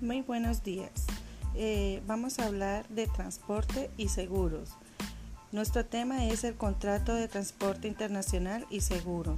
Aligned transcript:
Muy 0.00 0.22
buenos 0.22 0.62
días. 0.62 1.06
Eh, 1.54 2.00
vamos 2.06 2.38
a 2.38 2.46
hablar 2.46 2.86
de 2.88 3.08
transporte 3.08 3.90
y 3.96 4.08
seguros. 4.08 4.70
Nuestro 5.50 5.84
tema 5.84 6.26
es 6.26 6.44
el 6.44 6.54
contrato 6.54 7.14
de 7.14 7.26
transporte 7.26 7.88
internacional 7.88 8.66
y 8.70 8.82
seguro. 8.82 9.36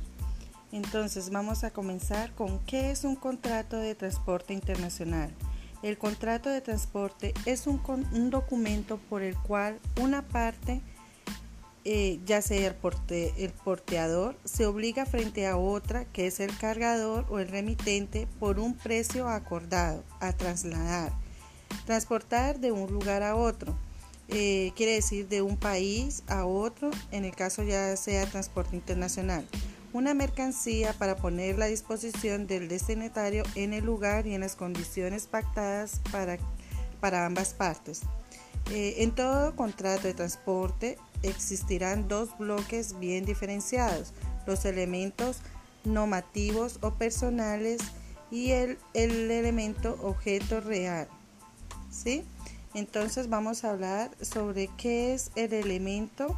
Entonces 0.72 1.30
vamos 1.30 1.64
a 1.64 1.70
comenzar 1.70 2.32
con 2.32 2.58
qué 2.66 2.90
es 2.90 3.04
un 3.04 3.16
contrato 3.16 3.78
de 3.78 3.94
transporte 3.94 4.52
internacional. 4.52 5.30
El 5.82 5.98
contrato 5.98 6.48
de 6.48 6.60
transporte 6.60 7.34
es 7.44 7.66
un, 7.66 7.80
documento 8.30 8.98
por 9.10 9.22
el 9.22 9.36
cual 9.36 9.80
una 10.00 10.22
parte, 10.22 10.80
eh, 11.84 12.20
ya 12.24 12.40
sea 12.40 12.68
el, 12.68 12.74
porte, 12.76 13.34
el 13.44 13.50
porteador, 13.50 14.36
se 14.44 14.64
obliga 14.66 15.06
frente 15.06 15.48
a 15.48 15.56
otra, 15.56 16.04
que 16.04 16.28
es 16.28 16.38
el 16.38 16.56
cargador 16.56 17.26
o 17.30 17.40
el 17.40 17.48
remitente, 17.48 18.28
por 18.38 18.60
un 18.60 18.76
precio 18.76 19.28
acordado 19.28 20.04
a 20.20 20.32
trasladar, 20.32 21.12
transportar 21.84 22.60
de 22.60 22.70
un 22.70 22.92
lugar 22.92 23.24
a 23.24 23.34
otro. 23.34 23.76
Eh, 24.28 24.72
quiere 24.76 24.92
decir 24.92 25.26
de 25.26 25.42
un 25.42 25.56
país 25.56 26.22
a 26.28 26.46
otro, 26.46 26.92
en 27.10 27.24
el 27.24 27.34
caso 27.34 27.64
ya 27.64 27.96
sea 27.96 28.24
transporte 28.26 28.76
internacional 28.76 29.44
una 29.92 30.14
mercancía 30.14 30.92
para 30.94 31.16
ponerla 31.16 31.66
a 31.66 31.68
disposición 31.68 32.46
del 32.46 32.68
destinatario 32.68 33.44
en 33.54 33.72
el 33.72 33.84
lugar 33.84 34.26
y 34.26 34.34
en 34.34 34.40
las 34.40 34.56
condiciones 34.56 35.26
pactadas 35.26 36.00
para, 36.10 36.38
para 37.00 37.26
ambas 37.26 37.54
partes. 37.54 38.02
Eh, 38.70 38.96
en 38.98 39.12
todo 39.14 39.54
contrato 39.56 40.06
de 40.06 40.14
transporte 40.14 40.98
existirán 41.22 42.08
dos 42.08 42.36
bloques 42.38 42.98
bien 42.98 43.24
diferenciados, 43.24 44.12
los 44.46 44.64
elementos 44.64 45.38
normativos 45.84 46.78
o 46.80 46.94
personales 46.94 47.80
y 48.30 48.52
el, 48.52 48.78
el 48.94 49.30
elemento 49.30 49.98
objeto 50.02 50.60
real. 50.60 51.08
¿Sí? 51.90 52.24
Entonces 52.74 53.28
vamos 53.28 53.64
a 53.64 53.70
hablar 53.70 54.10
sobre 54.22 54.68
qué 54.78 55.12
es 55.12 55.30
el 55.34 55.52
elemento 55.52 56.34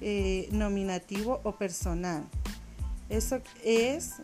eh, 0.00 0.48
nominativo 0.52 1.40
o 1.44 1.52
personal. 1.52 2.24
Eso 3.08 3.40
es 3.62 4.14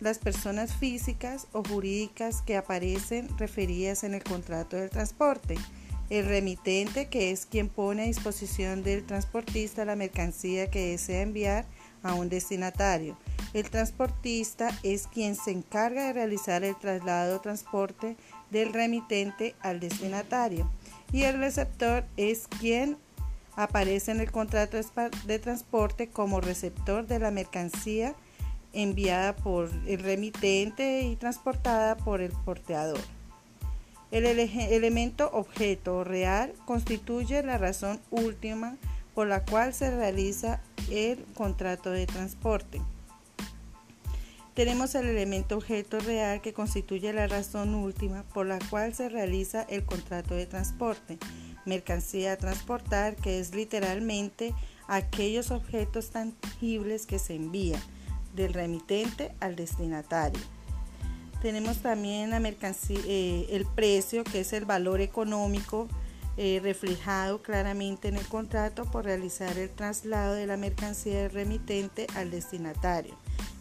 las 0.00 0.18
personas 0.18 0.74
físicas 0.74 1.46
o 1.52 1.62
jurídicas 1.62 2.42
que 2.42 2.56
aparecen 2.56 3.28
referidas 3.38 4.04
en 4.04 4.14
el 4.14 4.24
contrato 4.24 4.76
del 4.76 4.90
transporte. 4.90 5.56
El 6.10 6.26
remitente, 6.26 7.06
que 7.06 7.30
es 7.30 7.46
quien 7.46 7.68
pone 7.68 8.02
a 8.02 8.06
disposición 8.06 8.82
del 8.82 9.04
transportista 9.06 9.84
la 9.84 9.96
mercancía 9.96 10.70
que 10.70 10.90
desea 10.90 11.22
enviar 11.22 11.66
a 12.02 12.14
un 12.14 12.28
destinatario. 12.28 13.16
El 13.54 13.70
transportista 13.70 14.76
es 14.82 15.06
quien 15.06 15.36
se 15.36 15.52
encarga 15.52 16.06
de 16.06 16.12
realizar 16.12 16.64
el 16.64 16.76
traslado 16.76 17.36
o 17.36 17.40
transporte 17.40 18.16
del 18.50 18.72
remitente 18.72 19.54
al 19.60 19.78
destinatario. 19.78 20.70
Y 21.12 21.22
el 21.22 21.38
receptor 21.38 22.04
es 22.16 22.48
quien 22.48 22.96
aparece 23.56 24.10
en 24.12 24.20
el 24.20 24.30
contrato 24.30 24.78
de 25.26 25.38
transporte 25.38 26.08
como 26.08 26.40
receptor 26.40 27.06
de 27.06 27.18
la 27.18 27.30
mercancía 27.30 28.14
enviada 28.72 29.36
por 29.36 29.70
el 29.86 30.00
remitente 30.00 31.02
y 31.02 31.16
transportada 31.16 31.96
por 31.96 32.20
el 32.20 32.32
porteador. 32.44 33.00
El 34.10 34.26
elemento 34.26 35.30
objeto 35.32 36.04
real 36.04 36.52
constituye 36.66 37.42
la 37.42 37.56
razón 37.56 38.00
última 38.10 38.76
por 39.14 39.26
la 39.26 39.44
cual 39.44 39.72
se 39.72 39.90
realiza 39.90 40.60
el 40.90 41.24
contrato 41.34 41.90
de 41.90 42.06
transporte. 42.06 42.80
Tenemos 44.54 44.94
el 44.94 45.06
elemento 45.06 45.56
objeto 45.56 45.98
real 46.00 46.42
que 46.42 46.52
constituye 46.52 47.10
la 47.14 47.26
razón 47.26 47.74
última 47.74 48.22
por 48.34 48.44
la 48.44 48.58
cual 48.68 48.94
se 48.94 49.08
realiza 49.08 49.62
el 49.62 49.84
contrato 49.86 50.34
de 50.34 50.44
transporte. 50.44 51.18
Mercancía 51.64 52.32
a 52.32 52.36
transportar, 52.36 53.16
que 53.16 53.38
es 53.38 53.54
literalmente 53.54 54.54
aquellos 54.88 55.50
objetos 55.50 56.10
tangibles 56.10 57.06
que 57.06 57.18
se 57.18 57.34
envían 57.34 57.80
del 58.34 58.52
remitente 58.52 59.32
al 59.40 59.56
destinatario. 59.56 60.40
Tenemos 61.40 61.78
también 61.78 62.30
la 62.30 62.40
mercancía, 62.40 63.00
eh, 63.06 63.46
el 63.50 63.66
precio, 63.66 64.22
que 64.24 64.40
es 64.40 64.52
el 64.52 64.64
valor 64.64 65.00
económico 65.00 65.88
eh, 66.38 66.60
reflejado 66.62 67.42
claramente 67.42 68.08
en 68.08 68.16
el 68.16 68.26
contrato 68.26 68.84
por 68.86 69.04
realizar 69.04 69.58
el 69.58 69.68
traslado 69.68 70.34
de 70.34 70.46
la 70.46 70.56
mercancía 70.56 71.22
del 71.22 71.30
remitente 71.30 72.06
al 72.14 72.30
destinatario. 72.30 73.14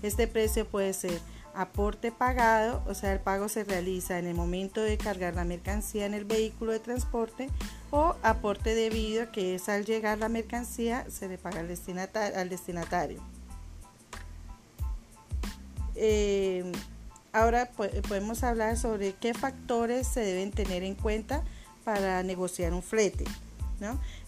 Este 0.04 0.26
precio 0.28 0.66
puede 0.66 0.94
ser 0.94 1.20
aporte 1.54 2.14
pagado, 2.14 2.82
o 2.88 2.94
sea, 2.94 3.12
el 3.12 3.20
pago 3.20 3.50
se 3.50 3.66
realiza 3.66 4.20
en 4.20 4.28
el 4.28 4.36
momento 4.36 4.82
de 4.82 4.98
cargar 4.98 5.36
la 5.36 5.44
mercancía 5.44 6.06
en 6.06 6.14
el 6.14 6.24
vehículo 6.24 6.72
de 6.72 6.80
transporte, 6.80 7.50
o 7.92 8.16
aporte 8.24 8.74
debido, 8.74 9.32
que 9.32 9.56
es 9.56 9.70
al 9.70 9.86
llegar 9.86 10.18
la 10.18 10.30
mercancía 10.30 11.06
se 11.10 11.28
le 11.28 11.38
paga 11.38 11.60
al 11.60 12.50
destinatario. 12.50 13.22
Eh, 15.96 16.72
ahora 17.34 17.70
podemos 18.08 18.44
hablar 18.44 18.78
sobre 18.78 19.14
qué 19.14 19.34
factores 19.34 20.08
se 20.08 20.22
deben 20.22 20.52
tener 20.52 20.84
en 20.84 20.96
cuenta 20.96 21.44
para 21.84 22.24
negociar 22.24 22.74
un 22.74 22.82
flete. 22.82 23.26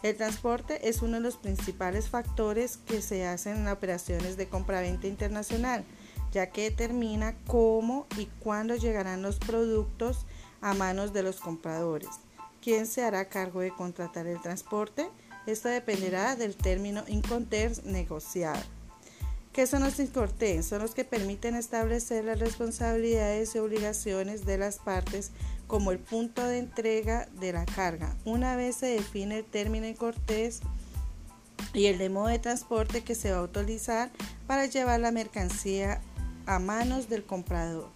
El 0.02 0.18
transporte 0.18 0.90
es 0.90 1.04
uno 1.04 1.18
de 1.18 1.20
los 1.20 1.38
principales 1.38 2.10
factores 2.10 2.78
que 2.78 3.02
se 3.02 3.28
hacen 3.28 3.58
en 3.58 3.68
operaciones 3.68 4.36
de 4.36 4.48
compraventa 4.48 5.08
internacional, 5.08 5.84
ya 6.32 6.50
que 6.50 6.64
determina 6.64 7.36
cómo 7.46 8.08
y 8.18 8.26
cuándo 8.40 8.76
llegarán 8.76 9.22
los 9.22 9.38
productos 9.38 10.26
a 10.62 10.74
manos 10.74 11.14
de 11.14 11.22
los 11.22 11.40
compradores. 11.40 12.10
¿Quién 12.64 12.88
se 12.88 13.04
hará 13.04 13.26
cargo 13.26 13.60
de 13.60 13.72
contratar 13.72 14.26
el 14.26 14.42
transporte? 14.42 15.10
Esto 15.46 15.68
dependerá 15.68 16.38
del 16.38 16.56
término 16.56 17.04
Inconters 17.10 17.84
negociado. 17.84 18.62
¿Qué 19.52 19.68
son 19.68 19.84
los 19.84 20.00
incortes? 20.00 20.66
Son 20.66 20.82
los 20.82 20.96
que 20.96 21.04
permiten 21.04 21.56
establecer 21.56 22.24
las 22.24 22.40
responsabilidades 22.40 23.54
y 23.54 23.60
obligaciones 23.60 24.46
de 24.46 24.58
las 24.58 24.78
partes 24.78 25.32
como 25.68 25.92
el 25.92 26.00
punto 26.00 26.42
de 26.42 26.60
entrega 26.60 27.28
de 27.38 27.52
la 27.52 27.66
carga. 27.66 28.16
Una 28.24 28.56
vez 28.56 28.78
se 28.78 28.86
define 28.86 29.40
el 29.40 29.46
término 29.46 29.86
incortés 29.86 30.62
y 31.74 31.88
el 31.88 31.98
de 31.98 32.08
modo 32.08 32.28
de 32.28 32.40
transporte 32.40 33.04
que 33.04 33.14
se 33.14 33.34
va 33.34 33.40
a 33.40 33.44
utilizar 33.44 34.10
para 34.48 34.68
llevar 34.68 35.02
la 35.02 35.12
mercancía 35.12 36.02
a 36.46 36.60
manos 36.60 37.10
del 37.10 37.26
comprador. 37.26 37.93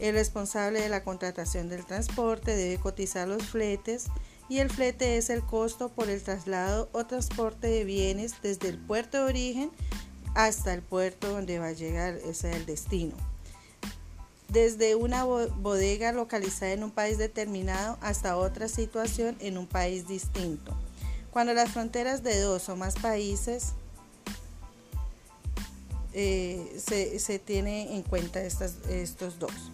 El 0.00 0.14
responsable 0.14 0.80
de 0.80 0.88
la 0.88 1.04
contratación 1.04 1.68
del 1.68 1.84
transporte 1.84 2.56
debe 2.56 2.80
cotizar 2.80 3.28
los 3.28 3.44
fletes 3.44 4.06
y 4.48 4.58
el 4.58 4.70
flete 4.70 5.18
es 5.18 5.28
el 5.28 5.42
costo 5.42 5.90
por 5.90 6.08
el 6.08 6.22
traslado 6.22 6.88
o 6.92 7.04
transporte 7.04 7.66
de 7.68 7.84
bienes 7.84 8.34
desde 8.42 8.70
el 8.70 8.78
puerto 8.78 9.18
de 9.18 9.24
origen 9.24 9.70
hasta 10.34 10.72
el 10.72 10.80
puerto 10.80 11.28
donde 11.28 11.58
va 11.58 11.68
a 11.68 11.72
llegar, 11.72 12.14
es 12.14 12.44
el 12.44 12.64
destino. 12.64 13.14
Desde 14.48 14.94
una 14.94 15.24
bodega 15.24 16.12
localizada 16.12 16.72
en 16.72 16.82
un 16.82 16.90
país 16.90 17.18
determinado 17.18 17.98
hasta 18.00 18.38
otra 18.38 18.68
situación 18.68 19.36
en 19.40 19.58
un 19.58 19.66
país 19.66 20.08
distinto. 20.08 20.74
Cuando 21.30 21.52
las 21.52 21.70
fronteras 21.70 22.22
de 22.22 22.40
dos 22.40 22.70
o 22.70 22.74
más 22.74 22.94
países 22.94 23.74
eh, 26.14 26.74
se, 26.82 27.18
se 27.18 27.38
tiene 27.38 27.94
en 27.94 28.02
cuenta 28.02 28.40
estos 28.40 29.38
dos. 29.38 29.70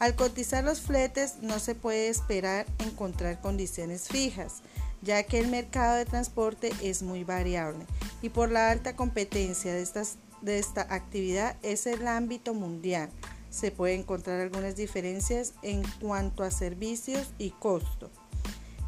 Al 0.00 0.16
cotizar 0.16 0.64
los 0.64 0.80
fletes 0.80 1.36
no 1.42 1.58
se 1.58 1.74
puede 1.74 2.08
esperar 2.08 2.64
encontrar 2.78 3.38
condiciones 3.42 4.08
fijas, 4.08 4.62
ya 5.02 5.22
que 5.24 5.38
el 5.38 5.48
mercado 5.48 5.96
de 5.96 6.06
transporte 6.06 6.72
es 6.82 7.02
muy 7.02 7.22
variable 7.22 7.84
y 8.22 8.30
por 8.30 8.50
la 8.50 8.70
alta 8.70 8.96
competencia 8.96 9.74
de, 9.74 9.82
estas, 9.82 10.16
de 10.40 10.58
esta 10.58 10.86
actividad 10.88 11.56
es 11.62 11.86
el 11.86 12.08
ámbito 12.08 12.54
mundial. 12.54 13.10
Se 13.50 13.72
pueden 13.72 14.00
encontrar 14.00 14.40
algunas 14.40 14.74
diferencias 14.74 15.52
en 15.60 15.82
cuanto 16.00 16.44
a 16.44 16.50
servicios 16.50 17.28
y 17.36 17.50
costo. 17.50 18.10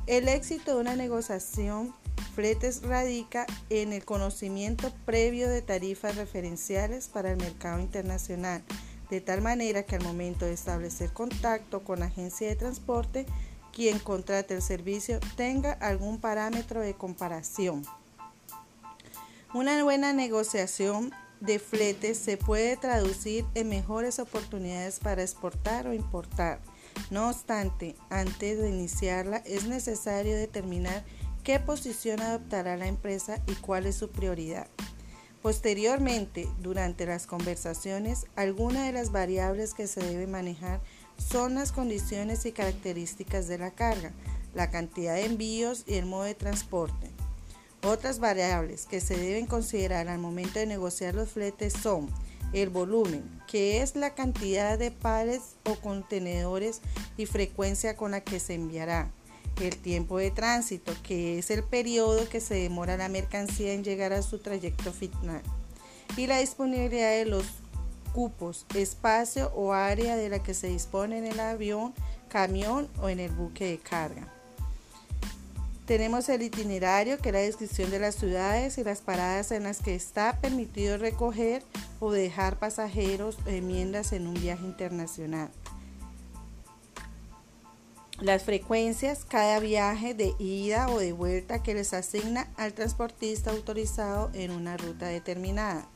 El 0.06 0.28
éxito 0.28 0.74
de 0.74 0.80
una 0.80 0.96
negociación 0.96 1.94
fletes 2.34 2.82
radica 2.82 3.46
en 3.68 3.92
el 3.92 4.06
conocimiento 4.06 4.90
previo 5.04 5.50
de 5.50 5.60
tarifas 5.60 6.16
referenciales 6.16 7.08
para 7.08 7.32
el 7.32 7.36
mercado 7.36 7.80
internacional, 7.80 8.62
de 9.12 9.20
tal 9.20 9.42
manera 9.42 9.82
que 9.82 9.96
al 9.96 10.02
momento 10.02 10.46
de 10.46 10.54
establecer 10.54 11.12
contacto 11.12 11.84
con 11.84 12.00
la 12.00 12.06
agencia 12.06 12.48
de 12.48 12.56
transporte, 12.56 13.26
quien 13.70 13.98
contrate 13.98 14.54
el 14.54 14.62
servicio 14.62 15.20
tenga 15.36 15.72
algún 15.72 16.18
parámetro 16.18 16.80
de 16.80 16.94
comparación. 16.94 17.84
Una 19.52 19.84
buena 19.84 20.14
negociación 20.14 21.12
de 21.40 21.58
fletes 21.58 22.16
se 22.16 22.38
puede 22.38 22.78
traducir 22.78 23.44
en 23.54 23.68
mejores 23.68 24.18
oportunidades 24.18 24.98
para 24.98 25.20
exportar 25.20 25.86
o 25.86 25.92
importar, 25.92 26.62
No 27.10 27.28
obstante, 27.28 27.96
antes 28.08 28.58
de 28.58 28.70
iniciarla 28.70 29.38
es 29.44 29.66
necesario 29.66 30.34
determinar 30.34 31.04
qué 31.44 31.60
posición 31.60 32.22
adoptará 32.22 32.78
la 32.78 32.86
empresa 32.86 33.42
y 33.46 33.56
cuál 33.56 33.84
es 33.84 33.96
su 33.96 34.10
prioridad. 34.10 34.68
Posteriormente, 35.42 36.48
durante 36.60 37.04
las 37.04 37.26
conversaciones, 37.26 38.26
algunas 38.36 38.86
de 38.86 38.92
las 38.92 39.10
variables 39.10 39.74
que 39.74 39.88
se 39.88 40.00
deben 40.00 40.30
manejar 40.30 40.80
son 41.18 41.56
las 41.56 41.72
condiciones 41.72 42.46
y 42.46 42.52
características 42.52 43.48
de 43.48 43.58
la 43.58 43.72
carga, 43.72 44.12
la 44.54 44.70
cantidad 44.70 45.16
de 45.16 45.24
envíos 45.24 45.82
y 45.88 45.94
el 45.94 46.06
modo 46.06 46.24
de 46.24 46.36
transporte. 46.36 47.10
Otras 47.84 48.20
variables 48.20 48.86
que 48.86 49.00
se 49.00 49.16
deben 49.16 49.46
considerar 49.46 50.06
al 50.08 50.20
momento 50.20 50.60
de 50.60 50.66
negociar 50.66 51.14
los 51.14 51.30
fletes 51.30 51.72
son 51.72 52.08
el 52.52 52.68
volumen, 52.68 53.24
que 53.48 53.82
es 53.82 53.96
la 53.96 54.14
cantidad 54.14 54.78
de 54.78 54.92
pares 54.92 55.56
o 55.64 55.74
contenedores 55.74 56.80
y 57.16 57.26
frecuencia 57.26 57.96
con 57.96 58.12
la 58.12 58.20
que 58.20 58.38
se 58.38 58.54
enviará, 58.54 59.10
el 59.60 59.76
tiempo 59.76 60.18
de 60.18 60.30
tránsito, 60.30 60.92
que 61.02 61.38
es 61.38 61.50
el 61.50 61.62
periodo 61.62 62.28
que 62.28 62.40
se 62.40 62.54
demora 62.54 62.96
la 62.96 63.08
mercancía 63.08 63.72
en 63.72 63.84
llegar 63.84 64.12
a 64.12 64.22
su 64.22 64.38
trayecto 64.38 64.92
final, 64.92 65.42
y 66.16 66.26
la 66.26 66.38
disponibilidad 66.38 67.10
de 67.10 67.26
los 67.26 67.44
cupos, 68.12 68.66
espacio 68.74 69.50
o 69.54 69.72
área 69.72 70.16
de 70.16 70.28
la 70.28 70.42
que 70.42 70.54
se 70.54 70.68
dispone 70.68 71.18
en 71.18 71.26
el 71.26 71.40
avión, 71.40 71.94
camión 72.28 72.88
o 73.00 73.08
en 73.08 73.20
el 73.20 73.30
buque 73.30 73.66
de 73.66 73.78
carga. 73.78 74.28
Tenemos 75.86 76.28
el 76.28 76.42
itinerario, 76.42 77.18
que 77.18 77.30
es 77.30 77.34
la 77.34 77.40
descripción 77.40 77.90
de 77.90 77.98
las 77.98 78.14
ciudades 78.14 78.78
y 78.78 78.84
las 78.84 79.00
paradas 79.00 79.50
en 79.50 79.64
las 79.64 79.80
que 79.80 79.94
está 79.94 80.38
permitido 80.40 80.96
recoger 80.96 81.62
o 82.00 82.12
dejar 82.12 82.58
pasajeros 82.58 83.38
o 83.46 83.50
enmiendas 83.50 84.12
en 84.12 84.26
un 84.26 84.34
viaje 84.34 84.64
internacional 84.64 85.50
las 88.22 88.44
frecuencias, 88.44 89.24
cada 89.24 89.58
viaje 89.58 90.14
de 90.14 90.34
ida 90.38 90.88
o 90.88 90.98
de 90.98 91.12
vuelta 91.12 91.62
que 91.62 91.74
les 91.74 91.92
asigna 91.92 92.48
al 92.56 92.72
transportista 92.72 93.50
autorizado 93.50 94.30
en 94.32 94.52
una 94.52 94.76
ruta 94.76 95.06
determinada. 95.06 95.88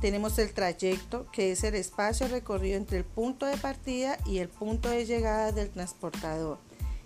Tenemos 0.00 0.38
el 0.38 0.52
trayecto, 0.52 1.26
que 1.32 1.50
es 1.50 1.64
el 1.64 1.74
espacio 1.74 2.28
recorrido 2.28 2.76
entre 2.76 2.98
el 2.98 3.04
punto 3.04 3.46
de 3.46 3.56
partida 3.56 4.18
y 4.24 4.38
el 4.38 4.48
punto 4.48 4.88
de 4.88 5.04
llegada 5.04 5.50
del 5.50 5.70
transportador. 5.70 6.58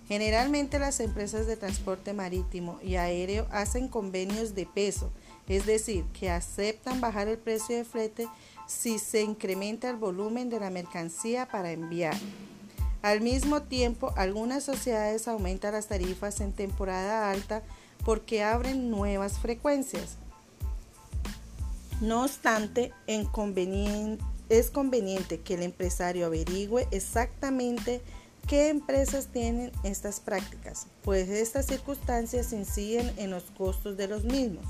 Generalmente 0.06 0.79
las 0.79 1.00
empresas 1.00 1.47
de 1.47 1.56
transporte 1.56 2.12
marítimo 2.12 2.79
y 2.82 2.97
aéreo 2.97 3.47
hacen 3.50 3.88
convenios 3.88 4.55
de 4.55 4.67
peso, 4.67 5.11
es 5.47 5.64
decir, 5.64 6.05
que 6.12 6.31
aceptan 6.31 7.00
bajar 7.00 7.29
el 7.29 7.38
precio 7.38 7.76
de 7.76 7.85
flete 7.85 8.29
si 8.67 8.99
se 8.99 9.23
incrementa 9.23 9.88
el 9.88 9.97
volumen 9.97 10.50
de 10.50 10.61
la 10.61 10.71
mercancía 10.71 11.49
para 11.49 11.73
enviar. 11.73 12.17
Al 13.03 13.21
mismo 13.21 13.62
tiempo, 13.62 14.12
algunas 14.17 14.65
sociedades 14.65 15.29
aumentan 15.29 15.73
las 15.73 15.87
tarifas 15.87 16.41
en 16.41 16.53
temporada 16.53 17.31
alta 17.31 17.62
porque 18.05 18.43
abren 18.43 18.91
nuevas 18.91 19.39
frecuencias. 19.39 20.17
No 22.00 22.25
obstante, 22.25 22.93
es 23.09 23.29
conveniente 24.71 25.41
que 25.41 25.55
el 25.55 25.62
empresario 25.62 26.27
averigüe 26.27 26.87
exactamente 26.91 28.00
qué 28.47 28.69
empresas 28.69 29.27
tienen 29.27 29.73
estas 29.83 30.21
prácticas, 30.21 30.87
pues 31.03 31.29
estas 31.29 31.67
circunstancias 31.67 32.53
inciden 32.53 33.12
en 33.17 33.31
los 33.31 33.45
costos 33.56 33.97
de 33.97 34.09
los 34.09 34.25
mismos. 34.25 34.65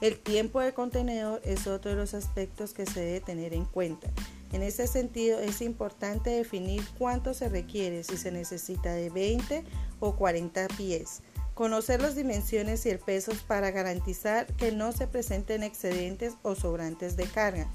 El 0.00 0.18
tiempo 0.18 0.60
de 0.60 0.74
contenedor 0.74 1.40
es 1.44 1.66
otro 1.66 1.92
de 1.92 1.96
los 1.96 2.14
aspectos 2.14 2.74
que 2.74 2.84
se 2.86 3.00
debe 3.00 3.20
tener 3.20 3.54
en 3.54 3.64
cuenta. 3.64 4.08
En 4.54 4.62
ese 4.62 4.86
sentido, 4.86 5.40
es 5.40 5.60
importante 5.60 6.30
definir 6.30 6.84
cuánto 6.96 7.34
se 7.34 7.48
requiere, 7.48 8.04
si 8.04 8.16
se 8.16 8.30
necesita 8.30 8.94
de 8.94 9.10
20 9.10 9.64
o 9.98 10.14
40 10.14 10.68
pies. 10.76 11.22
Conocer 11.54 12.00
las 12.00 12.14
dimensiones 12.14 12.86
y 12.86 12.90
el 12.90 13.00
peso 13.00 13.32
para 13.48 13.72
garantizar 13.72 14.46
que 14.54 14.70
no 14.70 14.92
se 14.92 15.08
presenten 15.08 15.64
excedentes 15.64 16.34
o 16.42 16.54
sobrantes 16.54 17.16
de 17.16 17.24
carga. 17.24 17.68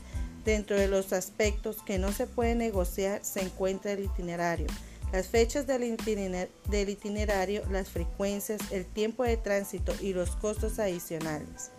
Dentro 0.45 0.77
de 0.77 0.87
los 0.87 1.11
aspectos 1.11 1.83
que 1.85 1.99
no 1.99 2.13
se 2.13 2.27
pueden 2.27 2.59
negociar 2.59 3.25
se 3.25 3.41
encuentra 3.41 3.91
el 3.91 4.05
itinerario, 4.05 4.67
las 5.11 5.27
fechas 5.27 5.67
del 5.67 5.83
itinerario, 5.83 7.61
las 7.69 7.89
frecuencias, 7.89 8.61
el 8.71 8.85
tiempo 8.85 9.25
de 9.25 9.35
tránsito 9.35 9.93
y 9.99 10.13
los 10.13 10.37
costos 10.37 10.79
adicionales. 10.79 11.71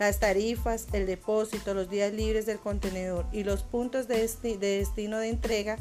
Las 0.00 0.18
tarifas, 0.18 0.86
el 0.94 1.04
depósito, 1.04 1.74
los 1.74 1.90
días 1.90 2.10
libres 2.10 2.46
del 2.46 2.58
contenedor 2.58 3.26
y 3.32 3.44
los 3.44 3.62
puntos 3.64 4.08
de, 4.08 4.16
destino 4.16 5.18
de 5.18 5.28
entrega 5.28 5.76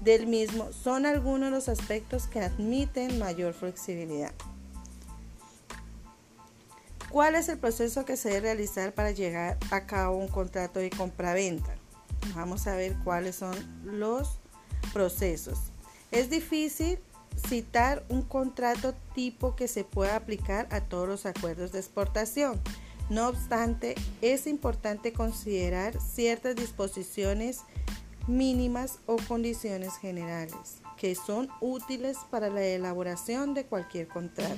del 0.00 0.28
mismo 0.28 0.72
son 0.72 1.06
algunos 1.06 1.50
de 1.50 1.56
los 1.56 1.68
aspectos 1.68 2.28
que 2.28 2.38
admiten 2.38 3.18
mayor 3.18 3.52
flexibilidad. 3.52 4.32
¿Cuál 7.10 7.34
es 7.34 7.48
el 7.48 7.58
proceso 7.58 8.04
que 8.04 8.16
se 8.16 8.28
debe 8.28 8.42
realizar 8.42 8.94
para 8.94 9.10
llegar 9.10 9.58
a 9.72 9.86
cabo 9.86 10.18
un 10.18 10.28
contrato 10.28 10.78
de 10.78 10.90
compraventa? 10.90 11.74
Vamos 12.36 12.68
a 12.68 12.76
ver 12.76 12.94
cuáles 13.02 13.34
son 13.34 13.56
los 13.82 14.38
procesos. 14.92 15.58
Es 16.12 16.30
difícil 16.30 17.00
citar 17.48 18.04
un 18.08 18.22
contrato 18.22 18.94
tipo 19.16 19.56
que 19.56 19.66
se 19.66 19.82
pueda 19.82 20.14
aplicar 20.14 20.68
a 20.70 20.80
todos 20.80 21.08
los 21.08 21.26
acuerdos 21.26 21.72
de 21.72 21.80
exportación. 21.80 22.60
No 23.10 23.28
obstante, 23.28 23.94
es 24.22 24.46
importante 24.46 25.12
considerar 25.12 26.00
ciertas 26.00 26.56
disposiciones 26.56 27.60
mínimas 28.26 28.98
o 29.06 29.16
condiciones 29.28 29.96
generales 29.98 30.80
que 30.96 31.14
son 31.14 31.50
útiles 31.60 32.16
para 32.30 32.48
la 32.48 32.62
elaboración 32.62 33.52
de 33.52 33.66
cualquier 33.66 34.08
contrato. 34.08 34.56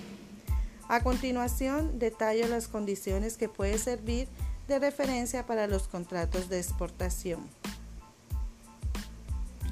A 0.88 1.02
continuación, 1.02 1.98
detallo 1.98 2.46
las 2.46 2.68
condiciones 2.68 3.36
que 3.36 3.48
pueden 3.48 3.78
servir 3.78 4.28
de 4.68 4.78
referencia 4.78 5.46
para 5.46 5.66
los 5.66 5.88
contratos 5.88 6.48
de 6.48 6.60
exportación. 6.60 7.40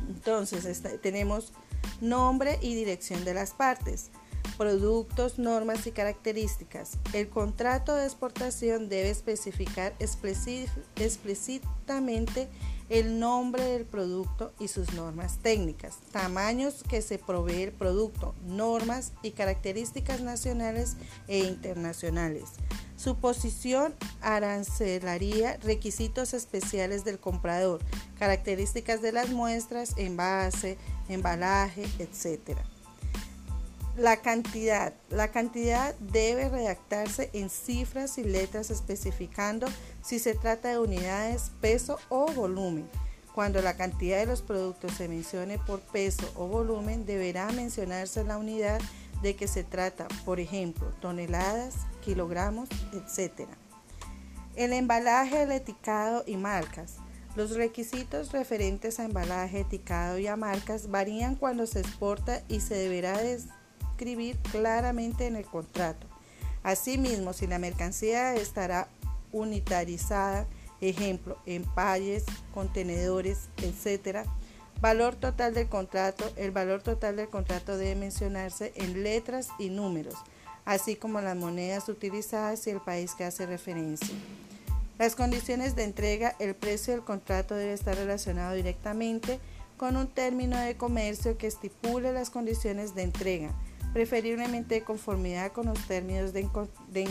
Entonces, 0.08 0.82
tenemos 1.00 1.52
nombre 2.00 2.58
y 2.60 2.74
dirección 2.74 3.24
de 3.24 3.34
las 3.34 3.52
partes 3.52 4.10
productos, 4.56 5.38
normas 5.38 5.86
y 5.86 5.92
características. 5.92 6.98
El 7.12 7.28
contrato 7.28 7.94
de 7.94 8.04
exportación 8.04 8.88
debe 8.88 9.10
especificar 9.10 9.92
explícitamente 9.98 12.48
el 12.88 13.18
nombre 13.18 13.64
del 13.64 13.84
producto 13.84 14.52
y 14.58 14.68
sus 14.68 14.92
normas 14.92 15.38
técnicas, 15.42 15.98
tamaños 16.12 16.84
que 16.88 17.02
se 17.02 17.18
provee 17.18 17.62
el 17.62 17.72
producto, 17.72 18.34
normas 18.44 19.12
y 19.22 19.32
características 19.32 20.20
nacionales 20.20 20.96
e 21.26 21.38
internacionales. 21.38 22.44
Su 22.96 23.16
posición 23.16 23.94
arancelaria, 24.20 25.58
requisitos 25.62 26.34
especiales 26.34 27.04
del 27.04 27.18
comprador, 27.18 27.80
características 28.18 29.02
de 29.02 29.12
las 29.12 29.30
muestras, 29.30 29.94
envase, 29.96 30.78
embalaje, 31.08 31.84
etc. 31.98 32.58
La 33.96 34.16
cantidad. 34.16 34.92
La 35.08 35.28
cantidad 35.28 35.94
debe 36.00 36.48
redactarse 36.48 37.30
en 37.32 37.48
cifras 37.48 38.18
y 38.18 38.24
letras 38.24 38.70
especificando 38.70 39.68
si 40.02 40.18
se 40.18 40.34
trata 40.34 40.70
de 40.70 40.80
unidades, 40.80 41.52
peso 41.60 42.00
o 42.08 42.26
volumen. 42.26 42.90
Cuando 43.36 43.62
la 43.62 43.76
cantidad 43.76 44.18
de 44.18 44.26
los 44.26 44.42
productos 44.42 44.94
se 44.94 45.06
mencione 45.06 45.58
por 45.58 45.80
peso 45.80 46.28
o 46.34 46.48
volumen, 46.48 47.06
deberá 47.06 47.52
mencionarse 47.52 48.24
la 48.24 48.36
unidad 48.36 48.80
de 49.22 49.36
que 49.36 49.46
se 49.46 49.62
trata, 49.62 50.08
por 50.24 50.40
ejemplo, 50.40 50.88
toneladas, 51.00 51.74
kilogramos, 52.04 52.68
etc. 52.92 53.48
El 54.56 54.72
embalaje, 54.72 55.44
el 55.44 55.52
etiquetado 55.52 56.24
y 56.26 56.36
marcas. 56.36 56.96
Los 57.36 57.52
requisitos 57.52 58.32
referentes 58.32 58.98
a 58.98 59.04
embalaje, 59.04 59.60
etiquetado 59.60 60.18
y 60.18 60.26
a 60.26 60.36
marcas 60.36 60.90
varían 60.90 61.36
cuando 61.36 61.66
se 61.68 61.78
exporta 61.78 62.42
y 62.48 62.58
se 62.60 62.74
deberá 62.74 63.20
escribir 64.04 64.36
claramente 64.52 65.26
en 65.26 65.34
el 65.34 65.46
contrato. 65.46 66.06
Asimismo, 66.62 67.32
si 67.32 67.46
la 67.46 67.58
mercancía 67.58 68.34
estará 68.34 68.86
unitarizada, 69.32 70.46
ejemplo, 70.82 71.38
empalles, 71.46 72.24
contenedores, 72.52 73.48
etc., 73.62 74.26
valor 74.82 75.14
total 75.14 75.54
del 75.54 75.68
contrato, 75.68 76.30
el 76.36 76.50
valor 76.50 76.82
total 76.82 77.16
del 77.16 77.30
contrato 77.30 77.78
debe 77.78 77.94
mencionarse 77.94 78.74
en 78.76 79.02
letras 79.02 79.48
y 79.58 79.70
números, 79.70 80.16
así 80.66 80.96
como 80.96 81.22
las 81.22 81.36
monedas 81.36 81.88
utilizadas 81.88 82.66
y 82.66 82.70
el 82.70 82.82
país 82.82 83.14
que 83.14 83.24
hace 83.24 83.46
referencia. 83.46 84.14
Las 84.98 85.16
condiciones 85.16 85.76
de 85.76 85.84
entrega, 85.84 86.36
el 86.40 86.54
precio 86.54 86.92
del 86.92 87.04
contrato 87.04 87.54
debe 87.54 87.72
estar 87.72 87.96
relacionado 87.96 88.54
directamente 88.54 89.40
con 89.78 89.96
un 89.96 90.08
término 90.08 90.58
de 90.58 90.76
comercio 90.76 91.38
que 91.38 91.46
estipule 91.46 92.12
las 92.12 92.28
condiciones 92.28 92.94
de 92.94 93.02
entrega, 93.02 93.54
preferiblemente 93.94 94.74
de 94.74 94.84
conformidad 94.84 95.52
con 95.52 95.66
los 95.66 95.78
términos 95.86 96.34
de, 96.34 96.46
de 96.92 97.08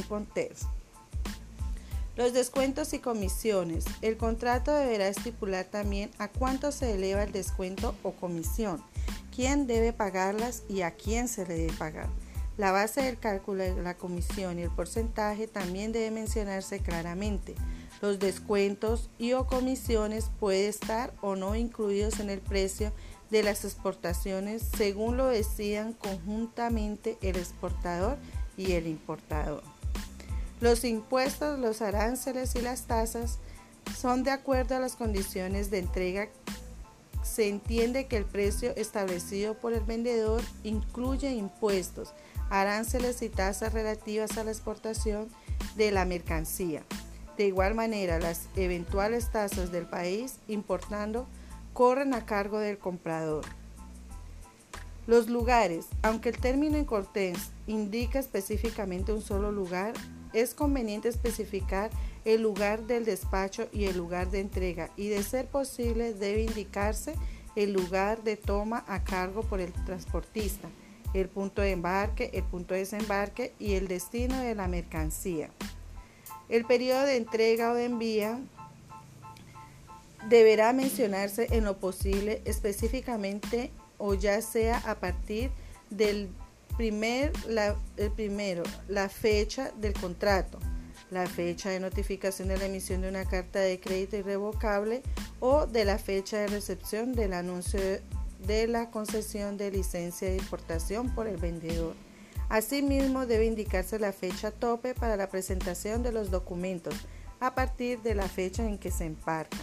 Los 2.15 2.33
descuentos 2.33 2.93
y 2.93 2.99
comisiones. 2.99 3.85
El 4.03 4.17
contrato 4.17 4.71
deberá 4.75 5.07
estipular 5.07 5.65
también 5.65 6.11
a 6.19 6.27
cuánto 6.27 6.71
se 6.71 6.93
eleva 6.93 7.23
el 7.23 7.31
descuento 7.31 7.95
o 8.03 8.11
comisión 8.11 8.83
quién 9.35 9.67
debe 9.67 9.93
pagarlas 9.93 10.63
y 10.69 10.81
a 10.81 10.91
quién 10.91 11.27
se 11.27 11.45
le 11.45 11.55
debe 11.55 11.73
pagar. 11.73 12.07
La 12.57 12.71
base 12.71 13.01
del 13.01 13.17
cálculo 13.17 13.63
de 13.63 13.81
la 13.81 13.95
comisión 13.95 14.59
y 14.59 14.61
el 14.61 14.69
porcentaje 14.69 15.47
también 15.47 15.91
debe 15.91 16.11
mencionarse 16.11 16.79
claramente. 16.79 17.55
Los 18.01 18.19
descuentos 18.19 19.09
y 19.17 19.33
o 19.33 19.47
comisiones 19.47 20.29
pueden 20.39 20.69
estar 20.69 21.13
o 21.21 21.35
no 21.35 21.55
incluidos 21.55 22.19
en 22.19 22.29
el 22.29 22.41
precio 22.41 22.91
de 23.33 23.41
las 23.41 23.65
exportaciones 23.65 24.61
según 24.77 25.17
lo 25.17 25.25
decidan 25.25 25.93
conjuntamente 25.93 27.17
el 27.23 27.35
exportador 27.35 28.17
y 28.57 28.73
el 28.73 28.85
importador. 28.85 29.63
Los 30.61 30.83
impuestos, 30.83 31.57
los 31.57 31.81
aranceles 31.81 32.53
y 32.53 32.61
las 32.61 32.83
tasas 32.83 33.39
son 33.97 34.23
de 34.23 34.29
acuerdo 34.29 34.75
a 34.75 34.79
las 34.79 34.95
condiciones 34.95 35.71
de 35.71 35.79
entrega 35.79 36.29
se 37.23 37.49
entiende 37.49 38.05
que 38.05 38.17
el 38.17 38.25
precio 38.25 38.75
establecido 38.75 39.55
por 39.55 39.73
el 39.73 39.79
vendedor 39.79 40.43
incluye 40.63 41.31
impuestos, 41.31 42.13
aranceles 42.51 43.21
y 43.23 43.29
tasas 43.29 43.73
relativas 43.73 44.37
a 44.37 44.43
la 44.43 44.51
exportación 44.51 45.27
de 45.75 45.91
la 45.91 46.05
mercancía. 46.05 46.83
De 47.37 47.47
igual 47.47 47.73
manera, 47.73 48.19
las 48.19 48.47
eventuales 48.55 49.31
tasas 49.31 49.71
del 49.71 49.87
país 49.87 50.35
importando 50.47 51.25
corren 51.73 52.13
a 52.13 52.25
cargo 52.25 52.59
del 52.59 52.77
comprador. 52.77 53.45
Los 55.05 55.27
lugares, 55.27 55.87
aunque 56.01 56.29
el 56.29 56.37
término 56.37 56.77
en 56.77 56.85
cortés 56.85 57.51
indica 57.67 58.19
específicamente 58.19 59.11
un 59.11 59.21
solo 59.21 59.51
lugar, 59.51 59.93
es 60.31 60.55
conveniente 60.55 61.09
especificar 61.09 61.89
el 62.25 62.41
lugar 62.41 62.83
del 62.83 63.03
despacho 63.03 63.67
y 63.73 63.85
el 63.85 63.97
lugar 63.97 64.31
de 64.31 64.39
entrega 64.39 64.89
y 64.95 65.09
de 65.09 65.21
ser 65.23 65.47
posible 65.47 66.13
debe 66.13 66.43
indicarse 66.43 67.15
el 67.55 67.73
lugar 67.73 68.23
de 68.23 68.37
toma 68.37 68.83
a 68.87 69.03
cargo 69.03 69.43
por 69.43 69.59
el 69.59 69.73
transportista, 69.85 70.69
el 71.13 71.27
punto 71.27 71.61
de 71.61 71.71
embarque, 71.71 72.31
el 72.33 72.43
punto 72.43 72.73
de 72.73 72.81
desembarque 72.81 73.53
y 73.59 73.73
el 73.73 73.87
destino 73.87 74.39
de 74.39 74.55
la 74.55 74.67
mercancía. 74.67 75.49
El 76.49 76.65
periodo 76.65 77.03
de 77.03 77.17
entrega 77.17 77.71
o 77.71 77.75
de 77.75 77.85
envía 77.85 78.39
deberá 80.29 80.73
mencionarse 80.73 81.47
en 81.51 81.65
lo 81.65 81.77
posible 81.77 82.41
específicamente 82.45 83.71
o 83.97 84.13
ya 84.13 84.41
sea 84.41 84.77
a 84.85 84.99
partir 84.99 85.51
del 85.89 86.29
primer, 86.77 87.31
el 87.97 88.11
primero, 88.11 88.63
la 88.87 89.09
fecha 89.09 89.71
del 89.77 89.93
contrato, 89.93 90.59
la 91.11 91.27
fecha 91.27 91.69
de 91.69 91.79
notificación 91.79 92.47
de 92.47 92.57
la 92.57 92.65
emisión 92.65 93.01
de 93.01 93.09
una 93.09 93.25
carta 93.25 93.59
de 93.59 93.79
crédito 93.79 94.17
irrevocable 94.17 95.03
o 95.39 95.67
de 95.67 95.85
la 95.85 95.97
fecha 95.97 96.37
de 96.37 96.47
recepción 96.47 97.13
del 97.13 97.33
anuncio 97.33 97.79
de 98.45 98.67
la 98.67 98.89
concesión 98.89 99.57
de 99.57 99.71
licencia 99.71 100.29
de 100.29 100.37
importación 100.37 101.13
por 101.13 101.27
el 101.27 101.37
vendedor. 101.37 101.95
Asimismo, 102.49 103.25
debe 103.25 103.45
indicarse 103.45 103.99
la 103.99 104.11
fecha 104.11 104.51
tope 104.51 104.93
para 104.93 105.15
la 105.15 105.29
presentación 105.29 106.03
de 106.03 106.11
los 106.11 106.29
documentos 106.29 106.93
a 107.39 107.55
partir 107.55 108.01
de 108.01 108.15
la 108.15 108.27
fecha 108.27 108.65
en 108.65 108.77
que 108.77 108.91
se 108.91 109.05
emparca. 109.05 109.57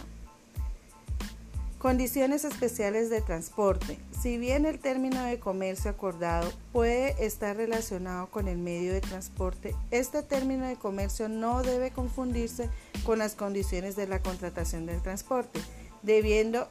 Condiciones 1.81 2.45
especiales 2.45 3.09
de 3.09 3.21
transporte. 3.21 3.97
Si 4.21 4.37
bien 4.37 4.67
el 4.67 4.77
término 4.77 5.23
de 5.23 5.39
comercio 5.39 5.89
acordado 5.89 6.47
puede 6.71 7.25
estar 7.25 7.57
relacionado 7.57 8.29
con 8.29 8.47
el 8.47 8.59
medio 8.59 8.93
de 8.93 9.01
transporte, 9.01 9.75
este 9.89 10.21
término 10.21 10.67
de 10.67 10.75
comercio 10.75 11.27
no 11.27 11.63
debe 11.63 11.89
confundirse 11.89 12.69
con 13.03 13.17
las 13.17 13.33
condiciones 13.33 13.95
de 13.95 14.05
la 14.05 14.21
contratación 14.21 14.85
del 14.85 15.01
transporte, 15.01 15.59
debiendo 16.03 16.69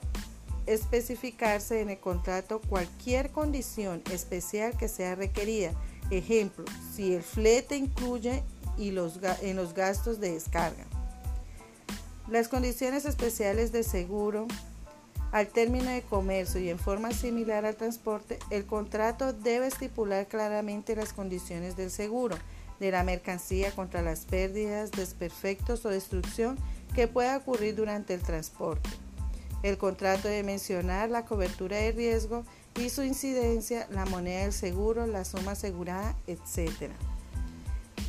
especificarse 0.67 1.81
en 1.81 1.91
el 1.91 1.99
contrato 1.99 2.61
cualquier 2.61 3.31
condición 3.31 4.05
especial 4.13 4.77
que 4.77 4.87
sea 4.87 5.17
requerida. 5.17 5.73
Ejemplo, 6.13 6.65
si 6.95 7.15
el 7.15 7.25
flete 7.25 7.77
incluye 7.77 8.45
y 8.79 8.93
los, 8.93 9.19
en 9.43 9.57
los 9.57 9.75
gastos 9.75 10.21
de 10.21 10.35
descarga. 10.35 10.87
Las 12.29 12.47
condiciones 12.47 13.07
especiales 13.07 13.73
de 13.73 13.83
seguro 13.83 14.47
al 15.33 15.49
término 15.49 15.91
de 15.91 16.03
comercio 16.03 16.61
y 16.61 16.71
en 16.71 16.79
forma 16.79 17.13
similar 17.13 17.65
al 17.65 17.77
transporte, 17.77 18.39
el 18.51 18.67
contrato 18.67 19.33
debe 19.33 19.69
estipular 19.69 20.27
claramente 20.27 20.97
las 20.97 21.13
condiciones 21.13 21.77
del 21.77 21.91
seguro 21.91 22.37
de 22.81 22.91
la 22.91 23.05
mercancía 23.05 23.71
contra 23.73 24.03
las 24.03 24.21
pérdidas, 24.25 24.91
desperfectos 24.91 25.85
o 25.85 25.91
destrucción 25.91 26.59
que 26.95 27.07
pueda 27.07 27.37
ocurrir 27.37 27.77
durante 27.77 28.15
el 28.15 28.23
transporte. 28.23 28.91
El 29.63 29.77
contrato 29.77 30.27
debe 30.27 30.43
mencionar 30.43 31.11
la 31.11 31.27
cobertura 31.27 31.77
de 31.77 31.93
riesgo 31.93 32.45
y 32.77 32.89
su 32.89 33.03
incidencia, 33.03 33.87
la 33.91 34.07
moneda 34.07 34.43
del 34.43 34.53
seguro, 34.53 35.07
la 35.07 35.25
suma 35.25 35.53
asegurada, 35.53 36.17
etc. 36.27 36.91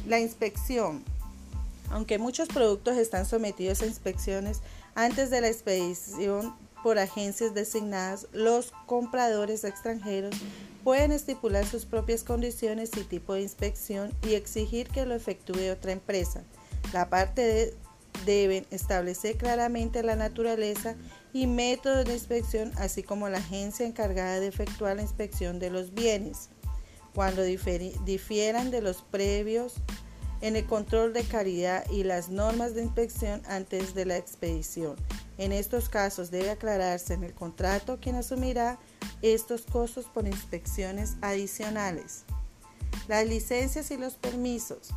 La 0.08 0.20
inspección. 0.20 1.04
Aunque 1.90 2.18
muchos 2.18 2.48
productos 2.48 2.98
están 2.98 3.26
sometidos 3.26 3.82
a 3.82 3.86
inspecciones 3.86 4.62
antes 4.96 5.30
de 5.30 5.42
la 5.42 5.50
expedición 5.50 6.56
por 6.84 7.00
agencias 7.00 7.54
designadas, 7.54 8.28
los 8.34 8.74
compradores 8.86 9.64
extranjeros 9.64 10.36
pueden 10.84 11.12
estipular 11.12 11.66
sus 11.66 11.86
propias 11.86 12.24
condiciones 12.24 12.92
y 12.98 13.04
tipo 13.04 13.34
de 13.34 13.42
inspección 13.42 14.12
y 14.28 14.34
exigir 14.34 14.88
que 14.90 15.06
lo 15.06 15.14
efectúe 15.14 15.72
otra 15.72 15.92
empresa. 15.92 16.44
La 16.94 17.10
parte 17.10 17.74
deben 18.26 18.66
establecer 18.72 19.38
claramente 19.38 20.04
la 20.04 20.16
naturaleza 20.16 20.96
y 21.34 21.48
métodos 21.48 22.06
de 22.06 22.14
inspección, 22.14 22.72
así 22.78 23.04
como 23.04 23.30
la 23.30 23.38
agencia 23.38 23.86
encargada 23.86 24.40
de 24.40 24.48
efectuar 24.48 24.96
la 24.96 25.02
inspección 25.04 25.60
de 25.60 25.70
los 25.70 25.94
bienes. 25.94 26.50
Cuando 27.14 27.44
difieran 27.44 28.72
de 28.72 28.82
los 28.82 29.02
previos 29.02 29.76
en 30.42 30.56
el 30.56 30.66
control 30.66 31.14
de 31.14 31.24
calidad 31.24 31.90
y 31.90 32.04
las 32.04 32.30
normas 32.30 32.74
de 32.74 32.84
inspección 32.84 33.42
antes 33.48 33.94
de 33.94 34.06
la 34.06 34.18
expedición. 34.18 34.96
En 35.38 35.52
estos 35.52 35.90
casos 35.90 36.32
debe 36.32 36.50
aclararse 36.50 37.14
en 37.14 37.24
el 37.24 37.34
contrato 37.34 38.00
quién 38.02 38.16
asumirá 38.16 38.80
estos 39.22 39.64
costos 39.64 40.06
por 40.06 40.28
inspecciones 40.28 41.16
adicionales. 41.22 42.24
Las 43.08 43.28
licencias 43.28 43.92
y 43.92 43.98
los 43.98 44.16
permisos. 44.16 44.90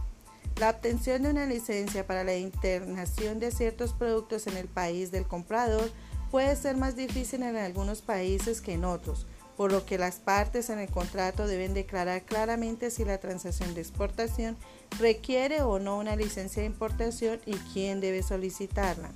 La 0.57 0.71
obtención 0.71 1.23
de 1.23 1.31
una 1.31 1.47
licencia 1.47 2.07
para 2.07 2.25
la 2.25 2.37
internación 2.37 3.41
de 3.41 3.51
ciertos 3.51 3.93
productos 3.93 4.47
en 4.47 4.57
el 4.57 4.69
país 4.69 5.11
del 5.11 5.27
comprador 5.27 5.91
puede 6.31 6.55
ser 6.57 6.77
más 6.77 6.97
difícil 6.97 7.43
en 7.43 7.57
algunos 7.57 8.03
países 8.03 8.61
que 8.61 8.75
en 8.75 8.85
otros, 8.85 9.27
por 9.57 9.73
lo 9.73 9.85
que 9.85 9.99
las 9.99 10.17
partes 10.17 10.71
en 10.71 10.79
el 10.79 10.91
contrato 10.91 11.47
deben 11.47 11.75
declarar 11.75 12.23
claramente 12.23 12.91
si 12.91 13.05
la 13.05 13.19
transacción 13.19 13.75
de 13.75 13.81
exportación 13.81 14.57
requiere 14.99 15.63
o 15.63 15.79
no 15.79 15.99
una 15.99 16.17
licencia 16.17 16.63
de 16.63 16.67
importación 16.67 17.41
y 17.47 17.55
quién 17.73 18.01
debe 18.01 18.23
solicitarla. 18.23 19.11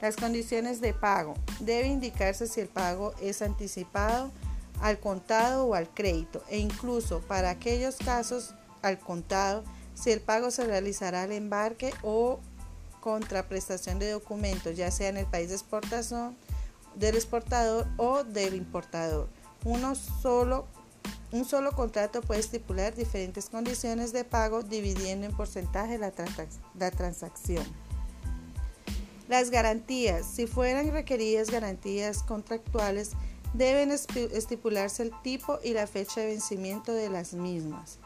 Las 0.00 0.16
condiciones 0.16 0.80
de 0.80 0.94
pago. 0.94 1.34
Debe 1.60 1.88
indicarse 1.88 2.46
si 2.46 2.60
el 2.60 2.68
pago 2.68 3.14
es 3.20 3.42
anticipado, 3.42 4.30
al 4.80 4.98
contado 4.98 5.66
o 5.66 5.74
al 5.74 5.88
crédito 5.88 6.42
e 6.48 6.58
incluso 6.58 7.20
para 7.20 7.50
aquellos 7.50 7.96
casos 7.96 8.54
al 8.82 8.98
contado 8.98 9.64
si 9.94 10.12
el 10.12 10.20
pago 10.20 10.50
se 10.50 10.64
realizará 10.64 11.22
al 11.22 11.32
embarque 11.32 11.92
o 12.02 12.38
contraprestación 13.00 13.98
de 13.98 14.10
documentos, 14.10 14.76
ya 14.76 14.90
sea 14.90 15.08
en 15.08 15.16
el 15.16 15.26
país 15.26 15.48
de 15.48 15.56
exportación 15.56 16.36
del 16.94 17.16
exportador 17.16 17.86
o 17.96 18.22
del 18.22 18.54
importador. 18.54 19.28
Uno 19.64 19.94
solo, 19.94 20.66
un 21.30 21.44
solo 21.44 21.72
contrato 21.72 22.22
puede 22.22 22.40
estipular 22.40 22.94
diferentes 22.94 23.48
condiciones 23.48 24.12
de 24.12 24.24
pago 24.24 24.62
dividiendo 24.62 25.26
en 25.26 25.36
porcentaje 25.36 25.98
la, 25.98 26.10
transacción. 26.90 27.64
Las 29.28 29.50
garantías, 29.50 30.26
si 30.26 30.46
fueran 30.46 30.90
requeridas 30.90 31.50
garantías 31.50 32.22
contractuales, 32.22 33.10
deben 33.52 33.90
estipularse 33.90 35.02
el 35.02 35.12
tipo 35.22 35.58
y 35.62 35.74
la 35.74 35.86
fecha 35.86 36.20
de 36.20 36.28
vencimiento 36.28 36.92
de 36.92 37.10
las 37.10 37.34
mismas. 37.34 37.98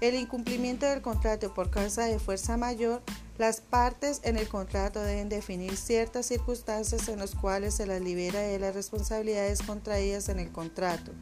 El 0.00 0.14
incumplimiento 0.16 0.84
del 0.84 1.00
contrato 1.00 1.54
por 1.54 1.70
causa 1.70 2.04
de 2.04 2.18
fuerza 2.18 2.58
mayor, 2.58 3.00
las 3.38 3.62
partes 3.62 4.20
en 4.22 4.36
el 4.36 4.48
contrato 4.48 5.00
deben 5.00 5.30
definir 5.30 5.76
ciertas 5.78 6.26
circunstancias 6.26 7.08
en 7.08 7.20
las 7.20 7.34
cuales 7.34 7.74
se 7.74 7.86
las 7.86 8.02
libera 8.02 8.40
de 8.40 8.58
las 8.58 8.74
responsabilidades 8.74 9.62
contraídas 9.62 10.28
en 10.28 10.40
el 10.40 10.52
contrato. 10.52 11.12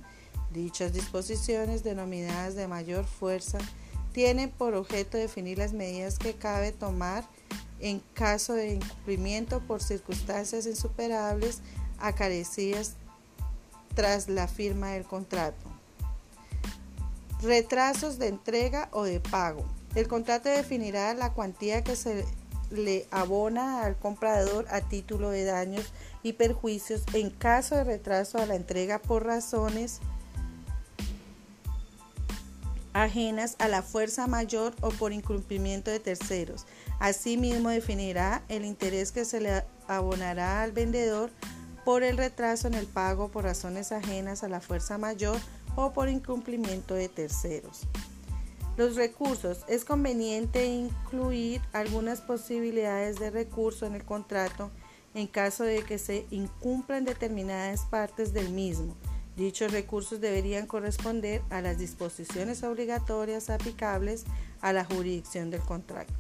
Dichas 0.53 0.93
disposiciones, 0.93 1.83
denominadas 1.83 2.55
de 2.55 2.69
mayor 2.69 3.05
fuerza, 3.05 3.59
tienen 4.13 4.51
por 4.51 4.75
objeto 4.75 5.17
definir 5.17 5.59
las 5.59 5.73
medidas 5.73 6.19
que 6.19 6.35
cabe 6.35 6.73
tomar 6.73 7.25
en 7.81 8.01
caso 8.15 8.53
de 8.53 8.75
incumplimiento 8.75 9.61
por 9.61 9.83
circunstancias 9.83 10.67
insuperables 10.67 11.61
acarecidas 11.99 12.97
tras 13.95 14.29
la 14.29 14.47
firma 14.47 14.91
del 14.91 15.05
contrato. 15.05 15.71
Retrasos 17.41 18.19
de 18.19 18.29
entrega 18.29 18.89
o 18.93 19.05
de 19.05 19.21
pago. 19.21 19.67
El 19.95 20.07
contrato 20.07 20.49
definirá 20.49 21.13
la 21.15 21.33
cuantía 21.33 21.83
que 21.83 21.97
se 21.97 22.25
le 22.71 23.07
abona 23.11 23.83
al 23.83 23.97
comprador 23.97 24.67
a 24.71 24.81
título 24.81 25.31
de 25.31 25.45
daños 25.45 25.93
y 26.23 26.35
perjuicios 26.35 27.03
en 27.13 27.31
caso 27.31 27.75
de 27.75 27.85
retraso 27.85 28.39
a 28.39 28.47
la 28.47 28.55
entrega 28.55 29.01
por 29.01 29.27
razones 29.27 30.01
ajenas 32.93 33.57
a 33.59 33.69
la 33.69 33.83
fuerza 33.83 34.27
mayor 34.27 34.75
o 34.81 34.91
por 34.91 35.13
incumplimiento 35.13 35.91
de 35.91 36.01
terceros. 36.01 36.67
Asimismo, 36.99 37.71
definirá 37.71 38.43
el 38.49 38.65
interés 38.65 39.13
que 39.13 39.25
se 39.25 39.41
le 39.41 39.65
abonará 39.89 40.63
al 40.63 40.73
vendedor 40.73 41.31
por 41.85 42.03
el 42.03 42.17
retraso 42.17 42.69
en 42.69 42.75
el 42.75 42.87
pago 42.87 43.29
por 43.29 43.45
razones 43.45 43.93
ajenas 43.93 44.45
a 44.45 44.49
la 44.49 44.61
fuerza 44.61 44.99
mayor 44.99 45.39
o 45.75 45.93
por 45.93 46.09
incumplimiento 46.09 46.95
de 46.95 47.09
terceros. 47.09 47.83
Los 48.77 48.97
recursos. 48.97 49.65
Es 49.69 49.85
conveniente 49.85 50.67
incluir 50.67 51.61
algunas 51.73 52.21
posibilidades 52.21 53.19
de 53.19 53.31
recurso 53.31 53.85
en 53.87 53.95
el 53.95 54.05
contrato 54.05 54.71
en 55.15 55.27
caso 55.27 55.65
de 55.65 55.85
que 55.85 55.99
se 55.99 56.27
incumplan 56.31 57.05
determinadas 57.05 57.83
partes 57.83 58.33
del 58.33 58.49
mismo. 58.49 58.97
Dichos 59.37 59.73
recursos 59.73 60.21
deberían 60.21 60.67
corresponder 60.67 61.43
a 61.49 61.63
las 61.63 61.79
disposiciones 61.79 62.63
obligatorias 62.63 63.49
aplicables 63.49 64.25
a 64.61 64.73
la 64.73 64.85
jurisdicción 64.85 65.51
del 65.51 65.61
contrato. 65.61 66.13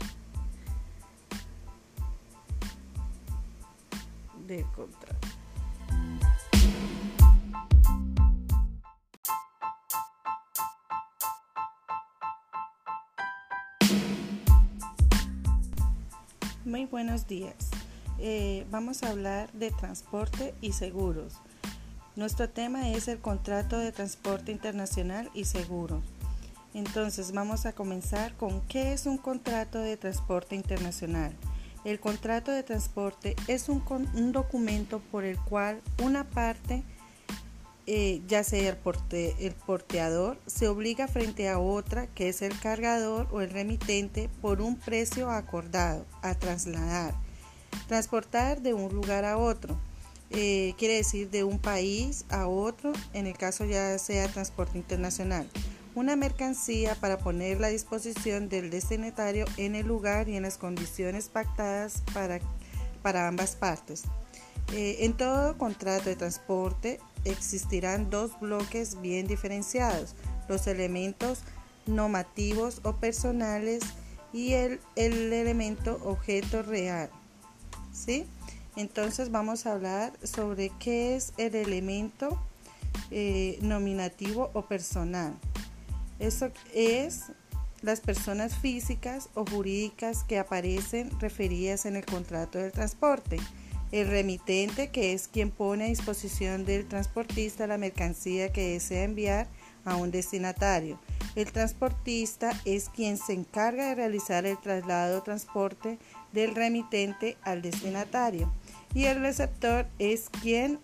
Muy 16.64 16.86
buenos 16.86 17.26
días. 17.26 17.70
Eh, 18.18 18.66
vamos 18.70 19.02
a 19.02 19.10
hablar 19.10 19.52
de 19.52 19.70
transporte 19.70 20.54
y 20.60 20.72
seguros. 20.72 21.34
Nuestro 22.14 22.46
tema 22.46 22.90
es 22.90 23.08
el 23.08 23.20
contrato 23.20 23.78
de 23.78 23.90
transporte 23.90 24.52
internacional 24.52 25.30
y 25.32 25.46
seguro. 25.46 26.02
Entonces 26.74 27.32
vamos 27.32 27.64
a 27.64 27.72
comenzar 27.72 28.34
con 28.34 28.60
qué 28.68 28.92
es 28.92 29.06
un 29.06 29.16
contrato 29.16 29.78
de 29.78 29.96
transporte 29.96 30.54
internacional. 30.54 31.32
El 31.86 32.00
contrato 32.00 32.50
de 32.50 32.62
transporte 32.62 33.34
es 33.48 33.70
un, 33.70 33.82
documento 34.30 35.00
por 35.10 35.24
el 35.24 35.38
cual 35.38 35.80
una 36.02 36.24
parte, 36.24 36.82
eh, 37.86 38.20
ya 38.28 38.44
sea 38.44 38.68
el, 38.68 38.78
el 39.40 39.52
porteador, 39.54 40.38
se 40.46 40.68
obliga 40.68 41.08
frente 41.08 41.48
a 41.48 41.58
otra, 41.58 42.08
que 42.08 42.28
es 42.28 42.42
el 42.42 42.58
cargador 42.60 43.26
o 43.32 43.40
el 43.40 43.48
remitente, 43.48 44.28
por 44.42 44.60
un 44.60 44.76
precio 44.76 45.30
acordado 45.30 46.04
a 46.20 46.34
trasladar, 46.34 47.14
transportar 47.88 48.60
de 48.60 48.74
un 48.74 48.94
lugar 48.94 49.24
a 49.24 49.38
otro 49.38 49.78
eh, 50.34 50.74
quiere 50.78 50.94
decir 50.94 51.30
de 51.30 51.44
un 51.44 51.58
país 51.58 52.24
a 52.30 52.46
otro, 52.46 52.92
en 53.12 53.26
el 53.26 53.36
caso 53.36 53.64
ya 53.64 53.98
sea 53.98 54.28
transporte 54.28 54.78
internacional. 54.78 55.48
Una 55.94 56.16
mercancía 56.16 56.94
para 56.94 57.18
ponerla 57.18 57.66
a 57.66 57.70
disposición 57.70 58.48
del 58.48 58.70
destinatario 58.70 59.44
en 59.58 59.74
el 59.74 59.86
lugar 59.86 60.30
y 60.30 60.36
en 60.36 60.42
las 60.42 60.56
condiciones 60.56 61.28
pactadas 61.28 62.02
para, 62.14 62.40
para 63.02 63.28
ambas 63.28 63.56
partes. 63.56 64.04
Eh, 64.72 64.98
en 65.00 65.12
todo 65.12 65.58
contrato 65.58 66.08
de 66.08 66.16
transporte 66.16 66.98
existirán 67.24 68.08
dos 68.08 68.40
bloques 68.40 69.00
bien 69.02 69.26
diferenciados, 69.26 70.14
los 70.48 70.66
elementos 70.66 71.40
normativos 71.86 72.80
o 72.84 72.96
personales 72.96 73.82
y 74.32 74.54
el, 74.54 74.80
el 74.96 75.32
elemento 75.32 76.00
objeto 76.04 76.62
real. 76.62 77.10
¿Sí? 77.92 78.26
Entonces 78.76 79.30
vamos 79.30 79.66
a 79.66 79.72
hablar 79.72 80.12
sobre 80.22 80.70
qué 80.78 81.14
es 81.14 81.34
el 81.36 81.54
elemento 81.54 82.38
eh, 83.10 83.58
nominativo 83.60 84.50
o 84.54 84.62
personal. 84.62 85.34
Eso 86.18 86.50
es 86.72 87.24
las 87.82 88.00
personas 88.00 88.56
físicas 88.56 89.28
o 89.34 89.44
jurídicas 89.44 90.24
que 90.24 90.38
aparecen 90.38 91.10
referidas 91.20 91.84
en 91.84 91.96
el 91.96 92.06
contrato 92.06 92.58
del 92.58 92.72
transporte. 92.72 93.38
El 93.90 94.08
remitente, 94.08 94.88
que 94.88 95.12
es 95.12 95.28
quien 95.28 95.50
pone 95.50 95.84
a 95.84 95.88
disposición 95.88 96.64
del 96.64 96.86
transportista 96.86 97.66
la 97.66 97.76
mercancía 97.76 98.50
que 98.52 98.72
desea 98.72 99.04
enviar 99.04 99.48
a 99.84 99.96
un 99.96 100.10
destinatario. 100.10 100.98
El 101.34 101.52
transportista 101.52 102.58
es 102.64 102.88
quien 102.88 103.18
se 103.18 103.34
encarga 103.34 103.88
de 103.88 103.94
realizar 103.96 104.46
el 104.46 104.58
traslado 104.58 105.18
o 105.18 105.22
transporte 105.22 105.98
del 106.32 106.54
remitente 106.54 107.36
al 107.42 107.60
destinatario 107.60 108.50
y 108.94 109.04
el 109.04 109.20
receptor 109.20 109.86
es 109.98 110.28
quien 110.42 110.78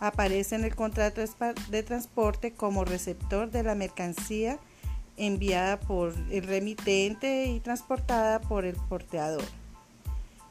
aparece 0.00 0.54
en 0.54 0.64
el 0.64 0.74
contrato 0.74 1.22
de 1.70 1.82
transporte 1.82 2.52
como 2.52 2.84
receptor 2.84 3.50
de 3.50 3.62
la 3.62 3.74
mercancía 3.74 4.58
enviada 5.16 5.78
por 5.78 6.12
el 6.30 6.42
remitente 6.44 7.46
y 7.46 7.60
transportada 7.60 8.40
por 8.40 8.64
el 8.64 8.76
porteador. 8.88 9.44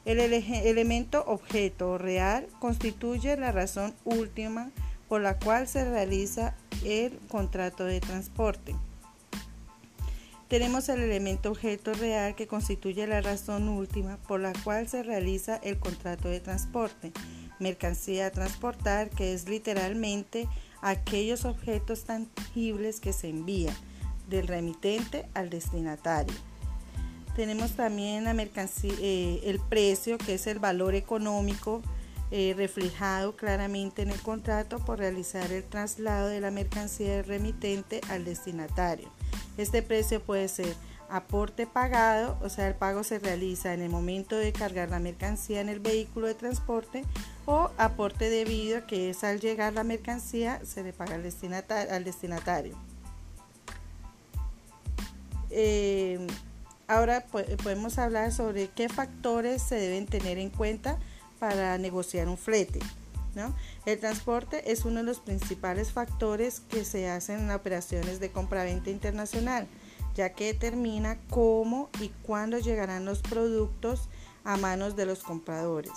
El 0.04 0.20
elemento 0.20 1.24
objeto 1.26 1.96
real 1.96 2.46
constituye 2.58 3.36
la 3.36 3.52
razón 3.52 3.94
última 4.04 4.70
por 5.08 5.22
la 5.22 5.38
cual 5.38 5.66
se 5.66 5.88
realiza 5.88 6.54
el 6.84 7.18
contrato 7.28 7.84
de 7.84 8.00
transporte. 8.00 8.74
Tenemos 10.54 10.88
el 10.88 11.00
elemento 11.00 11.50
objeto 11.50 11.94
real 11.94 12.36
que 12.36 12.46
constituye 12.46 13.08
la 13.08 13.20
razón 13.20 13.68
última 13.68 14.18
por 14.18 14.38
la 14.38 14.52
cual 14.62 14.86
se 14.86 15.02
realiza 15.02 15.56
el 15.56 15.80
contrato 15.80 16.28
de 16.28 16.38
transporte. 16.38 17.10
Mercancía 17.58 18.26
a 18.26 18.30
transportar, 18.30 19.10
que 19.10 19.34
es 19.34 19.48
literalmente 19.48 20.46
aquellos 20.80 21.44
objetos 21.44 22.04
tangibles 22.04 23.00
que 23.00 23.12
se 23.12 23.30
envían 23.30 23.74
del 24.28 24.46
remitente 24.46 25.26
al 25.34 25.50
destinatario. 25.50 26.36
Tenemos 27.34 27.72
también 27.72 28.22
la 28.22 28.32
mercancía, 28.32 28.94
eh, 29.00 29.40
el 29.46 29.58
precio, 29.58 30.18
que 30.18 30.34
es 30.34 30.46
el 30.46 30.60
valor 30.60 30.94
económico 30.94 31.82
eh, 32.30 32.54
reflejado 32.56 33.34
claramente 33.34 34.02
en 34.02 34.10
el 34.10 34.20
contrato 34.20 34.78
por 34.78 35.00
realizar 35.00 35.50
el 35.50 35.64
traslado 35.64 36.28
de 36.28 36.40
la 36.40 36.52
mercancía 36.52 37.16
del 37.16 37.24
remitente 37.24 38.00
al 38.08 38.24
destinatario. 38.24 39.10
Este 39.56 39.82
precio 39.82 40.22
puede 40.22 40.48
ser 40.48 40.74
aporte 41.08 41.66
pagado, 41.66 42.38
o 42.42 42.48
sea, 42.48 42.66
el 42.66 42.74
pago 42.74 43.04
se 43.04 43.18
realiza 43.18 43.72
en 43.72 43.82
el 43.82 43.90
momento 43.90 44.36
de 44.36 44.52
cargar 44.52 44.90
la 44.90 44.98
mercancía 44.98 45.60
en 45.60 45.68
el 45.68 45.78
vehículo 45.78 46.26
de 46.26 46.34
transporte, 46.34 47.04
o 47.46 47.70
aporte 47.76 48.30
debido, 48.30 48.86
que 48.86 49.10
es 49.10 49.22
al 49.22 49.40
llegar 49.40 49.74
la 49.74 49.84
mercancía 49.84 50.60
se 50.64 50.82
le 50.82 50.92
paga 50.92 51.14
al 51.14 52.04
destinatario. 52.04 52.76
Eh, 55.50 56.26
ahora 56.88 57.24
podemos 57.62 57.98
hablar 57.98 58.32
sobre 58.32 58.68
qué 58.68 58.88
factores 58.88 59.62
se 59.62 59.76
deben 59.76 60.06
tener 60.06 60.38
en 60.38 60.50
cuenta 60.50 60.98
para 61.38 61.78
negociar 61.78 62.28
un 62.28 62.38
flete. 62.38 62.80
El 63.86 64.00
transporte 64.00 64.72
es 64.72 64.86
uno 64.86 65.00
de 65.00 65.02
los 65.02 65.20
principales 65.20 65.92
factores 65.92 66.60
que 66.60 66.84
se 66.84 67.08
hacen 67.08 67.40
en 67.40 67.50
operaciones 67.50 68.18
de 68.18 68.32
compra-venta 68.32 68.88
internacional, 68.88 69.66
ya 70.14 70.32
que 70.32 70.46
determina 70.46 71.18
cómo 71.28 71.90
y 72.00 72.08
cuándo 72.22 72.58
llegarán 72.58 73.04
los 73.04 73.20
productos 73.20 74.08
a 74.42 74.56
manos 74.56 74.96
de 74.96 75.04
los 75.04 75.22
compradores. 75.22 75.92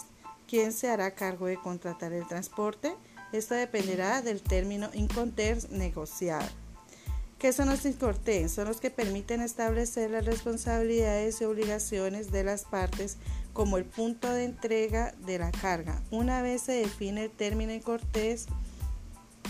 ¿Quién 0.48 0.74
se 0.74 0.90
hará 0.90 1.16
cargo 1.16 1.48
de 1.48 1.58
contratar 1.58 2.12
el 2.12 2.28
transporte? 2.28 2.94
Esto 3.32 3.56
dependerá 3.56 4.22
del 4.22 4.42
término 4.42 4.90
Incoterms 4.94 5.70
negociado. 5.70 6.48
¿Qué 7.40 7.54
son 7.54 7.70
los 7.70 7.86
Incoterms? 7.86 8.52
Son 8.52 8.68
los 8.68 8.82
que 8.82 8.90
permiten 8.90 9.42
establecer 9.42 10.10
las 10.10 10.26
responsabilidades 10.26 11.40
y 11.40 11.46
obligaciones 11.46 12.32
de 12.32 12.44
las 12.44 12.64
partes 12.64 13.18
como 13.58 13.78
el 13.78 13.86
punto 13.86 14.32
de 14.32 14.44
entrega 14.44 15.16
de 15.26 15.40
la 15.40 15.50
carga. 15.50 16.00
Una 16.12 16.44
vez 16.44 16.62
se 16.62 16.74
define 16.74 17.24
el 17.24 17.32
término 17.32 17.72
en 17.72 17.82
cortés 17.82 18.46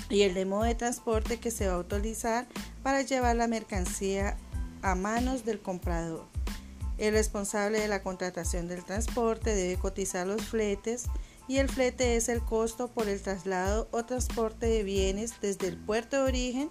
y 0.10 0.22
el 0.22 0.34
de 0.34 0.46
modo 0.46 0.64
de 0.64 0.76
transporte 0.76 1.42
que 1.42 1.52
se 1.52 1.68
va 1.68 1.74
a 1.74 1.80
utilizar 1.80 2.48
para 2.84 3.02
llevar 3.02 3.36
la 3.36 3.50
mercancía 3.50 4.38
a 4.82 4.96
manos 4.96 5.44
del 5.44 5.60
comprador. 5.60 6.24
El 6.98 7.16
responsable 7.16 7.82
de 7.82 7.90
la 7.90 8.02
contratación 8.02 8.70
del 8.70 8.86
transporte 8.86 9.54
debe 9.54 9.76
cotizar 9.76 10.26
los 10.26 10.42
fletes 10.42 11.08
y 11.50 11.58
el 11.58 11.68
flete 11.68 12.16
es 12.16 12.30
el 12.30 12.40
costo 12.40 12.88
por 12.88 13.10
el 13.10 13.22
traslado 13.22 13.90
o 13.92 14.06
transporte 14.06 14.68
de 14.68 14.84
bienes 14.84 15.34
desde 15.42 15.68
el 15.68 15.76
puerto 15.76 16.16
de 16.16 16.30
origen 16.30 16.70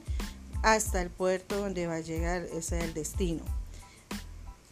hasta 0.62 1.03
el 1.03 1.11
puerto 1.11 1.59
donde 1.59 1.87
va 1.87 1.96
a 1.96 2.01
llegar, 2.01 2.44
ese 2.44 2.79
es 2.79 2.85
el 2.85 2.94
destino 2.94 3.66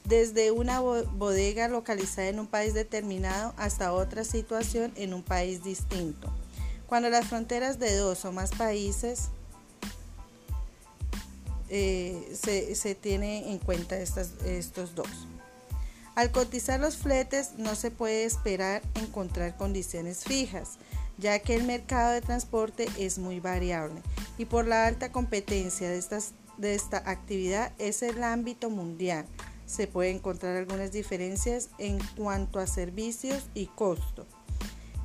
desde 0.05 0.51
una 0.51 0.81
bodega 0.81 1.69
localizada 1.69 2.29
en 2.29 2.39
un 2.39 2.47
país 2.47 2.75
determinado 2.75 3.55
hasta 3.57 3.93
otra 3.93 4.25
situación 4.25 4.93
en 4.97 5.15
un 5.15 5.23
país 5.23 5.65
distinto. 5.65 6.31
Cuando 6.87 7.09
las 7.09 7.27
fronteras 7.27 7.79
de 7.79 7.97
dos 7.97 8.25
o 8.25 8.33
más 8.33 8.51
países 8.51 9.29
eh, 11.71 12.37
se, 12.41 12.75
se 12.75 12.95
tiene 12.95 13.51
en 13.51 13.59
cuenta 13.59 13.97
estos 13.97 14.95
dos. 14.95 15.09
Al 16.15 16.31
cotizar 16.31 16.79
los 16.79 16.97
fletes 16.97 17.53
no 17.57 17.75
se 17.75 17.91
puede 17.91 18.25
esperar 18.25 18.83
encontrar 18.95 19.57
condiciones 19.57 20.23
fijas, 20.23 20.79
ya 21.19 21.39
que 21.41 21.57
el 21.57 21.65
mercado 21.65 22.13
de 22.13 22.21
transporte 22.21 22.87
es 22.99 23.19
muy 23.19 23.41
variable 23.41 24.01
y 24.39 24.45
por 24.45 24.67
la 24.67 24.87
alta 24.87 25.11
competencia 25.11 25.89
de, 25.89 26.05
de 26.59 26.75
esta 26.75 26.99
actividad 26.99 27.73
es 27.79 28.03
el 28.03 28.23
ámbito 28.23 28.71
mundial. 28.71 29.27
Se 29.67 29.87
puede 29.87 30.11
encontrar 30.11 30.57
algunas 30.57 30.93
diferencias 30.93 31.71
en 31.79 31.99
cuanto 32.17 32.59
a 32.59 32.67
servicios 32.67 33.45
y 33.55 33.67
costo. 33.67 34.27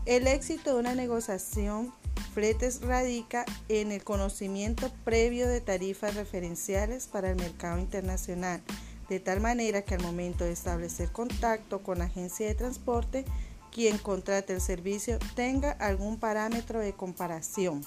El 0.06 0.28
éxito 0.28 0.74
de 0.74 0.80
una 0.80 0.96
negociación 0.96 1.94
fletes 2.34 2.82
radica 2.82 3.46
en 3.68 3.92
el 3.92 4.04
conocimiento 4.04 4.92
previo 5.04 5.48
de 5.48 5.62
tarifas 5.62 6.16
referenciales 6.16 7.08
para 7.08 7.30
el 7.30 7.36
mercado 7.36 7.80
internacional, 7.80 8.62
de 9.10 9.20
tal 9.20 9.42
manera 9.42 9.82
que 9.82 9.96
al 9.96 10.02
momento 10.02 10.44
de 10.44 10.52
establecer 10.52 11.12
contacto 11.12 11.82
con 11.82 12.00
la 12.00 12.06
agencia 12.06 12.48
de 12.48 12.56
transporte, 12.56 13.26
quien 13.72 13.98
contrate 13.98 14.54
el 14.54 14.62
servicio 14.62 15.20
tenga 15.36 15.72
algún 15.72 16.18
parámetro 16.18 16.80
de 16.80 16.94
comparación. 16.94 17.84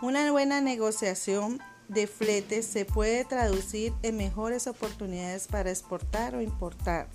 Una 0.00 0.30
buena 0.30 0.60
negociación 0.60 1.60
de 1.88 2.06
fletes 2.06 2.66
se 2.66 2.84
puede 2.84 3.24
traducir 3.24 3.92
en 4.02 4.16
mejores 4.16 4.66
oportunidades 4.66 5.48
para 5.48 5.70
exportar 5.70 6.34
o 6.34 6.42
importar. 6.42 7.08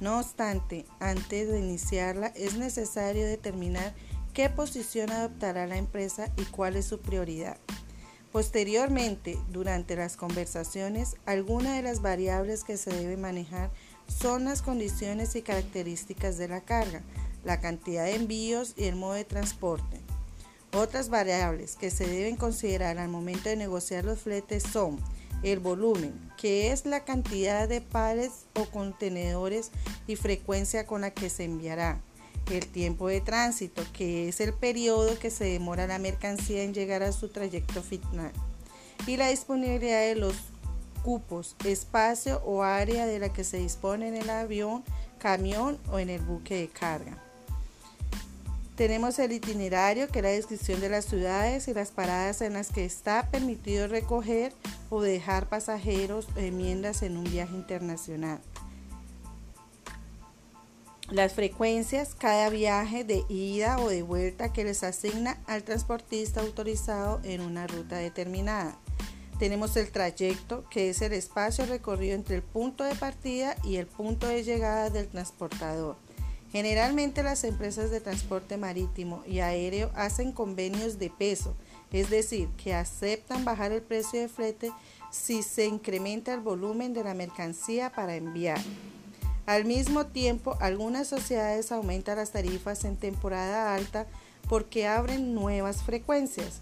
No 0.00 0.18
obstante, 0.18 0.86
antes 1.00 1.48
de 1.48 1.58
iniciarla 1.58 2.28
es 2.28 2.56
necesario 2.56 3.26
determinar 3.26 3.94
qué 4.32 4.48
posición 4.48 5.10
adoptará 5.10 5.66
la 5.66 5.76
empresa 5.76 6.32
y 6.36 6.44
cuál 6.44 6.76
es 6.76 6.86
su 6.86 7.00
prioridad. 7.00 7.58
Posteriormente, 8.32 9.36
durante 9.48 9.96
las 9.96 10.16
conversaciones, 10.16 11.16
algunas 11.26 11.74
de 11.74 11.82
las 11.82 12.00
variables 12.00 12.62
que 12.62 12.76
se 12.76 12.90
debe 12.90 13.16
manejar 13.16 13.72
son 14.06 14.44
las 14.44 14.62
condiciones 14.62 15.34
y 15.34 15.42
características 15.42 16.38
de 16.38 16.46
la 16.46 16.60
carga, 16.60 17.02
la 17.44 17.60
cantidad 17.60 18.04
de 18.04 18.14
envíos 18.14 18.74
y 18.76 18.84
el 18.84 18.94
modo 18.94 19.14
de 19.14 19.24
transporte. 19.24 20.09
Otras 20.72 21.08
variables 21.08 21.74
que 21.74 21.90
se 21.90 22.06
deben 22.06 22.36
considerar 22.36 22.98
al 22.98 23.08
momento 23.08 23.48
de 23.48 23.56
negociar 23.56 24.04
los 24.04 24.20
fletes 24.20 24.62
son 24.62 24.98
el 25.42 25.58
volumen, 25.58 26.14
que 26.36 26.70
es 26.70 26.86
la 26.86 27.04
cantidad 27.04 27.68
de 27.68 27.80
pares 27.80 28.46
o 28.54 28.66
contenedores 28.66 29.70
y 30.06 30.16
frecuencia 30.16 30.86
con 30.86 31.00
la 31.00 31.10
que 31.10 31.28
se 31.28 31.44
enviará, 31.44 32.00
el 32.50 32.66
tiempo 32.66 33.08
de 33.08 33.20
tránsito, 33.20 33.82
que 33.92 34.28
es 34.28 34.40
el 34.40 34.52
periodo 34.52 35.18
que 35.18 35.30
se 35.30 35.44
demora 35.44 35.86
la 35.86 35.98
mercancía 35.98 36.62
en 36.62 36.74
llegar 36.74 37.02
a 37.02 37.12
su 37.12 37.28
trayecto 37.28 37.82
final, 37.82 38.32
y 39.06 39.16
la 39.16 39.28
disponibilidad 39.28 40.02
de 40.02 40.14
los 40.14 40.34
cupos, 41.02 41.56
espacio 41.64 42.42
o 42.44 42.62
área 42.62 43.06
de 43.06 43.18
la 43.18 43.32
que 43.32 43.44
se 43.44 43.56
dispone 43.56 44.08
en 44.08 44.16
el 44.16 44.30
avión, 44.30 44.84
camión 45.18 45.78
o 45.90 45.98
en 45.98 46.10
el 46.10 46.20
buque 46.20 46.56
de 46.56 46.68
carga. 46.68 47.29
Tenemos 48.80 49.18
el 49.18 49.32
itinerario, 49.32 50.08
que 50.08 50.20
es 50.20 50.22
la 50.22 50.30
descripción 50.30 50.80
de 50.80 50.88
las 50.88 51.04
ciudades 51.04 51.68
y 51.68 51.74
las 51.74 51.90
paradas 51.90 52.40
en 52.40 52.54
las 52.54 52.70
que 52.70 52.86
está 52.86 53.28
permitido 53.30 53.88
recoger 53.88 54.54
o 54.88 55.02
dejar 55.02 55.50
pasajeros 55.50 56.26
o 56.34 56.38
enmiendas 56.38 57.02
en 57.02 57.18
un 57.18 57.24
viaje 57.24 57.54
internacional. 57.54 58.40
Las 61.10 61.34
frecuencias, 61.34 62.14
cada 62.14 62.48
viaje 62.48 63.04
de 63.04 63.22
ida 63.28 63.78
o 63.80 63.90
de 63.90 64.00
vuelta 64.00 64.50
que 64.50 64.64
les 64.64 64.82
asigna 64.82 65.36
al 65.46 65.62
transportista 65.62 66.40
autorizado 66.40 67.20
en 67.22 67.42
una 67.42 67.66
ruta 67.66 67.96
determinada. 67.96 68.78
Tenemos 69.38 69.76
el 69.76 69.90
trayecto, 69.90 70.64
que 70.70 70.88
es 70.88 71.02
el 71.02 71.12
espacio 71.12 71.66
recorrido 71.66 72.14
entre 72.14 72.36
el 72.36 72.42
punto 72.42 72.84
de 72.84 72.94
partida 72.94 73.56
y 73.62 73.76
el 73.76 73.86
punto 73.86 74.26
de 74.26 74.42
llegada 74.42 74.88
del 74.88 75.06
transportador. 75.06 75.96
Generalmente 76.52 77.22
las 77.22 77.44
empresas 77.44 77.90
de 77.90 78.00
transporte 78.00 78.56
marítimo 78.56 79.22
y 79.26 79.38
aéreo 79.38 79.90
hacen 79.94 80.32
convenios 80.32 80.98
de 80.98 81.08
peso, 81.08 81.54
es 81.92 82.10
decir, 82.10 82.48
que 82.56 82.74
aceptan 82.74 83.44
bajar 83.44 83.70
el 83.72 83.82
precio 83.82 84.20
de 84.20 84.28
flete 84.28 84.72
si 85.12 85.42
se 85.42 85.66
incrementa 85.66 86.34
el 86.34 86.40
volumen 86.40 86.92
de 86.92 87.04
la 87.04 87.14
mercancía 87.14 87.90
para 87.92 88.16
enviar. 88.16 88.60
Al 89.46 89.64
mismo 89.64 90.06
tiempo, 90.06 90.56
algunas 90.60 91.08
sociedades 91.08 91.72
aumentan 91.72 92.18
las 92.18 92.30
tarifas 92.30 92.84
en 92.84 92.96
temporada 92.96 93.74
alta 93.74 94.06
porque 94.48 94.86
abren 94.86 95.34
nuevas 95.34 95.82
frecuencias. 95.82 96.60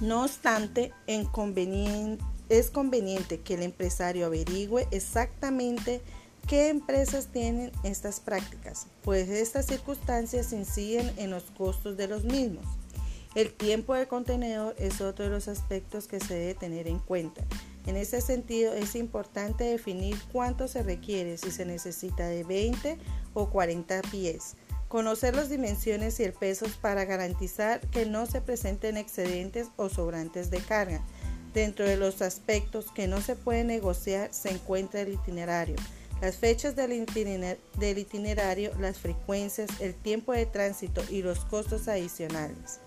No 0.00 0.24
obstante, 0.24 0.92
es 1.06 2.70
conveniente 2.70 3.40
que 3.40 3.54
el 3.54 3.62
empresario 3.62 4.26
averigüe 4.26 4.86
exactamente 4.90 6.02
qué 6.46 6.68
empresas 6.68 7.28
tienen 7.28 7.72
estas 7.82 8.20
prácticas, 8.20 8.86
pues 9.02 9.28
estas 9.28 9.66
circunstancias 9.66 10.52
inciden 10.52 11.12
en 11.16 11.30
los 11.30 11.44
costos 11.56 11.96
de 11.96 12.08
los 12.08 12.24
mismos. 12.24 12.64
El 13.34 13.52
tiempo 13.52 13.94
de 13.94 14.08
contenedor 14.08 14.74
es 14.78 15.00
otro 15.00 15.26
de 15.26 15.30
los 15.30 15.48
aspectos 15.48 16.06
que 16.06 16.20
se 16.20 16.34
debe 16.34 16.54
tener 16.54 16.88
en 16.88 16.98
cuenta. 16.98 17.42
En 17.86 17.96
ese 17.96 18.20
sentido, 18.20 18.72
es 18.72 18.96
importante 18.96 19.64
definir 19.64 20.16
cuánto 20.32 20.68
se 20.68 20.82
requiere, 20.82 21.36
si 21.36 21.50
se 21.50 21.66
necesita 21.66 22.26
de 22.26 22.44
20 22.44 22.98
o 23.34 23.50
40 23.50 24.02
pies 24.10 24.56
Conocer 24.88 25.34
las 25.34 25.50
dimensiones 25.50 26.20
y 26.20 26.24
el 26.24 26.32
peso 26.32 26.66
para 26.80 27.04
garantizar 27.04 27.80
que 27.80 28.06
no 28.06 28.26
se 28.26 28.40
presenten 28.40 28.96
excedentes 28.96 29.66
o 29.76 29.88
sobrantes 29.88 30.50
de 30.50 30.58
carga. 30.58 31.04
Dentro 31.52 31.84
de 31.86 31.96
los 31.96 32.22
aspectos 32.22 32.92
que 32.92 33.08
no 33.08 33.20
se 33.20 33.34
pueden 33.34 33.66
negociar 33.66 34.32
se 34.32 34.50
encuentra 34.50 35.00
el 35.00 35.14
itinerario, 35.14 35.74
las 36.20 36.36
fechas 36.36 36.74
del 36.76 36.92
itinerario, 37.98 38.72
las 38.78 38.98
frecuencias, 38.98 39.68
el 39.80 39.94
tiempo 39.94 40.32
de 40.32 40.46
tránsito 40.46 41.02
y 41.10 41.22
los 41.22 41.40
costos 41.40 41.88
adicionales. 41.88 42.80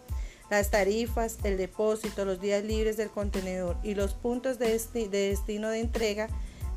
Las 0.49 0.71
tarifas, 0.71 1.37
el 1.43 1.57
depósito, 1.57 2.25
los 2.25 2.41
días 2.41 2.63
libres 2.63 2.97
del 2.97 3.11
contenedor 3.11 3.77
y 3.83 3.93
los 3.93 4.15
puntos 4.15 4.57
de, 4.57 4.79
destino 5.09 5.69
de 5.69 5.79
entrega 5.79 6.27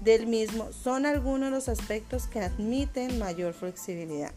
del 0.03 0.27
mismo 0.27 0.73
son 0.73 1.07
algunos 1.07 1.49
de 1.49 1.57
los 1.57 1.69
aspectos 1.69 2.27
que 2.27 2.41
admiten 2.41 3.19
mayor 3.19 3.55
flexibilidad. 3.55 4.33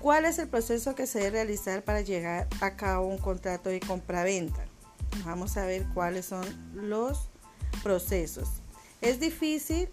¿Cuál 0.00 0.24
es 0.24 0.38
el 0.38 0.48
proceso 0.48 0.94
que 0.94 1.06
se 1.06 1.18
debe 1.18 1.30
realizar 1.30 1.82
para 1.84 2.00
llegar 2.00 2.48
a 2.60 2.76
cabo 2.76 3.06
un 3.06 3.18
contrato 3.18 3.70
de 3.70 3.80
compraventa? 3.80 4.64
Vamos 5.24 5.56
a 5.56 5.64
ver 5.64 5.86
cuáles 5.94 6.26
son 6.26 6.44
los 6.74 7.28
procesos. 7.82 8.61
Es 9.02 9.20
difícil 9.20 9.88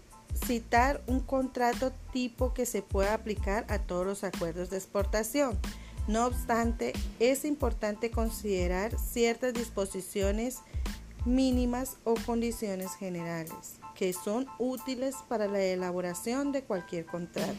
citar 0.46 1.02
un 1.06 1.20
contrato 1.20 1.92
tipo 2.12 2.54
que 2.54 2.64
se 2.64 2.80
pueda 2.80 3.12
aplicar 3.12 3.66
a 3.68 3.80
todos 3.80 4.06
los 4.06 4.24
acuerdos 4.24 4.70
de 4.70 4.76
exportación. 4.78 5.58
No 6.06 6.26
obstante, 6.26 6.92
es 7.18 7.44
importante 7.44 8.10
considerar 8.10 8.98
ciertas 8.98 9.52
disposiciones 9.52 10.60
mínimas 11.26 11.96
o 12.04 12.14
condiciones 12.24 12.94
generales 12.94 13.80
que 14.00 14.14
son 14.14 14.46
útiles 14.58 15.14
para 15.28 15.46
la 15.46 15.60
elaboración 15.60 16.52
de 16.52 16.62
cualquier 16.62 17.04
contrato. 17.04 17.52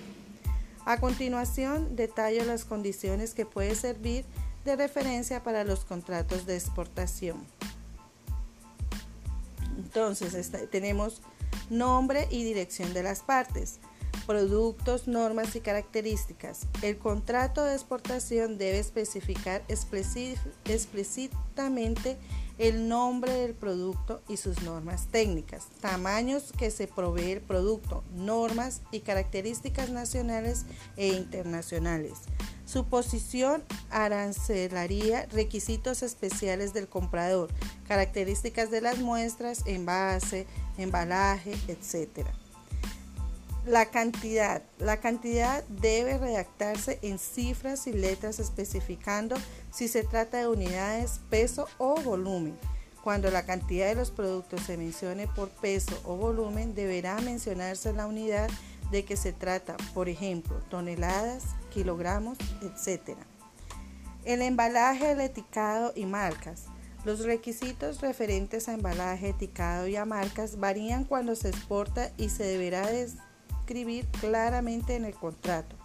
A 0.86 1.00
continuación, 1.00 1.96
detallo 1.96 2.44
las 2.46 2.66
condiciones 2.66 3.36
que 3.36 3.46
pueden 3.46 3.76
servir 3.76 4.26
de 4.66 4.76
referencia 4.76 5.44
para 5.44 5.64
los 5.64 5.86
contratos 5.86 6.48
de 6.48 6.56
exportación. 6.56 7.46
Entonces, 9.78 10.52
tenemos 10.72 11.22
nombre 11.70 12.28
y 12.30 12.44
dirección 12.44 12.94
de 12.94 13.04
las 13.04 13.22
partes, 13.22 13.80
productos, 14.26 15.08
normas 15.08 15.56
y 15.56 15.62
características. 15.62 16.68
El 16.82 16.98
contrato 16.98 17.64
de 17.64 17.74
exportación 17.74 18.58
debe 18.58 18.80
especificar 18.80 19.64
explícitamente 19.68 22.18
el 22.58 22.88
nombre 22.88 23.34
del 23.34 23.54
producto 23.56 24.22
y 24.28 24.38
sus 24.38 24.62
normas 24.62 25.08
técnicas, 25.08 25.68
tamaños 25.80 26.52
que 26.58 26.70
se 26.70 26.88
provee 26.88 27.32
el 27.32 27.42
producto, 27.42 28.04
normas 28.14 28.82
y 28.92 29.00
características 29.00 29.90
nacionales 29.90 30.66
e 30.96 31.08
internacionales. 31.08 32.20
Su 32.66 32.86
posición 32.86 33.64
arancelaria, 33.90 35.26
requisitos 35.32 36.04
especiales 36.04 36.74
del 36.74 36.88
comprador, 36.88 37.50
características 37.88 38.70
de 38.70 38.80
las 38.80 39.00
muestras, 39.00 39.64
envase, 39.66 40.46
embalaje, 40.82 41.54
etc. 41.68 42.26
La 43.66 43.86
cantidad. 43.86 44.64
La 44.80 44.98
cantidad 44.98 45.64
debe 45.66 46.18
redactarse 46.18 47.00
en 47.02 47.20
cifras 47.20 47.88
y 47.88 47.94
letras 47.94 48.40
especificando 48.40 49.36
si 49.72 49.88
se 49.88 50.04
trata 50.04 50.40
de 50.40 50.48
unidades, 50.48 51.22
peso 51.30 51.68
o 51.78 51.96
volumen. 52.02 52.58
Cuando 53.04 53.32
la 53.32 53.46
cantidad 53.46 53.88
de 53.88 53.96
los 53.96 54.12
productos 54.12 54.62
se 54.62 54.78
mencione 54.78 55.28
por 55.28 55.50
peso 55.50 56.00
o 56.06 56.16
volumen, 56.18 56.76
deberá 56.76 57.20
mencionarse 57.22 57.94
la 57.94 58.06
unidad 58.06 58.50
de 58.92 59.06
que 59.06 59.18
se 59.18 59.32
trata, 59.32 59.78
por 59.94 60.10
ejemplo, 60.10 60.58
toneladas, 60.70 61.44
kilogramos, 61.74 62.38
etc. 62.62 63.18
El 64.26 64.42
embalaje, 64.42 65.12
el 65.12 65.22
etiquetado 65.22 65.94
y 65.96 66.06
marcas. 66.06 66.66
Los 67.04 67.22
requisitos 67.22 68.00
referentes 68.02 68.70
a 68.70 68.76
embalaje, 68.76 69.30
etiquetado 69.30 69.88
y 69.88 69.96
a 69.96 70.06
marcas 70.06 70.60
varían 70.60 71.04
cuando 71.04 71.36
se 71.36 71.50
exporta 71.50 72.12
y 72.16 72.30
se 72.30 72.44
deberá 72.44 72.86
describir 72.86 74.06
claramente 74.20 74.96
en 74.96 75.06
el 75.06 75.16
contrato. 75.16 75.76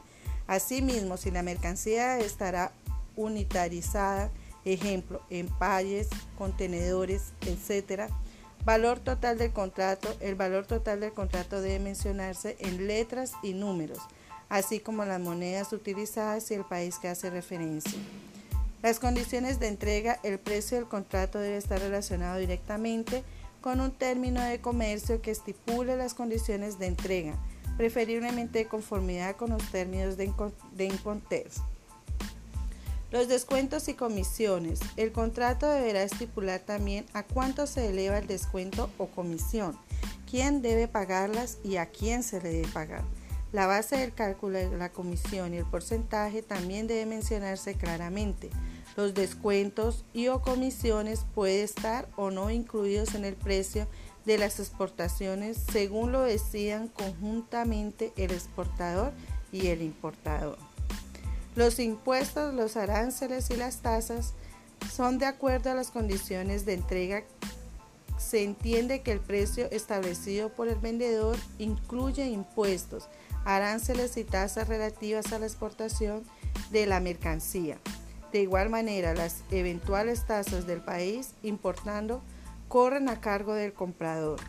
Asimismo, 0.46 1.16
si 1.16 1.30
la 1.30 1.42
mercancía 1.42 2.18
estará 2.18 2.70
unitarizada, 3.16 4.30
ejemplo, 4.66 5.22
empalles, 5.30 6.08
contenedores, 6.36 7.32
etc., 7.40 8.10
valor 8.66 8.98
total 8.98 9.38
del 9.38 9.52
contrato, 9.52 10.14
el 10.20 10.34
valor 10.34 10.66
total 10.66 11.00
del 11.00 11.12
contrato 11.12 11.62
debe 11.62 11.78
mencionarse 11.78 12.56
en 12.60 12.86
letras 12.86 13.32
y 13.42 13.54
números, 13.54 14.00
así 14.50 14.80
como 14.80 15.04
las 15.06 15.20
monedas 15.20 15.72
utilizadas 15.72 16.50
y 16.50 16.54
el 16.54 16.64
país 16.64 16.98
que 16.98 17.08
hace 17.08 17.30
referencia. 17.30 17.98
Las 18.82 19.00
condiciones 19.00 19.58
de 19.58 19.68
entrega, 19.68 20.20
el 20.22 20.38
precio 20.38 20.76
del 20.76 20.86
contrato 20.86 21.38
debe 21.38 21.56
estar 21.56 21.80
relacionado 21.80 22.38
directamente 22.38 23.24
con 23.60 23.80
un 23.80 23.90
término 23.90 24.40
de 24.42 24.60
comercio 24.60 25.20
que 25.22 25.30
estipule 25.30 25.96
las 25.96 26.14
condiciones 26.14 26.78
de 26.78 26.86
entrega, 26.86 27.34
preferiblemente 27.76 28.60
de 28.60 28.68
conformidad 28.68 29.34
con 29.36 29.50
los 29.50 29.70
términos 29.72 30.16
de, 30.16 30.32
de 30.76 30.92
Los 33.10 33.28
descuentos 33.28 33.88
y 33.88 33.94
comisiones. 33.94 34.78
El 34.96 35.10
contrato 35.10 35.68
deberá 35.68 36.02
estipular 36.02 36.60
también 36.60 37.06
a 37.12 37.22
cuánto 37.22 37.66
se 37.66 37.88
eleva 37.88 38.18
el 38.18 38.26
descuento 38.26 38.90
o 38.98 39.06
comisión, 39.06 39.76
quién 40.30 40.62
debe 40.62 40.86
pagarlas 40.86 41.58
y 41.64 41.78
a 41.78 41.86
quién 41.86 42.22
se 42.22 42.40
le 42.40 42.50
debe 42.50 42.68
pagar. 42.68 43.02
La 43.52 43.66
base 43.66 43.96
del 43.96 44.12
cálculo 44.12 44.58
de 44.58 44.76
la 44.76 44.90
comisión 44.90 45.54
y 45.54 45.58
el 45.58 45.64
porcentaje 45.64 46.42
también 46.42 46.86
debe 46.86 47.06
mencionarse 47.06 47.74
claramente. 47.74 48.50
Los 48.96 49.14
descuentos 49.14 50.04
y 50.12 50.28
o 50.28 50.42
comisiones 50.42 51.24
pueden 51.34 51.64
estar 51.64 52.08
o 52.16 52.30
no 52.30 52.50
incluidos 52.50 53.14
en 53.14 53.24
el 53.24 53.34
precio 53.34 53.86
de 54.24 54.38
las 54.38 54.58
exportaciones 54.58 55.56
según 55.70 56.12
lo 56.12 56.22
decidan 56.22 56.88
conjuntamente 56.88 58.12
el 58.16 58.32
exportador 58.32 59.12
y 59.52 59.68
el 59.68 59.82
importador. 59.82 60.58
Los 61.54 61.78
impuestos, 61.78 62.52
los 62.52 62.76
aranceles 62.76 63.50
y 63.50 63.56
las 63.56 63.78
tasas 63.78 64.34
son 64.92 65.18
de 65.18 65.26
acuerdo 65.26 65.70
a 65.70 65.74
las 65.74 65.90
condiciones 65.90 66.66
de 66.66 66.74
entrega. 66.74 67.22
Se 68.18 68.42
entiende 68.42 69.00
que 69.02 69.12
el 69.12 69.20
precio 69.20 69.70
establecido 69.70 70.50
por 70.50 70.68
el 70.68 70.76
vendedor 70.76 71.36
incluye 71.58 72.26
impuestos, 72.26 73.08
aranceles 73.46 74.16
y 74.18 74.24
tasas 74.24 74.68
relativas 74.68 75.32
a 75.32 75.38
la 75.38 75.46
exportación 75.46 76.22
de 76.70 76.84
la 76.84 77.00
mercancía. 77.00 77.78
De 78.32 78.42
igual 78.42 78.68
manera, 78.68 79.14
las 79.14 79.42
eventuales 79.50 80.26
tasas 80.26 80.66
del 80.66 80.82
país 80.82 81.30
importando 81.42 82.20
corren 82.68 83.08
a 83.08 83.20
cargo 83.20 83.54
del 83.54 83.72
comprador. 83.72 84.40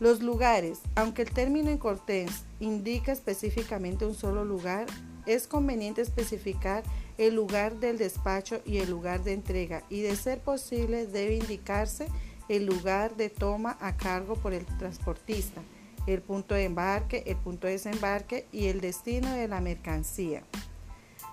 Los 0.00 0.22
lugares, 0.22 0.80
aunque 0.96 1.22
el 1.22 1.30
término 1.30 1.70
en 1.70 1.78
cortés 1.78 2.44
indica 2.58 3.12
específicamente 3.12 4.06
un 4.06 4.14
solo 4.14 4.44
lugar, 4.44 4.86
es 5.26 5.46
conveniente 5.46 6.02
especificar 6.02 6.82
el 7.18 7.34
lugar 7.34 7.78
del 7.78 7.98
despacho 7.98 8.60
y 8.64 8.78
el 8.78 8.90
lugar 8.90 9.22
de 9.22 9.34
entrega 9.34 9.84
y 9.88 10.00
de 10.00 10.16
ser 10.16 10.40
posible 10.40 11.06
debe 11.06 11.36
indicarse 11.36 12.08
el 12.48 12.66
lugar 12.66 13.16
de 13.16 13.30
toma 13.30 13.76
a 13.80 13.96
cargo 13.96 14.34
por 14.34 14.52
el 14.52 14.66
transportista, 14.78 15.62
el 16.06 16.22
punto 16.22 16.54
de 16.54 16.64
embarque, 16.64 17.22
el 17.26 17.36
punto 17.36 17.66
de 17.66 17.74
desembarque 17.74 18.46
y 18.52 18.66
el 18.66 18.80
destino 18.80 19.32
de 19.32 19.48
la 19.48 19.60
mercancía. 19.60 20.42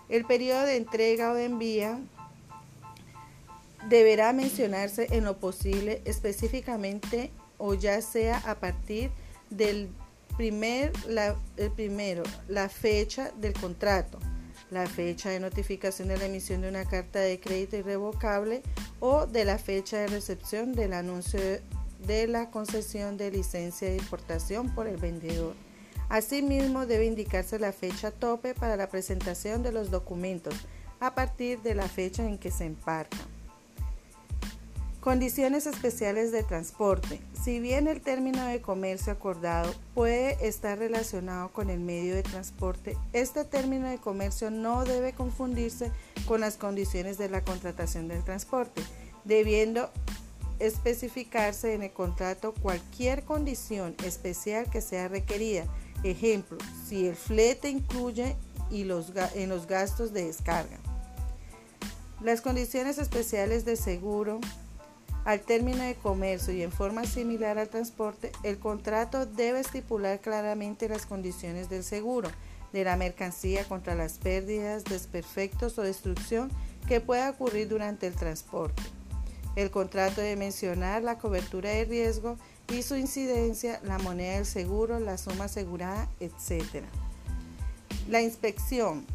El 0.10 0.26
periodo 0.26 0.64
de 0.66 0.78
entrega 0.78 1.32
o 1.32 1.36
de 1.36 1.46
envía 1.46 2.00
deberá 3.90 4.34
mencionarse 4.34 5.08
en 5.12 5.24
lo 5.24 5.38
posible 5.38 6.02
específicamente 6.06 7.32
o 7.58 7.74
ya 7.74 8.02
sea 8.02 8.38
a 8.40 8.56
partir 8.56 9.12
del 9.50 9.90
primer, 10.38 10.92
el 11.58 11.72
primero, 11.72 12.24
la 12.48 12.70
fecha 12.70 13.32
del 13.40 13.54
contrato, 13.54 14.20
la 14.70 14.88
fecha 14.88 15.30
de 15.30 15.40
notificación 15.40 16.08
de 16.08 16.18
la 16.18 16.26
emisión 16.26 16.62
de 16.62 16.70
una 16.70 16.86
carta 16.86 17.20
de 17.20 17.40
crédito 17.40 17.78
irrevocable 17.78 18.64
o 19.00 19.28
de 19.28 19.46
la 19.46 19.58
fecha 19.58 19.98
de 19.98 20.08
recepción 20.08 20.74
del 20.74 20.94
anuncio 20.94 21.40
de 22.06 22.28
la 22.28 22.50
concesión 22.50 23.18
de 23.18 23.32
licencia 23.32 23.90
de 23.90 23.98
importación 23.98 24.74
por 24.74 24.88
el 24.88 24.98
vendedor. 24.98 25.56
Asimismo, 26.10 26.86
debe 26.86 27.06
indicarse 27.06 27.58
la 27.58 27.72
fecha 27.72 28.12
tope 28.12 28.54
para 28.54 28.76
la 28.76 28.90
presentación 28.90 29.64
de 29.64 29.72
los 29.72 29.92
documentos 29.92 30.54
a 31.00 31.16
partir 31.16 31.62
de 31.62 31.74
la 31.74 31.88
fecha 31.88 32.28
en 32.28 32.38
que 32.38 32.52
se 32.52 32.66
emparca. 32.66 33.18
Condiciones 35.02 35.66
especiales 35.66 36.32
de 36.32 36.44
transporte. 36.44 37.20
Si 37.44 37.60
bien 37.60 37.88
el 37.88 38.02
término 38.02 38.46
de 38.46 38.62
comercio 38.62 39.12
acordado 39.12 39.74
puede 39.96 40.48
estar 40.48 40.78
relacionado 40.78 41.50
con 41.52 41.72
el 41.72 41.80
medio 41.80 42.14
de 42.14 42.22
transporte, 42.22 42.96
este 43.12 43.44
término 43.44 43.88
de 43.88 43.98
comercio 43.98 44.52
no 44.52 44.84
debe 44.84 45.14
confundirse 45.14 45.92
con 46.28 46.42
las 46.42 46.56
condiciones 46.58 47.18
de 47.18 47.30
la 47.30 47.42
contratación 47.44 48.10
del 48.10 48.24
transporte, 48.24 48.84
debiendo 49.24 49.90
especificarse 50.62 51.74
en 51.74 51.84
el 51.84 51.92
contrato 51.92 52.54
cualquier 52.54 53.24
condición 53.24 53.96
especial 54.06 54.70
que 54.70 54.82
sea 54.82 55.08
requerida. 55.08 55.66
Ejemplo, 56.04 56.58
si 56.88 57.08
el 57.08 57.16
flete 57.16 57.70
incluye 57.70 58.36
y 58.70 58.86
los, 58.86 59.12
en 59.36 59.50
los 59.50 59.68
gastos 59.68 60.14
de 60.14 60.26
descarga. 60.26 60.80
Las 62.22 62.42
condiciones 62.42 62.98
especiales 62.98 63.66
de 63.66 63.76
seguro 63.76 64.40
al 65.26 65.42
término 65.42 65.84
de 65.84 65.96
comercio 65.96 66.54
y 66.54 66.64
en 66.64 66.72
forma 66.72 67.06
similar 67.06 67.60
al 67.60 67.70
transporte, 67.70 68.32
el 68.44 68.58
contrato 68.58 69.26
debe 69.26 69.60
estipular 69.60 70.20
claramente 70.20 70.90
las 70.90 71.06
condiciones 71.06 71.70
del 71.70 71.84
seguro 71.84 72.30
de 72.74 72.84
la 72.84 72.96
mercancía 72.96 73.66
contra 73.66 73.96
las 73.96 74.14
pérdidas, 74.14 74.84
desperfectos 74.84 75.78
o 75.78 75.84
destrucción 75.84 76.50
que 76.88 77.02
pueda 77.02 77.30
ocurrir 77.30 77.68
durante 77.68 78.08
el 78.08 78.16
transporte. 78.16 78.82
El 79.56 79.72
contrato 79.72 80.22
debe 80.22 80.36
mencionar 80.36 81.04
la 81.04 81.18
cobertura 81.18 81.70
de 81.70 81.86
riesgo 81.86 82.38
y 82.70 82.84
su 82.84 82.96
incidencia, 82.96 83.82
la 83.84 83.98
moneda 83.98 84.36
del 84.36 84.46
seguro, 84.46 85.00
la 85.00 85.18
suma 85.18 85.46
asegurada, 85.46 86.08
etc. 86.20 86.84
La 88.10 88.22
inspección. 88.22 89.06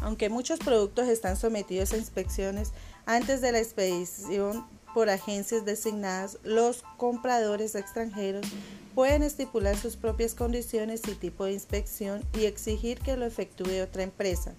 Aunque 0.00 0.30
muchos 0.30 0.58
productos 0.60 1.08
están 1.08 1.36
sometidos 1.36 1.92
a 1.92 1.98
inspecciones 1.98 2.72
antes 3.04 3.42
de 3.42 3.52
la 3.52 3.58
expedición 3.58 4.64
por 4.94 5.10
agencias 5.10 5.64
designadas, 5.64 6.38
los 6.42 6.82
compradores 6.96 7.74
extranjeros 7.74 8.46
pueden 8.94 9.22
estipular 9.22 9.76
sus 9.76 9.96
propias 9.96 10.34
condiciones 10.34 11.02
y 11.06 11.14
tipo 11.14 11.44
de 11.44 11.52
inspección 11.52 12.24
y 12.32 12.46
exigir 12.46 12.98
que 13.00 13.16
lo 13.16 13.26
efectúe 13.26 13.82
otra 13.82 14.02
empresa. 14.02 14.54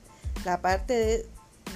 La 0.45 0.61
parte 0.61 1.25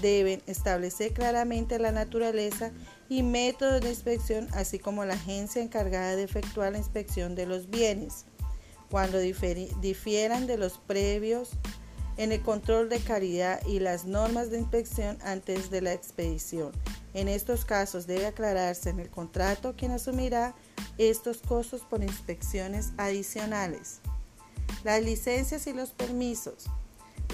deben 0.01 0.41
establecer 0.45 1.13
claramente 1.13 1.79
la 1.79 1.91
naturaleza 1.91 2.71
y 3.09 3.23
métodos 3.23 3.81
de 3.81 3.89
inspección, 3.89 4.47
así 4.53 4.79
como 4.79 5.05
la 5.05 5.13
agencia 5.13 5.61
encargada 5.61 6.15
de 6.15 6.23
efectuar 6.23 6.71
la 6.71 6.77
inspección 6.77 7.35
de 7.35 7.45
los 7.45 7.69
bienes. 7.69 8.25
Cuando 8.89 9.19
difieran 9.19 10.47
de 10.47 10.57
los 10.57 10.77
previos 10.77 11.51
en 12.17 12.31
el 12.31 12.41
control 12.41 12.89
de 12.89 12.99
calidad 12.99 13.65
y 13.65 13.79
las 13.79 14.05
normas 14.05 14.49
de 14.49 14.59
inspección 14.59 15.17
antes 15.23 15.69
de 15.69 15.81
la 15.81 15.93
expedición. 15.93 16.71
En 17.13 17.27
estos 17.27 17.65
casos 17.65 18.07
debe 18.07 18.25
aclararse 18.25 18.89
en 18.89 18.99
el 18.99 19.09
contrato 19.09 19.75
quién 19.77 19.91
asumirá 19.91 20.55
estos 20.97 21.37
costos 21.39 21.81
por 21.81 22.03
inspecciones 22.03 22.91
adicionales. 22.97 23.99
Las 24.83 25.03
licencias 25.03 25.67
y 25.67 25.73
los 25.73 25.91
permisos. 25.91 26.65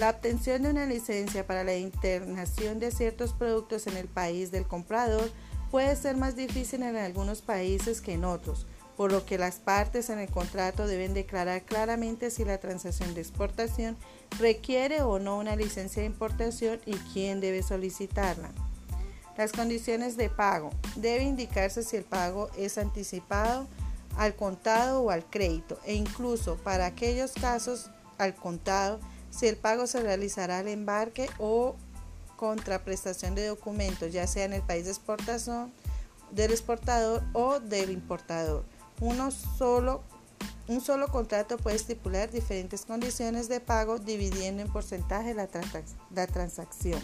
La 0.00 0.10
obtención 0.10 0.62
de 0.62 0.70
una 0.70 0.86
licencia 0.86 1.46
para 1.46 1.64
la 1.64 1.76
internación 1.76 2.78
de 2.78 2.90
ciertos 2.90 3.32
productos 3.34 3.86
en 3.86 3.96
el 3.96 4.08
país 4.08 4.50
del 4.50 4.66
comprador 4.66 5.30
puede 5.72 5.96
ser 5.96 6.18
más 6.18 6.36
difícil 6.36 6.82
en 6.82 6.96
algunos 6.96 7.40
países 7.40 8.02
que 8.02 8.12
en 8.12 8.26
otros, 8.26 8.66
por 8.94 9.10
lo 9.10 9.24
que 9.24 9.38
las 9.38 9.56
partes 9.56 10.10
en 10.10 10.18
el 10.18 10.28
contrato 10.28 10.86
deben 10.86 11.14
declarar 11.14 11.62
claramente 11.62 12.30
si 12.30 12.44
la 12.44 12.58
transacción 12.58 13.14
de 13.14 13.22
exportación 13.22 13.96
requiere 14.38 15.00
o 15.00 15.18
no 15.18 15.38
una 15.38 15.56
licencia 15.56 16.02
de 16.02 16.08
importación 16.08 16.78
y 16.84 16.92
quién 17.14 17.40
debe 17.40 17.62
solicitarla. 17.62 18.50
Las 19.38 19.52
condiciones 19.52 20.18
de 20.18 20.28
pago. 20.28 20.68
Debe 20.96 21.24
indicarse 21.24 21.82
si 21.82 21.96
el 21.96 22.04
pago 22.04 22.50
es 22.58 22.76
anticipado, 22.76 23.66
al 24.18 24.36
contado 24.36 25.00
o 25.00 25.10
al 25.10 25.24
crédito 25.24 25.78
e 25.86 25.94
incluso 25.94 26.56
para 26.56 26.84
aquellos 26.84 27.32
casos 27.32 27.88
al 28.18 28.34
contado 28.34 29.00
si 29.30 29.46
el 29.46 29.56
pago 29.56 29.86
se 29.86 30.02
realizará 30.02 30.58
al 30.58 30.68
embarque 30.68 31.30
o 31.38 31.76
contraprestación 32.42 33.36
de 33.36 33.46
documentos, 33.46 34.12
ya 34.12 34.26
sea 34.26 34.44
en 34.44 34.52
el 34.52 34.62
país 34.62 34.86
de 34.86 34.90
exportación 34.90 35.72
del 36.32 36.50
exportador 36.50 37.22
o 37.34 37.60
del 37.60 37.92
importador. 37.92 38.64
Uno 38.98 39.30
solo, 39.30 40.02
un 40.66 40.80
solo 40.80 41.06
contrato 41.06 41.56
puede 41.56 41.76
estipular 41.76 42.32
diferentes 42.32 42.84
condiciones 42.84 43.48
de 43.48 43.60
pago 43.60 44.00
dividiendo 44.00 44.60
en 44.60 44.72
porcentaje 44.72 45.34
la, 45.34 45.48
la 46.12 46.26
transacción. 46.26 47.00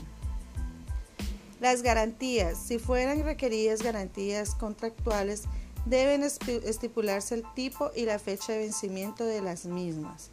Las 1.60 1.82
garantías, 1.82 2.58
si 2.58 2.80
fueran 2.80 3.22
requeridas 3.22 3.80
garantías 3.80 4.56
contractuales, 4.56 5.44
deben 5.86 6.24
estipularse 6.24 7.36
el 7.36 7.44
tipo 7.54 7.92
y 7.94 8.06
la 8.06 8.18
fecha 8.18 8.54
de 8.54 8.58
vencimiento 8.58 9.24
de 9.24 9.40
las 9.40 9.66
mismas. 9.66 10.32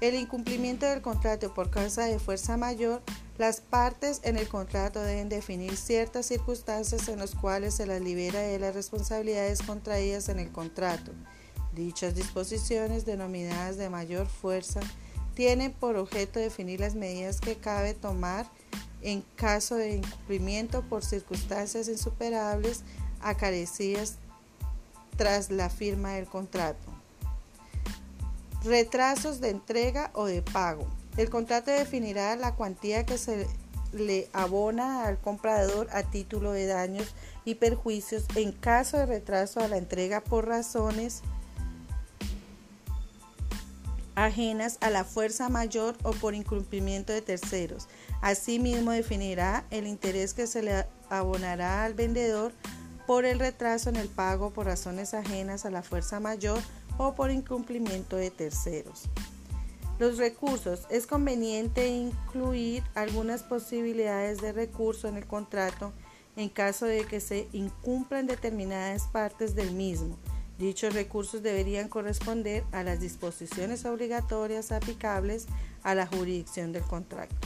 El 0.00 0.14
incumplimiento 0.14 0.86
del 0.86 1.02
contrato 1.02 1.52
por 1.54 1.70
causa 1.70 2.04
de 2.04 2.20
fuerza 2.20 2.56
mayor, 2.56 3.02
las 3.42 3.60
partes 3.60 4.20
en 4.22 4.36
el 4.36 4.46
contrato 4.46 5.02
deben 5.02 5.28
definir 5.28 5.76
ciertas 5.76 6.26
circunstancias 6.26 7.08
en 7.08 7.18
las 7.18 7.34
cuales 7.34 7.74
se 7.74 7.86
las 7.86 8.00
libera 8.00 8.38
de 8.38 8.60
las 8.60 8.72
responsabilidades 8.72 9.62
contraídas 9.62 10.28
en 10.28 10.38
el 10.38 10.52
contrato. 10.52 11.10
Dichas 11.74 12.14
disposiciones, 12.14 13.04
denominadas 13.04 13.78
de 13.78 13.90
mayor 13.90 14.28
fuerza, 14.28 14.78
tienen 15.34 15.72
por 15.72 15.96
objeto 15.96 16.38
definir 16.38 16.78
las 16.78 16.94
medidas 16.94 17.40
que 17.40 17.56
cabe 17.56 17.94
tomar 17.94 18.46
en 19.00 19.24
caso 19.34 19.74
de 19.74 19.96
incumplimiento 19.96 20.82
por 20.82 21.04
circunstancias 21.04 21.88
insuperables 21.88 22.84
acarecidas 23.20 24.18
tras 25.16 25.50
la 25.50 25.68
firma 25.68 26.12
del 26.12 26.26
contrato. 26.26 26.92
Retrasos 28.62 29.40
de 29.40 29.50
entrega 29.50 30.12
o 30.14 30.26
de 30.26 30.42
pago. 30.42 30.86
El 31.16 31.28
contrato 31.30 31.70
definirá 31.70 32.36
la 32.36 32.54
cuantía 32.54 33.04
que 33.04 33.18
se 33.18 33.46
le 33.92 34.28
abona 34.32 35.04
al 35.04 35.18
comprador 35.18 35.88
a 35.92 36.02
título 36.02 36.52
de 36.52 36.66
daños 36.66 37.14
y 37.44 37.56
perjuicios 37.56 38.24
en 38.34 38.52
caso 38.52 38.96
de 38.96 39.06
retraso 39.06 39.60
a 39.60 39.68
la 39.68 39.76
entrega 39.76 40.22
por 40.22 40.46
razones 40.46 41.22
ajenas 44.14 44.78
a 44.80 44.90
la 44.90 45.04
fuerza 45.04 45.48
mayor 45.48 45.96
o 46.02 46.12
por 46.12 46.34
incumplimiento 46.34 47.12
de 47.12 47.22
terceros. 47.22 47.88
Asimismo, 48.20 48.92
definirá 48.92 49.64
el 49.70 49.86
interés 49.86 50.34
que 50.34 50.46
se 50.46 50.62
le 50.62 50.86
abonará 51.10 51.84
al 51.84 51.94
vendedor 51.94 52.52
por 53.06 53.24
el 53.24 53.38
retraso 53.38 53.90
en 53.90 53.96
el 53.96 54.08
pago 54.08 54.50
por 54.50 54.66
razones 54.66 55.12
ajenas 55.12 55.64
a 55.64 55.70
la 55.70 55.82
fuerza 55.82 56.20
mayor 56.20 56.60
o 56.98 57.14
por 57.14 57.30
incumplimiento 57.30 58.16
de 58.16 58.30
terceros. 58.30 59.08
Los 60.02 60.18
recursos. 60.18 60.80
Es 60.90 61.06
conveniente 61.06 61.86
incluir 61.86 62.82
algunas 62.96 63.44
posibilidades 63.44 64.40
de 64.40 64.50
recurso 64.50 65.06
en 65.06 65.16
el 65.16 65.28
contrato 65.28 65.92
en 66.34 66.48
caso 66.48 66.86
de 66.86 67.04
que 67.04 67.20
se 67.20 67.46
incumplan 67.52 68.26
determinadas 68.26 69.04
partes 69.04 69.54
del 69.54 69.70
mismo 69.70 70.18
Dichos 70.58 70.94
recursos 70.94 71.44
deberían 71.44 71.88
corresponder 71.88 72.64
a 72.72 72.82
las 72.82 72.98
disposiciones 72.98 73.84
obligatorias 73.84 74.72
aplicables 74.72 75.46
a 75.84 75.94
la 75.94 76.08
jurisdicción 76.08 76.72
del 76.72 76.82
contrato. 76.82 77.36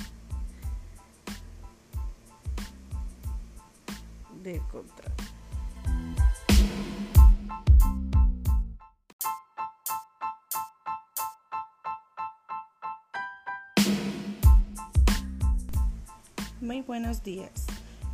Muy 16.66 16.80
buenos 16.80 17.22
días. 17.22 17.64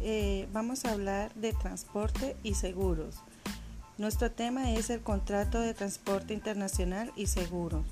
Eh, 0.02 0.46
vamos 0.52 0.84
a 0.84 0.92
hablar 0.92 1.32
de 1.32 1.54
transporte 1.54 2.36
y 2.42 2.52
seguros. 2.52 3.16
Nuestro 3.96 4.30
tema 4.30 4.72
es 4.72 4.90
el 4.90 5.00
contrato 5.00 5.58
de 5.58 5.72
transporte 5.72 6.34
internacional 6.34 7.10
y 7.16 7.28
seguro. 7.28 7.82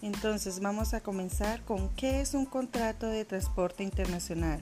Entonces 0.00 0.60
vamos 0.60 0.94
a 0.94 1.00
comenzar 1.00 1.64
con 1.64 1.88
qué 1.96 2.20
es 2.20 2.34
un 2.34 2.46
contrato 2.46 3.08
de 3.08 3.24
transporte 3.24 3.82
internacional. 3.82 4.60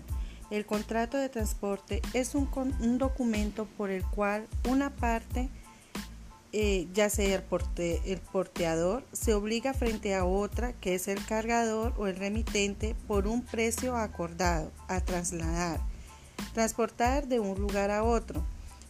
El 0.51 0.65
contrato 0.65 1.19
de 1.19 1.29
transporte 1.29 2.01
es 2.15 2.35
un, 2.35 2.49
documento 2.97 3.67
por 3.77 3.91
el 3.91 4.07
cual 4.07 4.49
una 4.67 4.89
parte, 4.89 5.51
eh, 6.59 6.89
ya 6.95 7.11
sea 7.11 7.35
el, 7.37 7.45
el 8.07 8.21
porteador, 8.21 9.05
se 9.13 9.35
obliga 9.35 9.75
frente 9.75 10.15
a 10.15 10.25
otra, 10.25 10.73
que 10.73 10.95
es 10.95 11.07
el 11.07 11.25
cargador 11.25 11.93
o 11.99 12.07
el 12.07 12.17
remitente, 12.17 12.97
por 13.07 13.27
un 13.27 13.43
precio 13.43 13.95
acordado 13.97 14.73
a 14.89 15.01
trasladar, 15.01 15.81
transportar 16.55 17.29
de 17.29 17.41
un 17.41 17.61
lugar 17.61 17.91
a 17.91 18.03
otro 18.05 18.43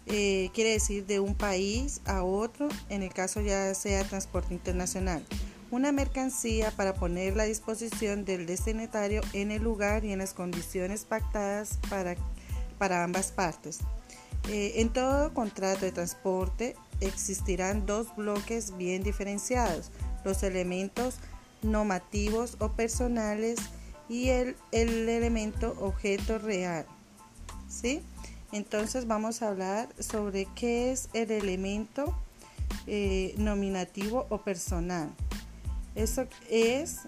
eh, 0.08 0.50
quiere 0.54 0.70
decir 0.70 1.04
de 1.04 1.18
un 1.18 1.34
país 1.34 2.00
a 2.04 2.22
otro, 2.22 2.68
en 2.88 3.02
el 3.02 3.12
caso 3.12 3.40
ya 3.40 3.74
sea 3.74 4.04
transporte 4.04 4.54
internacional. 4.54 5.24
Una 5.72 5.90
mercancía 5.90 6.70
para 6.70 6.94
ponerla 6.94 7.42
a 7.42 7.46
disposición 7.46 8.24
del 8.24 8.46
destinatario 8.46 9.20
en 9.32 9.50
el 9.50 9.64
lugar 9.64 10.04
y 10.04 10.12
en 10.12 10.20
las 10.20 10.32
condiciones 10.32 11.04
pactadas 11.04 11.80
para, 11.90 12.14
para 12.78 13.02
ambas 13.02 13.32
partes. 13.32 13.80
Eh, 14.48 14.74
en 14.76 14.90
todo 14.90 15.34
contrato 15.34 15.84
de 15.84 15.90
transporte 15.90 16.76
existirán 17.00 17.86
dos 17.86 18.14
bloques 18.16 18.76
bien 18.76 19.02
diferenciados, 19.02 19.90
los 20.24 20.42
elementos 20.42 21.16
normativos 21.62 22.56
o 22.60 22.72
personales 22.72 23.58
y 24.08 24.28
el, 24.28 24.56
el 24.72 25.08
elemento 25.08 25.74
objeto 25.80 26.38
real. 26.38 26.86
¿Sí? 27.68 28.02
Entonces 28.52 29.06
vamos 29.06 29.42
a 29.42 29.48
hablar 29.48 29.88
sobre 29.98 30.46
qué 30.54 30.92
es 30.92 31.08
el 31.12 31.30
elemento 31.30 32.16
eh, 32.86 33.34
nominativo 33.36 34.26
o 34.30 34.38
personal. 34.38 35.10
Eso 35.94 36.26
es 36.48 37.00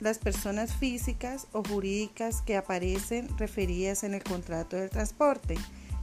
las 0.00 0.18
personas 0.18 0.72
físicas 0.74 1.46
o 1.52 1.62
jurídicas 1.62 2.40
que 2.42 2.56
aparecen 2.56 3.28
referidas 3.36 4.04
en 4.04 4.14
el 4.14 4.22
contrato 4.22 4.76
del 4.76 4.90
transporte. 4.90 5.56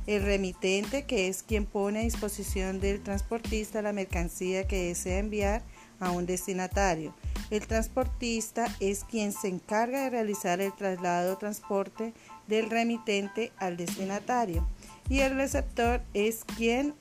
El 0.07 0.23
remitente, 0.23 1.03
que 1.05 1.27
es 1.27 1.41
quien 1.41 1.65
pone 1.65 1.99
a 1.99 2.03
disposición 2.03 2.79
del 2.79 3.01
transportista 3.01 3.81
la 3.81 3.93
mercancía 3.93 4.67
que 4.67 4.87
desea 4.87 5.19
enviar 5.19 5.63
a 5.99 6.11
un 6.11 6.25
destinatario. 6.25 7.15
El 7.49 7.65
transportista 7.65 8.67
es 8.79 9.03
quien 9.03 9.31
se 9.31 9.47
encarga 9.47 10.03
de 10.03 10.09
realizar 10.09 10.61
el 10.61 10.73
traslado 10.73 11.33
o 11.33 11.37
transporte 11.37 12.13
del 12.47 12.69
remitente 12.69 13.51
al 13.57 13.77
destinatario 13.77 14.67
y 15.09 15.19
el 15.19 15.35
receptor 15.35 16.01
es 16.13 16.43
quien 16.57 16.93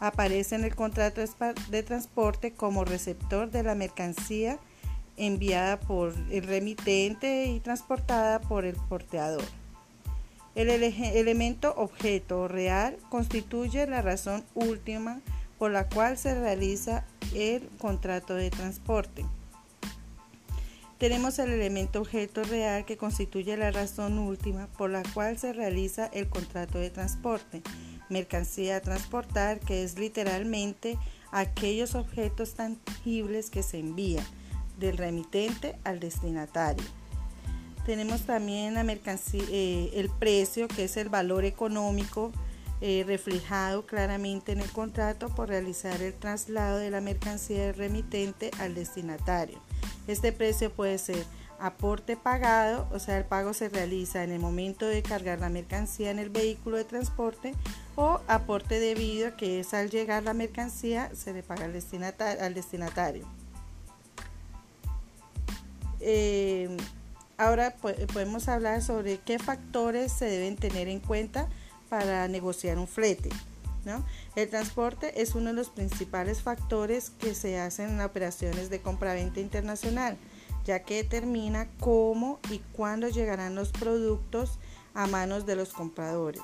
aparece 0.00 0.54
en 0.54 0.64
el 0.64 0.74
contrato 0.74 1.22
de 1.70 1.82
transporte 1.82 2.52
como 2.52 2.84
receptor 2.84 3.50
de 3.50 3.62
la 3.62 3.74
mercancía 3.74 4.58
enviada 5.16 5.78
por 5.78 6.14
el 6.30 6.42
remitente 6.42 7.46
y 7.46 7.60
transportada 7.60 8.40
por 8.40 8.64
el 8.64 8.74
porteador. 8.74 9.44
El 10.54 10.68
elemento 10.68 11.74
objeto 11.76 12.46
real 12.46 12.98
constituye 13.08 13.86
la 13.86 14.02
razón 14.02 14.44
última 14.54 15.20
por 15.58 15.70
la 15.70 15.88
cual 15.88 16.18
se 16.18 16.34
realiza 16.34 17.06
el 17.34 17.68
contrato 17.78 18.34
de 18.34 18.50
transporte. 18.50 19.24
Tenemos 20.98 21.38
el 21.38 21.50
elemento 21.50 22.00
objeto 22.00 22.44
real 22.44 22.84
que 22.84 22.96
constituye 22.96 23.56
la 23.56 23.70
razón 23.70 24.18
última 24.18 24.68
por 24.78 24.90
la 24.90 25.02
cual 25.14 25.38
se 25.38 25.52
realiza 25.52 26.06
el 26.06 26.28
contrato 26.28 26.78
de 26.78 26.90
transporte. 26.90 27.62
Mercancía 28.08 28.76
a 28.76 28.80
transportar, 28.80 29.58
que 29.58 29.82
es 29.82 29.98
literalmente 29.98 30.98
aquellos 31.32 31.94
objetos 31.94 32.54
tangibles 32.54 33.50
que 33.50 33.62
se 33.62 33.80
envían 33.80 34.24
del 34.78 34.96
remitente 34.96 35.76
al 35.82 35.98
destinatario. 35.98 36.84
Tenemos 37.84 38.22
también 38.22 38.74
la 38.74 38.84
mercancía, 38.84 39.42
eh, 39.50 39.90
el 39.94 40.08
precio, 40.08 40.68
que 40.68 40.84
es 40.84 40.96
el 40.96 41.08
valor 41.08 41.44
económico 41.44 42.32
eh, 42.80 43.04
reflejado 43.06 43.86
claramente 43.86 44.52
en 44.52 44.60
el 44.60 44.70
contrato 44.70 45.28
por 45.28 45.48
realizar 45.48 46.00
el 46.02 46.14
traslado 46.14 46.78
de 46.78 46.90
la 46.90 47.00
mercancía 47.00 47.66
del 47.66 47.74
remitente 47.74 48.50
al 48.58 48.74
destinatario. 48.74 49.58
Este 50.08 50.32
precio 50.32 50.72
puede 50.72 50.98
ser 50.98 51.24
aporte 51.60 52.16
pagado, 52.16 52.88
o 52.90 52.98
sea, 52.98 53.18
el 53.18 53.24
pago 53.24 53.52
se 53.52 53.68
realiza 53.68 54.24
en 54.24 54.32
el 54.32 54.40
momento 54.40 54.86
de 54.86 55.00
cargar 55.02 55.38
la 55.38 55.48
mercancía 55.48 56.10
en 56.10 56.18
el 56.18 56.28
vehículo 56.28 56.76
de 56.76 56.84
transporte, 56.84 57.54
o 57.94 58.20
aporte 58.26 58.80
debido, 58.80 59.36
que 59.36 59.60
es 59.60 59.74
al 59.74 59.90
llegar 59.90 60.24
la 60.24 60.34
mercancía 60.34 61.14
se 61.14 61.32
le 61.32 61.44
paga 61.44 61.66
al 61.66 62.54
destinatario. 62.54 63.26
Eh, 66.00 66.76
ahora 67.42 67.74
podemos 68.12 68.48
hablar 68.48 68.82
sobre 68.82 69.18
qué 69.18 69.38
factores 69.38 70.12
se 70.12 70.26
deben 70.26 70.56
tener 70.56 70.88
en 70.88 71.00
cuenta 71.00 71.48
para 71.88 72.28
negociar 72.28 72.78
un 72.78 72.86
flete. 72.86 73.30
El 74.36 74.48
transporte 74.48 75.20
es 75.20 75.34
uno 75.34 75.48
de 75.48 75.54
los 75.54 75.70
principales 75.70 76.40
factores 76.40 77.10
que 77.10 77.34
se 77.34 77.58
hacen 77.58 77.90
en 77.90 78.00
operaciones 78.00 78.70
de 78.70 78.80
compraventa 78.80 79.40
internacional, 79.40 80.16
ya 80.64 80.84
que 80.84 81.02
determina 81.02 81.68
cómo 81.80 82.38
y 82.48 82.60
cuándo 82.72 83.08
llegarán 83.08 83.56
los 83.56 83.72
productos 83.72 84.60
a 84.94 85.08
manos 85.08 85.44
de 85.44 85.56
los 85.56 85.72
compradores. 85.72 86.42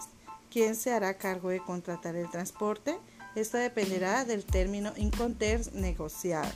¿Quién 0.50 0.74
se 0.74 0.92
hará 0.92 1.14
cargo 1.14 1.50
de 1.50 1.60
contratar 1.60 2.16
el 2.16 2.28
transporte? 2.28 2.98
Esto 3.36 3.56
dependerá 3.56 4.24
del 4.24 4.44
término 4.44 4.92
Incoterms 4.96 5.72
negociado. 5.74 6.50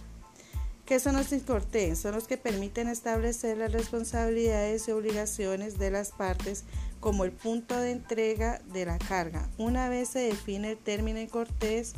¿Qué 0.85 0.99
son 0.99 1.17
los 1.17 1.33
Incoterms? 1.33 2.01
Son 2.01 2.15
los 2.15 2.27
que 2.27 2.37
permiten 2.37 2.89
establecer 2.89 3.57
las 3.57 3.73
responsabilidades 3.73 4.89
y 4.89 4.91
obligaciones 4.93 5.79
de 5.79 5.91
las 5.93 6.11
partes 6.11 6.65
como 6.99 7.25
el 7.25 7.33
punto 7.33 7.77
de 7.77 7.93
entrega 7.93 8.61
de 8.73 8.85
la 8.85 8.99
carga. 8.99 9.49
Una 9.59 9.89
vez 9.89 10.09
se 10.09 10.19
define 10.19 10.73
el 10.73 10.79
término 10.79 11.19
en 11.21 11.29
cortés 11.29 11.95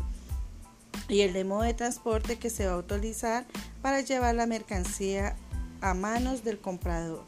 y 1.08 1.22
el 1.22 1.32
de 1.32 1.44
modo 1.44 1.62
de 1.62 1.74
transporte 1.74 2.38
que 2.38 2.50
se 2.50 2.66
va 2.66 2.74
a 2.74 2.78
utilizar 2.78 3.46
para 3.80 4.00
llevar 4.02 4.34
la 4.34 4.46
mercancía 4.46 5.36
a 5.80 5.94
manos 5.94 6.44
del 6.44 6.58
comprador. 6.58 7.24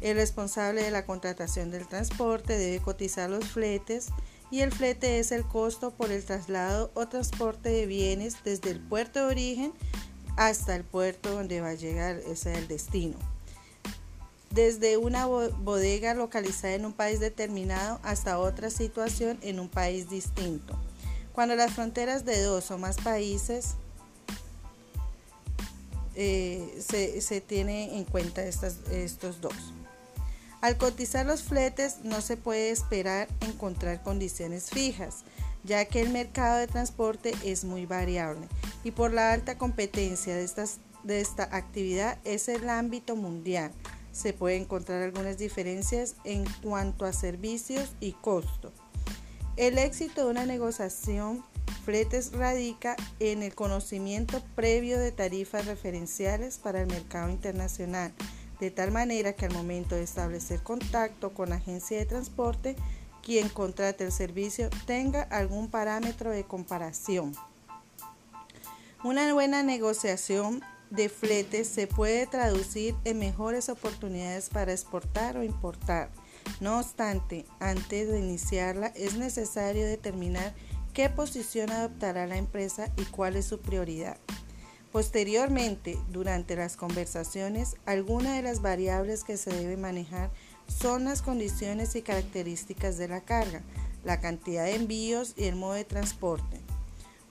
El 0.00 0.16
responsable 0.16 0.82
de 0.82 0.90
la 0.90 1.04
contratación 1.04 1.70
del 1.70 1.86
transporte 1.86 2.56
debe 2.56 2.80
cotizar 2.80 3.28
los 3.28 3.44
fletes 3.46 4.08
y 4.50 4.60
el 4.60 4.72
flete 4.72 5.18
es 5.18 5.32
el 5.32 5.44
costo 5.44 5.90
por 5.90 6.10
el 6.10 6.24
traslado 6.24 6.90
o 6.94 7.08
transporte 7.08 7.68
de 7.68 7.86
bienes 7.86 8.36
desde 8.44 8.70
el 8.70 8.80
puerto 8.80 9.20
de 9.20 9.26
origen 9.26 9.72
hasta 10.38 10.74
el 10.74 10.84
puerto 10.84 11.30
donde 11.30 11.60
va 11.60 11.70
a 11.70 11.74
llegar, 11.74 12.16
ese 12.16 12.52
es 12.52 12.58
el 12.58 12.68
destino 12.68 13.18
desde 14.50 14.96
una 14.96 15.26
bodega 15.26 16.14
localizada 16.14 16.74
en 16.74 16.86
un 16.86 16.92
país 16.92 17.20
determinado 17.20 18.00
hasta 18.02 18.38
otra 18.38 18.70
situación 18.70 19.38
en 19.42 19.60
un 19.60 19.68
país 19.68 20.08
distinto. 20.08 20.74
Cuando 21.32 21.54
las 21.54 21.72
fronteras 21.72 22.24
de 22.24 22.40
dos 22.42 22.70
o 22.70 22.78
más 22.78 22.96
países 22.96 23.74
eh, 26.14 26.76
se, 26.80 27.20
se, 27.20 27.40
tiene 27.40 27.96
en 27.96 28.04
cuenta 28.04 28.42
estos 28.42 29.40
dos. 29.40 29.54
Al 30.60 30.76
cotizar 30.76 31.24
los 31.24 31.42
fletes 31.42 31.98
no 32.02 32.20
se 32.20 32.36
puede 32.36 32.70
esperar 32.70 33.28
encontrar 33.42 34.02
condiciones 34.02 34.70
fijas, 34.70 35.18
ya 35.64 35.84
que 35.84 36.00
el 36.00 36.10
mercado 36.10 36.58
de 36.58 36.66
transporte 36.66 37.32
es 37.44 37.64
muy 37.64 37.86
variable 37.86 38.46
y 38.84 38.90
por 38.90 39.12
la 39.12 39.32
alta 39.32 39.58
competencia 39.58 40.34
de, 40.34 40.44
estas, 40.44 40.78
de 41.04 41.20
esta 41.20 41.44
actividad 41.56 42.18
es 42.24 42.48
el 42.48 42.68
ámbito 42.68 43.16
mundial 43.16 43.72
se 44.18 44.32
pueden 44.32 44.62
encontrar 44.62 45.02
algunas 45.02 45.38
diferencias 45.38 46.16
en 46.24 46.44
cuanto 46.60 47.04
a 47.04 47.12
servicios 47.12 47.90
y 48.00 48.12
costo. 48.12 48.72
El 49.56 49.78
éxito 49.78 50.24
de 50.24 50.30
una 50.32 50.44
negociación 50.44 51.44
fletes 51.84 52.32
radica 52.32 52.96
en 53.20 53.44
el 53.44 53.54
conocimiento 53.54 54.42
previo 54.56 54.98
de 54.98 55.12
tarifas 55.12 55.66
referenciales 55.66 56.58
para 56.58 56.80
el 56.80 56.88
mercado 56.88 57.30
internacional, 57.30 58.12
de 58.58 58.72
tal 58.72 58.90
manera 58.90 59.34
que 59.34 59.46
al 59.46 59.52
momento 59.52 59.94
de 59.94 60.02
establecer 60.02 60.64
contacto 60.64 61.32
con 61.32 61.50
la 61.50 61.56
agencia 61.56 61.96
de 61.96 62.06
transporte, 62.06 62.74
quien 63.28 63.50
contrate 63.50 64.04
el 64.04 64.10
servicio 64.10 64.70
tenga 64.86 65.20
algún 65.20 65.68
parámetro 65.68 66.30
de 66.30 66.44
comparación. 66.44 67.34
Una 69.04 69.34
buena 69.34 69.62
negociación 69.62 70.62
de 70.88 71.10
flete 71.10 71.64
se 71.64 71.86
puede 71.86 72.26
traducir 72.26 72.94
en 73.04 73.18
mejores 73.18 73.68
oportunidades 73.68 74.48
para 74.48 74.72
exportar 74.72 75.36
o 75.36 75.44
importar. 75.44 76.08
No 76.60 76.78
obstante, 76.78 77.44
antes 77.60 78.08
de 78.08 78.18
iniciarla 78.18 78.86
es 78.96 79.18
necesario 79.18 79.84
determinar 79.86 80.54
qué 80.94 81.10
posición 81.10 81.70
adoptará 81.70 82.26
la 82.26 82.38
empresa 82.38 82.90
y 82.96 83.04
cuál 83.04 83.36
es 83.36 83.44
su 83.44 83.60
prioridad. 83.60 84.16
Posteriormente, 84.90 85.98
durante 86.08 86.56
las 86.56 86.78
conversaciones, 86.78 87.76
algunas 87.84 88.36
de 88.36 88.42
las 88.42 88.62
variables 88.62 89.22
que 89.22 89.36
se 89.36 89.50
debe 89.50 89.76
manejar 89.76 90.30
son 90.68 91.04
las 91.04 91.22
condiciones 91.22 91.96
y 91.96 92.02
características 92.02 92.98
de 92.98 93.08
la 93.08 93.20
carga, 93.22 93.62
la 94.04 94.20
cantidad 94.20 94.64
de 94.64 94.76
envíos 94.76 95.34
y 95.36 95.44
el 95.44 95.56
modo 95.56 95.72
de 95.72 95.84
transporte. 95.84 96.60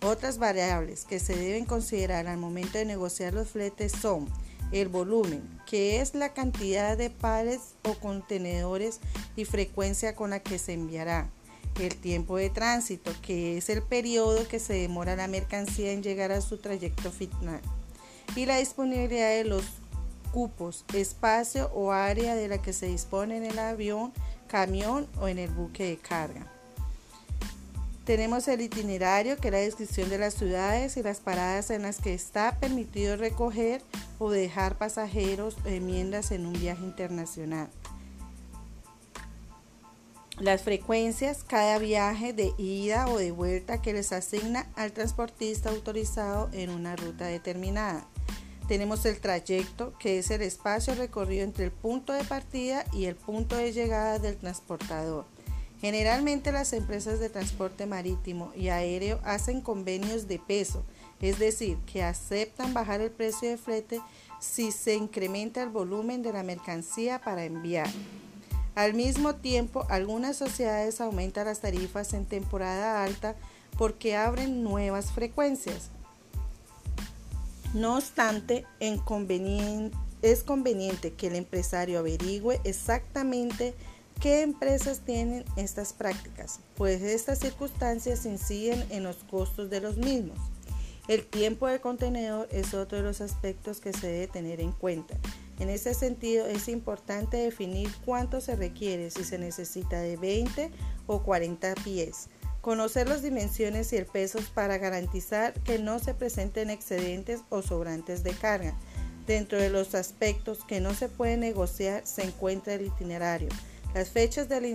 Otras 0.01 0.37
variables 0.37 1.05
que 1.05 1.19
se 1.19 1.35
deben 1.35 1.65
considerar 1.65 2.27
al 2.27 2.37
momento 2.37 2.77
de 2.77 2.85
negociar 2.85 3.33
los 3.33 3.47
fletes 3.49 3.91
son 3.91 4.27
el 4.71 4.89
volumen, 4.89 5.41
que 5.65 6.01
es 6.01 6.13
la 6.13 6.33
cantidad 6.33 6.97
de 6.97 7.09
pares 7.09 7.75
o 7.83 7.93
contenedores 7.95 8.99
y 9.35 9.45
frecuencia 9.45 10.15
con 10.15 10.31
la 10.31 10.41
que 10.41 10.59
se 10.59 10.73
enviará. 10.73 11.29
El 11.79 11.95
tiempo 11.95 12.37
de 12.37 12.49
tránsito, 12.49 13.11
que 13.21 13.57
es 13.57 13.69
el 13.69 13.83
periodo 13.83 14.47
que 14.47 14.59
se 14.59 14.73
demora 14.73 15.15
la 15.15 15.27
mercancía 15.27 15.91
en 15.91 16.03
llegar 16.03 16.31
a 16.31 16.41
su 16.41 16.57
trayecto 16.57 17.11
final. 17.11 17.61
Y 18.35 18.45
la 18.45 18.57
disponibilidad 18.57 19.29
de 19.29 19.43
los 19.45 19.63
cupos, 20.37 20.85
espacio 20.93 21.71
o 21.73 21.91
área 21.91 22.35
de 22.35 22.47
la 22.47 22.61
que 22.61 22.71
se 22.71 22.85
dispone 22.85 23.37
en 23.37 23.43
el 23.43 23.57
avión, 23.57 24.13
camión 24.47 25.07
o 25.19 25.27
en 25.27 25.39
el 25.39 25.49
buque 25.49 25.85
de 25.85 25.97
carga. 25.97 26.45
Tenemos 28.05 28.47
el 28.47 28.61
itinerario, 28.61 29.37
que 29.37 29.47
es 29.47 29.51
la 29.51 29.57
descripción 29.57 30.11
de 30.11 30.19
las 30.19 30.35
ciudades 30.35 30.95
y 30.95 31.01
las 31.01 31.21
paradas 31.21 31.71
en 31.71 31.81
las 31.81 31.97
que 31.97 32.13
está 32.13 32.59
permitido 32.59 33.17
recoger 33.17 33.81
o 34.19 34.29
dejar 34.29 34.77
pasajeros 34.77 35.57
o 35.65 35.69
enmiendas 35.69 36.29
en 36.29 36.45
un 36.45 36.53
viaje 36.53 36.83
internacional. 36.83 37.69
Las 40.37 40.61
frecuencias, 40.61 41.43
cada 41.43 41.79
viaje 41.79 42.31
de 42.33 42.53
ida 42.59 43.07
o 43.07 43.17
de 43.17 43.31
vuelta 43.31 43.81
que 43.81 43.91
les 43.91 44.11
asigna 44.11 44.67
al 44.75 44.91
transportista 44.91 45.71
autorizado 45.71 46.47
en 46.53 46.69
una 46.69 46.95
ruta 46.95 47.25
determinada. 47.25 48.07
Tenemos 48.67 49.05
el 49.05 49.19
trayecto, 49.19 49.97
que 49.97 50.19
es 50.19 50.29
el 50.29 50.41
espacio 50.41 50.93
recorrido 50.95 51.43
entre 51.43 51.65
el 51.65 51.71
punto 51.71 52.11
de 52.11 52.23
partida 52.25 52.83
y 52.91 53.05
el 53.05 53.15
punto 53.15 53.55
de 53.55 53.71
llegada 53.71 54.19
del 54.19 54.35
transportador. 54.35 55.25
Generalmente 55.79 56.51
las 56.51 56.73
empresas 56.73 57.19
de 57.19 57.29
transporte 57.29 57.85
marítimo 57.85 58.51
y 58.55 58.69
aéreo 58.69 59.19
hacen 59.23 59.61
convenios 59.61 60.27
de 60.27 60.39
peso, 60.39 60.83
es 61.21 61.39
decir, 61.39 61.77
que 61.91 62.03
aceptan 62.03 62.73
bajar 62.73 62.99
el 62.99 63.11
precio 63.11 63.49
de 63.49 63.57
flete 63.57 64.01
si 64.39 64.71
se 64.71 64.95
incrementa 64.95 65.63
el 65.63 65.69
volumen 65.69 66.21
de 66.21 66.33
la 66.33 66.43
mercancía 66.43 67.21
para 67.21 67.45
enviar. 67.45 67.87
Al 68.75 68.93
mismo 68.93 69.35
tiempo, 69.35 69.85
algunas 69.89 70.35
sociedades 70.35 70.99
aumentan 70.99 71.45
las 71.45 71.61
tarifas 71.61 72.13
en 72.13 72.25
temporada 72.25 73.03
alta 73.03 73.35
porque 73.77 74.15
abren 74.15 74.63
nuevas 74.63 75.11
frecuencias. 75.11 75.89
No 77.73 77.97
obstante, 77.97 78.65
es 78.79 80.43
conveniente 80.43 81.13
que 81.13 81.27
el 81.27 81.35
empresario 81.35 81.99
averigüe 81.99 82.59
exactamente 82.63 83.75
¿Qué 84.19 84.41
empresas 84.41 85.01
tienen 85.01 85.45
estas 85.57 85.93
prácticas? 85.93 86.59
Pues 86.75 87.03
estas 87.03 87.37
circunstancias 87.37 88.25
inciden 88.25 88.83
en 88.89 89.03
los 89.03 89.17
costos 89.17 89.69
de 89.69 89.79
los 89.79 89.97
mismos. 89.97 90.39
El 91.07 91.23
tiempo 91.27 91.67
de 91.67 91.79
contenedor 91.79 92.47
es 92.51 92.73
otro 92.73 92.97
de 92.97 93.03
los 93.03 93.21
aspectos 93.21 93.79
que 93.79 93.93
se 93.93 94.07
debe 94.07 94.27
tener 94.27 94.59
en 94.59 94.71
cuenta. 94.71 95.15
En 95.59 95.69
ese 95.69 95.93
sentido 95.93 96.47
es 96.47 96.67
importante 96.67 97.37
definir 97.37 97.91
cuánto 98.05 98.41
se 98.41 98.55
requiere, 98.55 99.11
si 99.11 99.23
se 99.23 99.37
necesita 99.37 99.99
de 99.99 100.17
20 100.17 100.71
o 101.05 101.21
40 101.21 101.75
pies. 101.83 102.29
Conocer 102.67 103.07
las 103.07 103.21
dimensiones 103.21 103.93
y 103.93 103.95
el 103.95 104.05
peso 104.05 104.39
para 104.53 104.77
garantizar 104.77 105.53
que 105.53 105.79
no 105.79 105.99
se 105.99 106.13
presenten 106.13 106.69
excedentes 106.69 107.39
o 107.47 107.61
sobrantes 107.61 108.25
de 108.25 108.31
carga. 108.31 108.77
Dentro 109.25 109.57
de 109.57 109.69
los 109.69 109.95
aspectos 109.95 110.65
que 110.67 110.81
no 110.81 110.93
se 110.93 111.07
pueden 111.07 111.39
negociar 111.39 112.05
se 112.05 112.25
encuentra 112.25 112.73
el 112.73 112.87
itinerario 112.87 113.47
las 113.93 114.09
fechas 114.09 114.49
del 114.49 114.65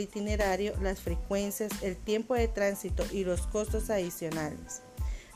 itinerario, 0.00 0.72
las 0.80 1.00
frecuencias, 1.00 1.70
el 1.82 1.98
tiempo 1.98 2.34
de 2.34 2.48
tránsito 2.48 3.04
y 3.12 3.24
los 3.24 3.42
costos 3.42 3.90
adicionales. 3.90 4.80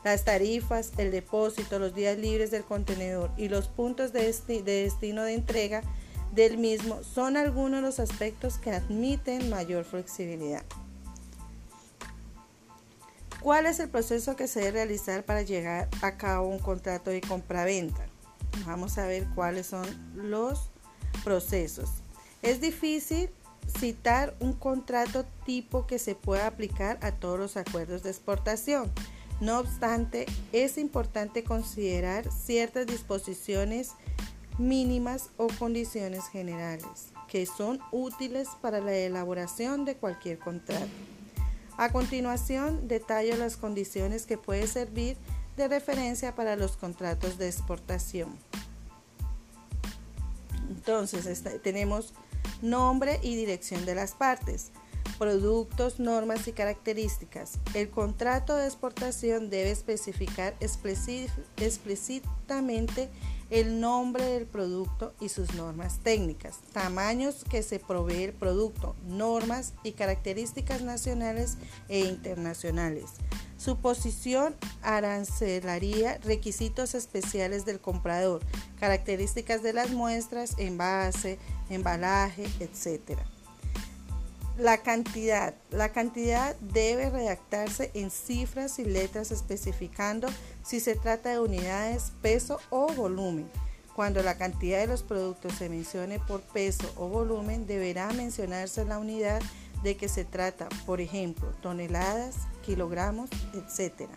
Las 0.03 0.25
tarifas, 0.25 0.93
el 0.97 1.11
depósito, 1.11 1.77
los 1.77 1.93
días 1.93 2.17
libres 2.17 2.49
del 2.49 2.63
contenedor 2.63 3.29
y 3.37 3.49
los 3.49 3.67
puntos 3.67 4.13
de, 4.13 4.33
destino 4.63 5.21
de 5.21 5.35
entrega 5.35 5.83
del 6.33 6.57
mismo 6.57 7.03
son 7.03 7.37
algunos 7.37 7.81
de 7.81 7.85
los 7.85 7.99
aspectos 7.99 8.57
que 8.57 8.71
admiten 8.71 9.51
mayor 9.51 9.85
flexibilidad. 9.85 10.65
¿Cuál 13.41 13.65
es 13.65 13.79
el 13.79 13.89
proceso 13.89 14.35
que 14.35 14.47
se 14.47 14.59
debe 14.59 14.71
realizar 14.71 15.25
para 15.25 15.41
llegar 15.41 15.89
a 16.03 16.15
cabo 16.15 16.47
un 16.47 16.59
contrato 16.59 17.09
de 17.09 17.21
compraventa? 17.21 18.05
Vamos 18.67 18.99
a 18.99 19.07
ver 19.07 19.27
cuáles 19.33 19.65
son 19.65 19.85
los 20.15 20.69
procesos. 21.23 21.89
Es 22.43 22.61
difícil 22.61 23.31
citar 23.79 24.35
un 24.39 24.53
contrato 24.53 25.25
tipo 25.43 25.87
que 25.87 25.97
se 25.97 26.13
pueda 26.13 26.45
aplicar 26.45 26.99
a 27.01 27.13
todos 27.13 27.39
los 27.39 27.57
acuerdos 27.57 28.03
de 28.03 28.11
exportación. 28.11 28.91
No 29.39 29.57
obstante, 29.57 30.27
es 30.51 30.77
importante 30.77 31.43
considerar 31.43 32.31
ciertas 32.31 32.85
disposiciones 32.85 33.93
mínimas 34.59 35.31
o 35.37 35.47
condiciones 35.57 36.27
generales 36.27 37.11
que 37.27 37.47
son 37.47 37.79
útiles 37.91 38.49
para 38.61 38.81
la 38.81 38.93
elaboración 38.93 39.85
de 39.85 39.95
cualquier 39.95 40.37
contrato. 40.37 40.85
A 41.81 41.91
continuación, 41.91 42.87
detallo 42.87 43.35
las 43.37 43.57
condiciones 43.57 44.27
que 44.27 44.37
pueden 44.37 44.67
servir 44.67 45.17
de 45.57 45.67
referencia 45.67 46.35
para 46.35 46.55
los 46.55 46.77
contratos 46.77 47.39
de 47.39 47.47
exportación. 47.47 48.37
Entonces, 50.69 51.43
tenemos 51.63 52.13
nombre 52.61 53.19
y 53.23 53.35
dirección 53.35 53.83
de 53.87 53.95
las 53.95 54.11
partes, 54.11 54.69
productos, 55.17 55.99
normas 55.99 56.47
y 56.47 56.51
características. 56.51 57.57
El 57.73 57.89
contrato 57.89 58.55
de 58.55 58.67
exportación 58.67 59.49
debe 59.49 59.71
especificar 59.71 60.53
explícitamente 60.59 63.09
el 63.51 63.81
nombre 63.81 64.23
del 64.23 64.47
producto 64.47 65.13
y 65.19 65.27
sus 65.27 65.53
normas 65.55 65.99
técnicas, 66.01 66.59
tamaños 66.71 67.43
que 67.43 67.61
se 67.63 67.79
provee 67.79 68.23
el 68.23 68.33
producto, 68.33 68.95
normas 69.05 69.73
y 69.83 69.91
características 69.91 70.81
nacionales 70.81 71.57
e 71.89 71.99
internacionales. 71.99 73.11
Su 73.57 73.77
posición 73.77 74.55
arancelaria, 74.81 76.17
requisitos 76.23 76.95
especiales 76.95 77.65
del 77.65 77.81
comprador, 77.81 78.41
características 78.79 79.61
de 79.61 79.73
las 79.73 79.91
muestras, 79.91 80.55
envase, 80.57 81.37
embalaje, 81.69 82.45
etc. 82.61 83.19
La 84.61 84.77
cantidad. 84.77 85.55
La 85.71 85.91
cantidad 85.91 86.55
debe 86.57 87.09
redactarse 87.09 87.89
en 87.95 88.11
cifras 88.11 88.77
y 88.77 88.85
letras 88.85 89.31
especificando 89.31 90.27
si 90.63 90.79
se 90.79 90.93
trata 90.95 91.31
de 91.31 91.39
unidades, 91.39 92.11
peso 92.21 92.59
o 92.69 92.85
volumen. 92.93 93.49
Cuando 93.95 94.21
la 94.21 94.37
cantidad 94.37 94.77
de 94.77 94.85
los 94.85 95.01
productos 95.01 95.53
se 95.53 95.67
mencione 95.67 96.19
por 96.19 96.41
peso 96.41 96.93
o 96.95 97.07
volumen, 97.07 97.65
deberá 97.65 98.13
mencionarse 98.13 98.85
la 98.85 98.99
unidad 98.99 99.41
de 99.81 99.97
que 99.97 100.07
se 100.07 100.25
trata, 100.25 100.69
por 100.85 101.01
ejemplo, 101.01 101.47
toneladas, 101.63 102.35
kilogramos, 102.63 103.31
etc. 103.55 104.11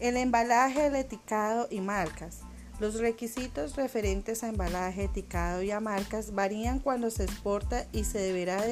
El 0.00 0.16
embalaje, 0.16 0.86
el 0.86 0.96
etiquetado 0.96 1.68
y 1.70 1.82
marcas. 1.82 2.38
Los 2.80 2.94
requisitos 2.94 3.76
referentes 3.76 4.42
a 4.42 4.48
embalaje, 4.48 5.04
etiquetado 5.04 5.62
y 5.62 5.70
a 5.70 5.80
marcas 5.80 6.34
varían 6.34 6.78
cuando 6.78 7.10
se 7.10 7.24
exporta 7.24 7.86
y 7.92 8.04
se 8.04 8.20
deberá 8.20 8.64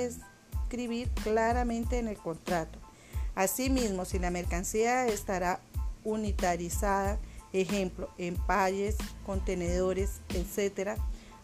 claramente 1.23 1.99
en 1.99 2.09
el 2.09 2.17
contrato. 2.17 2.79
Asimismo, 3.35 4.05
si 4.05 4.19
la 4.19 4.31
mercancía 4.31 5.07
estará 5.07 5.61
unitarizada, 6.05 7.19
ejemplo, 7.53 8.11
empalles, 8.19 8.97
contenedores, 9.25 10.21
etc., 10.31 10.99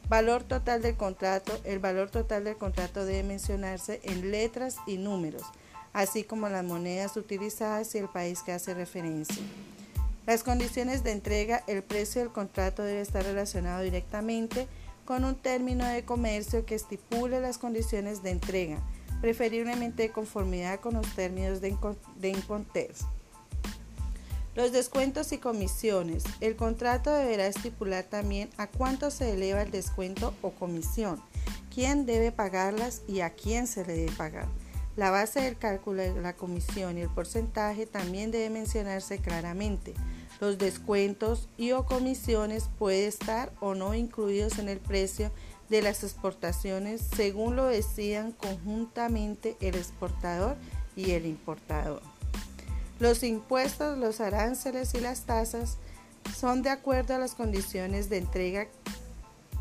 valor 0.09 0.43
total 0.43 0.83
del 0.83 0.97
contrato, 0.97 1.59
el 1.65 1.79
valor 1.79 2.11
total 2.11 2.45
del 2.45 2.57
contrato 2.57 3.05
debe 3.05 3.23
mencionarse 3.23 4.01
en 4.05 4.31
letras 4.31 4.77
y 4.87 4.97
números, 4.97 5.43
así 5.93 6.25
como 6.25 6.49
las 6.49 6.65
monedas 6.65 7.17
utilizadas 7.17 7.95
y 7.95 7.99
el 7.99 8.09
país 8.09 8.43
que 8.43 8.53
hace 8.53 8.75
referencia. 8.75 9.43
Las 10.27 10.43
condiciones 10.43 11.05
de 11.05 11.13
entrega, 11.13 11.63
el 11.67 11.83
precio 11.83 12.21
del 12.21 12.31
contrato 12.31 12.83
debe 12.83 13.01
estar 13.01 13.25
relacionado 13.25 13.83
directamente 13.83 14.69
con 15.07 15.25
un 15.25 15.37
término 15.37 15.87
de 15.87 16.05
comercio 16.05 16.67
que 16.67 16.75
estipule 16.75 17.41
las 17.41 17.57
condiciones 17.57 18.23
de 18.23 18.31
entrega, 18.31 18.79
preferiblemente 19.21 20.05
de 20.05 20.11
conformidad 20.11 20.81
con 20.81 20.95
los 20.95 21.15
términos 21.15 21.61
de, 21.61 21.77
de 22.17 22.37
Los 24.55 24.73
descuentos 24.73 25.33
y 25.33 25.39
comisiones. 25.39 26.25
El 26.41 26.57
contrato 26.57 27.13
deberá 27.13 27.47
estipular 27.47 28.05
también 28.05 28.51
a 28.57 28.67
cuánto 28.67 29.11
se 29.11 29.35
eleva 29.35 29.63
el 29.63 29.71
descuento 29.71 30.35
o 30.43 30.51
comisión, 30.51 31.21
quién 31.75 32.07
debe 32.07 32.33
pagarlas 32.33 33.03
y 33.07 33.21
a 33.21 33.31
quién 33.31 33.67
se 33.67 33.85
le 33.85 33.95
debe 33.95 34.13
pagar. 34.13 34.47
La 34.97 35.11
base 35.11 35.41
del 35.41 35.57
cálculo 35.57 36.03
de 36.03 36.21
la 36.21 36.33
comisión 36.33 36.99
y 36.99 37.03
el 37.03 37.09
porcentaje 37.09 37.87
también 37.87 38.33
debe 38.33 38.51
mencionarse 38.51 39.19
claramente. 39.19 39.95
Los 40.41 40.59
descuentos 40.59 41.49
y 41.57 41.71
o 41.71 41.87
comisiones 41.87 42.69
pueden 42.79 43.09
estar 43.09 43.53
o 43.61 43.75
no 43.75 43.95
incluidos 43.95 44.59
en 44.59 44.69
el 44.69 44.79
precio 44.79 45.31
de 45.69 45.83
las 45.83 46.03
exportaciones 46.03 47.03
según 47.15 47.57
lo 47.57 47.67
decidan 47.67 48.33
conjuntamente 48.33 49.57
el 49.61 49.75
exportador 49.75 50.57
y 50.97 51.13
el 51.13 51.27
importador. 51.27 52.03
Los 52.99 53.23
impuestos, 53.23 53.97
los 53.99 54.21
aranceles 54.21 54.95
y 54.95 55.01
las 55.01 55.23
tasas 55.23 55.79
son 56.37 56.63
de 56.63 56.71
acuerdo 56.71 57.15
a 57.15 57.19
las 57.19 57.35
condiciones 57.35 58.09
de 58.09 58.19
entrega. 58.19 58.67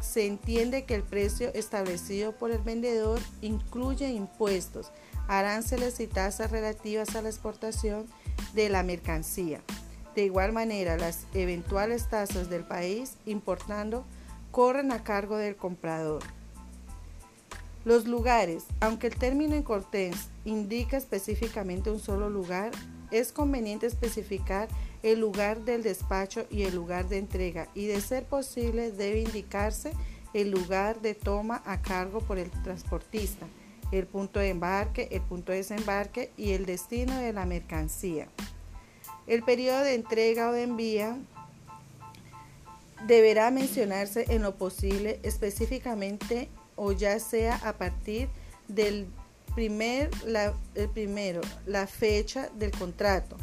Se 0.02 0.26
entiende 0.26 0.86
que 0.86 0.96
el 0.96 1.04
precio 1.04 1.54
establecido 1.54 2.32
por 2.32 2.52
el 2.52 2.60
vendedor 2.60 3.20
incluye 3.42 4.10
impuestos, 4.10 4.92
aranceles 5.28 6.00
y 6.00 6.08
tasas 6.08 6.52
relativas 6.52 7.16
a 7.16 7.22
la 7.22 7.30
exportación 7.30 8.08
de 8.54 8.70
la 8.70 8.84
mercancía. 8.84 9.62
De 10.16 10.24
igual 10.24 10.52
manera, 10.52 10.98
las 10.98 11.28
eventuales 11.36 12.10
tasas 12.10 12.50
del 12.50 12.64
país 12.64 13.14
importando 13.28 14.04
corren 14.52 14.92
a 14.92 15.04
cargo 15.04 15.38
del 15.38 15.56
comprador. 15.56 16.24
Los 17.86 18.06
lugares, 18.06 18.66
aunque 18.82 19.08
el 19.08 19.16
término 19.16 19.56
en 19.56 19.64
cortés 19.64 20.30
indica 20.44 20.98
específicamente 20.98 21.90
un 21.90 22.00
solo 22.00 22.30
lugar, 22.30 22.72
es 23.12 23.32
conveniente 23.32 23.86
especificar 23.86 24.68
el 25.04 25.20
lugar 25.20 25.62
del 25.62 25.84
despacho 25.84 26.46
y 26.50 26.64
el 26.64 26.76
lugar 26.76 27.08
de 27.08 27.18
entrega 27.18 27.70
y 27.74 27.86
de 27.86 28.02
ser 28.02 28.26
posible 28.26 28.92
debe 28.92 29.22
indicarse 29.22 29.94
el 30.34 30.52
lugar 30.52 31.02
de 31.02 31.16
toma 31.16 31.62
a 31.66 31.82
cargo 31.82 32.20
por 32.20 32.38
el 32.38 32.52
transportista, 32.64 33.48
el 33.92 34.06
punto 34.06 34.40
de 34.40 34.50
embarque, 34.50 35.08
el 35.12 35.22
punto 35.22 35.52
de 35.52 35.60
desembarque 35.60 36.32
y 36.36 36.52
el 36.52 36.66
destino 36.66 37.18
de 37.18 37.32
la 37.32 37.46
mercancía. 37.46 38.28
El 39.28 39.44
periodo 39.44 39.80
de 39.80 39.96
entrega 39.96 40.50
o 40.50 40.52
de 40.52 40.64
envía 40.64 41.18
deberá 43.06 43.52
mencionarse 43.52 44.26
en 44.30 44.42
lo 44.42 44.56
posible 44.56 45.20
específicamente 45.24 46.50
o 46.76 46.92
ya 46.92 47.20
sea 47.20 47.56
a 47.58 47.78
partir 47.78 48.30
del 48.68 49.08
primer, 49.56 50.10
la, 50.26 50.54
el 50.76 50.90
primero, 50.90 51.42
la 51.66 51.88
fecha 51.88 52.50
del 52.58 52.72
contrato, 52.72 53.38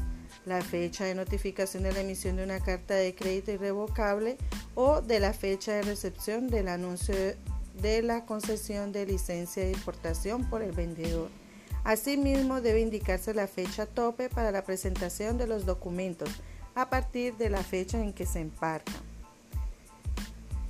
la 0.47 0.61
fecha 0.63 1.05
de 1.05 1.15
notificación 1.15 1.83
de 1.83 1.93
la 1.93 2.01
emisión 2.01 2.37
de 2.37 2.45
una 2.45 2.61
carta 2.61 2.95
de 2.95 3.15
crédito 3.15 3.53
irrevocable 3.53 4.37
o 4.75 5.01
de 5.01 5.21
la 5.21 5.33
fecha 5.33 5.73
de 5.73 5.83
recepción 5.83 6.49
del 6.49 6.69
anuncio 6.69 7.15
de 7.81 8.03
la 8.03 8.25
concesión 8.25 8.93
de 8.93 9.07
licencia 9.07 9.65
de 9.65 9.73
importación 9.73 10.49
por 10.49 10.63
el 10.63 10.73
vendedor. 10.73 11.29
Asimismo, 11.83 12.61
debe 12.61 12.81
indicarse 12.81 13.35
la 13.35 13.47
fecha 13.47 13.85
tope 13.85 14.31
para 14.31 14.51
la 14.51 14.65
presentación 14.65 15.37
de 15.37 15.47
los 15.47 15.67
documentos 15.67 16.31
a 16.75 16.89
partir 16.89 17.37
de 17.37 17.51
la 17.51 17.63
fecha 17.63 18.01
en 18.01 18.13
que 18.13 18.25
se 18.25 18.41
emparca. 18.41 18.93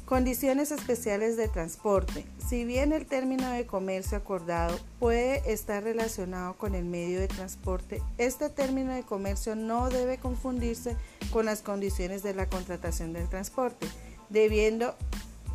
Condiciones 0.07 0.71
especiales 0.71 1.39
de 1.39 1.49
transporte. 1.49 2.27
Si 2.47 2.67
bien 2.67 2.93
el 2.93 3.07
término 3.07 3.49
de 3.51 3.65
comercio 3.65 4.19
acordado 4.19 4.79
puede 4.99 5.51
estar 5.51 5.83
relacionado 5.83 6.59
con 6.59 6.75
el 6.75 6.85
medio 6.85 7.21
de 7.21 7.27
transporte, 7.27 8.03
este 8.19 8.51
término 8.51 8.93
de 8.93 9.03
comercio 9.03 9.57
no 9.57 9.89
debe 9.89 10.19
confundirse 10.19 10.95
con 11.33 11.47
las 11.47 11.63
condiciones 11.63 12.23
de 12.23 12.35
la 12.35 12.51
contratación 12.51 13.15
del 13.15 13.31
transporte, 13.31 13.87
debiendo 14.29 14.95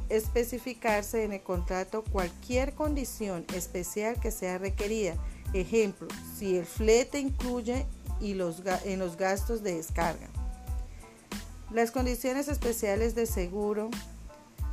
especificarse 0.09 1.23
en 1.23 1.33
el 1.33 1.43
contrato 1.43 2.03
cualquier 2.11 2.73
condición 2.73 3.45
especial 3.53 4.19
que 4.19 4.31
sea 4.31 4.57
requerida. 4.57 5.13
Ejemplo, 5.53 6.07
si 6.35 6.57
el 6.57 6.65
flete 6.65 7.19
incluye 7.19 7.85
y 8.19 8.33
los, 8.33 8.63
en 8.83 8.97
los 8.97 9.15
gastos 9.15 9.61
de 9.61 9.75
descarga. 9.75 10.27
Las 11.71 11.91
condiciones 11.91 12.47
especiales 12.47 13.13
de 13.13 13.27
seguro 13.27 13.91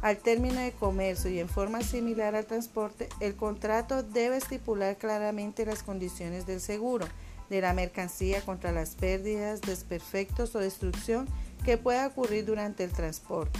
al 0.07 0.19
término 0.19 0.61
de 0.61 0.71
comercio 0.71 1.29
y 1.33 1.41
en 1.41 1.49
forma 1.49 1.83
similar 1.83 2.37
al 2.37 2.47
transporte, 2.47 3.09
el 3.19 3.35
contrato 3.35 4.05
debe 4.05 4.37
estipular 4.37 4.97
claramente 4.99 5.67
las 5.67 5.83
condiciones 5.83 6.47
del 6.47 6.61
seguro 6.61 7.09
de 7.51 7.61
la 7.61 7.73
mercancía 7.73 8.41
contra 8.43 8.71
las 8.71 8.91
pérdidas, 8.95 9.63
desperfectos 9.63 10.55
o 10.55 10.61
destrucción 10.61 11.27
que 11.65 11.77
pueda 11.77 12.07
ocurrir 12.07 12.47
durante 12.47 12.85
el 12.85 12.93
transporte. 12.93 13.59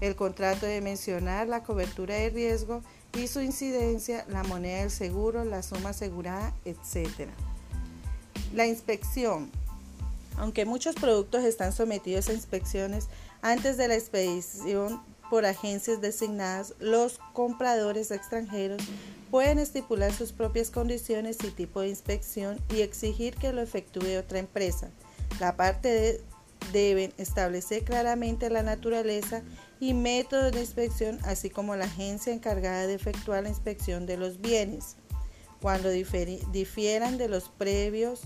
El 0.00 0.14
contrato 0.14 0.64
debe 0.64 0.80
mencionar 0.80 1.48
la 1.48 1.64
cobertura 1.64 2.14
de 2.14 2.30
riesgo 2.30 2.80
y 3.18 3.26
su 3.26 3.40
incidencia, 3.40 4.24
la 4.28 4.44
moneda 4.44 4.78
del 4.78 4.92
seguro, 4.92 5.44
la 5.44 5.64
suma 5.64 5.90
asegurada, 5.90 6.54
etc. 6.64 7.30
La 8.54 8.68
inspección. 8.68 9.50
Aunque 10.36 10.66
muchos 10.66 10.94
productos 10.94 11.42
están 11.42 11.72
sometidos 11.72 12.28
a 12.28 12.32
inspecciones 12.32 13.08
antes 13.42 13.76
de 13.76 13.88
la 13.88 13.96
expedición 13.96 15.02
por 15.30 15.46
agencias 15.46 16.00
designadas, 16.00 16.74
los 16.78 17.18
compradores 17.32 18.10
extranjeros 18.10 18.82
pueden 19.30 19.58
estipular 19.58 20.12
sus 20.12 20.32
propias 20.32 20.70
condiciones 20.70 21.38
y 21.42 21.50
tipo 21.50 21.80
de 21.80 21.88
inspección 21.88 22.60
y 22.68 22.82
exigir 22.82 23.34
que 23.34 23.52
lo 23.52 23.62
efectúe 23.62 24.18
otra 24.18 24.38
empresa. 24.38 24.90
La 25.40 25.56
parte 25.56 26.20
deben 26.72 27.12
establecer 27.18 27.84
claramente 27.84 28.48
la 28.50 28.62
naturaleza 28.62 29.42
y 29.80 29.92
métodos 29.92 30.52
de 30.52 30.60
inspección, 30.60 31.18
así 31.24 31.50
como 31.50 31.76
la 31.76 31.86
agencia 31.86 32.32
encargada 32.32 32.86
de 32.86 32.94
efectuar 32.94 33.42
la 33.42 33.48
inspección 33.48 34.06
de 34.06 34.16
los 34.16 34.40
bienes. 34.40 34.96
Cuando 35.60 35.90
difieran 35.90 37.18
de 37.18 37.28
los 37.28 37.48
previos 37.48 38.22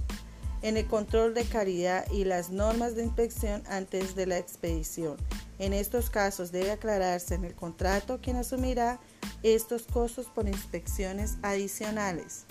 en 0.62 0.76
el 0.76 0.86
control 0.86 1.34
de 1.34 1.44
calidad 1.44 2.10
y 2.10 2.24
las 2.24 2.50
normas 2.50 2.96
de 2.96 3.04
inspección 3.04 3.62
antes 3.68 4.14
de 4.14 4.26
la 4.26 4.38
expedición. 4.38 5.16
En 5.58 5.72
estos 5.72 6.10
casos 6.10 6.52
debe 6.52 6.70
aclararse 6.70 7.34
en 7.34 7.44
el 7.44 7.54
contrato 7.54 8.20
quién 8.22 8.36
asumirá 8.36 9.00
estos 9.42 9.82
costos 9.82 10.26
por 10.26 10.46
inspecciones 10.46 11.36
adicionales. 11.42 12.44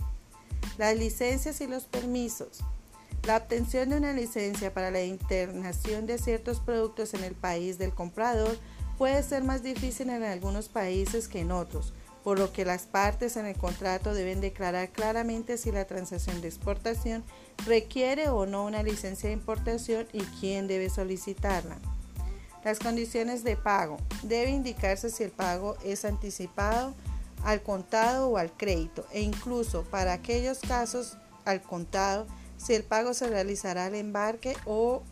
Las 0.78 0.96
licencias 0.98 1.62
y 1.62 1.68
los 1.68 1.86
permisos. 1.86 2.60
La 3.24 3.38
obtención 3.38 3.90
de 3.90 3.98
una 3.98 4.14
licencia 4.14 4.74
para 4.74 4.92
la 4.92 5.04
internación 5.04 6.06
de 6.06 6.18
ciertos 6.18 6.60
productos 6.60 7.14
en 7.14 7.24
el 7.24 7.36
país 7.36 7.78
del 7.78 7.94
comprador 7.94 8.58
puede 8.98 9.22
ser 9.24 9.44
más 9.44 9.64
difícil 9.64 10.10
en 10.10 10.24
algunos 10.24 10.70
países 10.70 11.28
que 11.28 11.42
en 11.42 11.52
otros, 11.52 11.94
por 12.24 12.40
lo 12.40 12.52
que 12.52 12.66
las 12.66 12.84
partes 12.84 13.38
en 13.38 13.46
el 13.46 13.58
contrato 13.58 14.14
deben 14.14 14.42
declarar 14.42 14.90
claramente 14.90 15.58
si 15.58 15.72
la 15.72 15.86
transacción 15.86 16.42
de 16.42 16.48
exportación 16.48 17.24
requiere 17.66 18.30
o 18.30 18.46
no 18.46 18.66
una 18.66 18.84
licencia 18.84 19.30
de 19.30 19.34
importación 19.34 20.08
y 20.14 20.22
quién 20.40 20.68
debe 20.68 20.90
solicitarla. 20.90 21.78
Las 22.64 22.80
condiciones 22.80 23.44
de 23.44 23.56
pago. 23.56 23.98
Debe 24.24 24.50
indicarse 24.52 25.10
si 25.10 25.24
el 25.24 25.32
pago 25.32 25.78
es 25.84 26.06
anticipado, 26.06 26.94
al 27.44 27.62
contado 27.62 28.30
o 28.30 28.38
al 28.38 28.52
crédito 28.52 29.06
e 29.12 29.22
incluso 29.22 29.84
para 29.84 30.14
aquellos 30.14 30.60
casos 30.60 31.18
al 31.46 31.62
contado 31.62 32.28
si 32.58 32.74
el 32.74 32.84
pago 32.84 33.14
se 33.14 33.30
realizará 33.30 33.86
al 33.86 33.96
embarque 33.96 34.58
o 34.66 35.04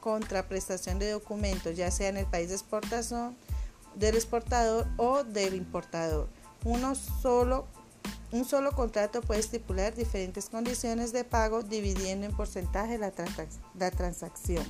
contraprestación 0.00 0.98
de 0.98 1.10
documentos, 1.10 1.76
ya 1.76 1.90
sea 1.90 2.08
en 2.08 2.18
el 2.18 2.26
país 2.26 2.48
de 2.48 2.54
exportación 2.54 3.36
del 3.96 4.14
exportador 4.14 4.86
o 4.96 5.24
del 5.24 5.54
importador. 5.54 6.28
Uno 6.64 6.94
solo, 6.94 7.66
un 8.32 8.44
solo 8.44 8.72
contrato 8.72 9.20
puede 9.20 9.40
estipular 9.40 9.94
diferentes 9.94 10.48
condiciones 10.48 11.12
de 11.12 11.24
pago 11.24 11.62
dividiendo 11.62 12.26
en 12.26 12.36
porcentaje 12.36 12.98
la, 12.98 13.12
la 13.78 13.90
transacción. 13.90 14.64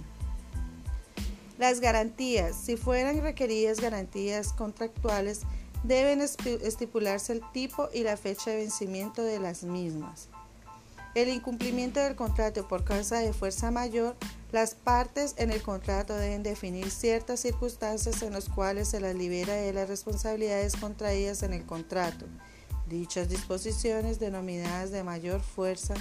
Las 1.59 1.81
garantías. 1.81 2.57
Si 2.57 2.77
fueran 2.77 3.21
requeridas 3.23 3.81
garantías 3.81 4.53
contractuales, 4.53 5.43
deben 5.85 6.21
estipularse 6.21 7.33
el 7.33 7.43
tipo 7.53 7.89
y 7.93 8.03
la 8.03 8.17
fecha 8.17 8.51
de 8.51 8.57
vencimiento 8.57 9.23
de 9.23 9.39
las 9.39 9.63
mismas. 9.63 10.29
El 11.15 11.29
incumplimiento 11.29 12.01
del 12.01 12.17
contrato 12.17 12.67
por 12.67 12.83
causa 12.83 13.19
de 13.19 13.33
fuerza 13.33 13.71
mayor, 13.71 14.17
las 14.51 14.75
partes 14.75 15.35
en 15.39 15.53
el 15.53 15.63
contrato 15.63 16.17
deben 16.17 16.43
definir 16.43 16.91
ciertas 16.91 17.39
circunstancias 17.41 18.23
en 18.23 18.33
las 18.33 18.49
cuales 18.49 18.89
se 18.89 19.01
las 19.01 19.15
libera 19.15 19.55
de 19.55 19.73
las 19.73 19.89
responsabilidades 19.89 20.75
contraídas 20.75 21.45
en 21.45 21.53
el 21.53 21.65
contrato. 21.65 22.27
Dichas 22.89 23.29
disposiciones, 23.29 24.19
denominadas 24.19 24.91
de 24.91 25.05
mayor 25.05 25.41
fuerza, 25.41 25.95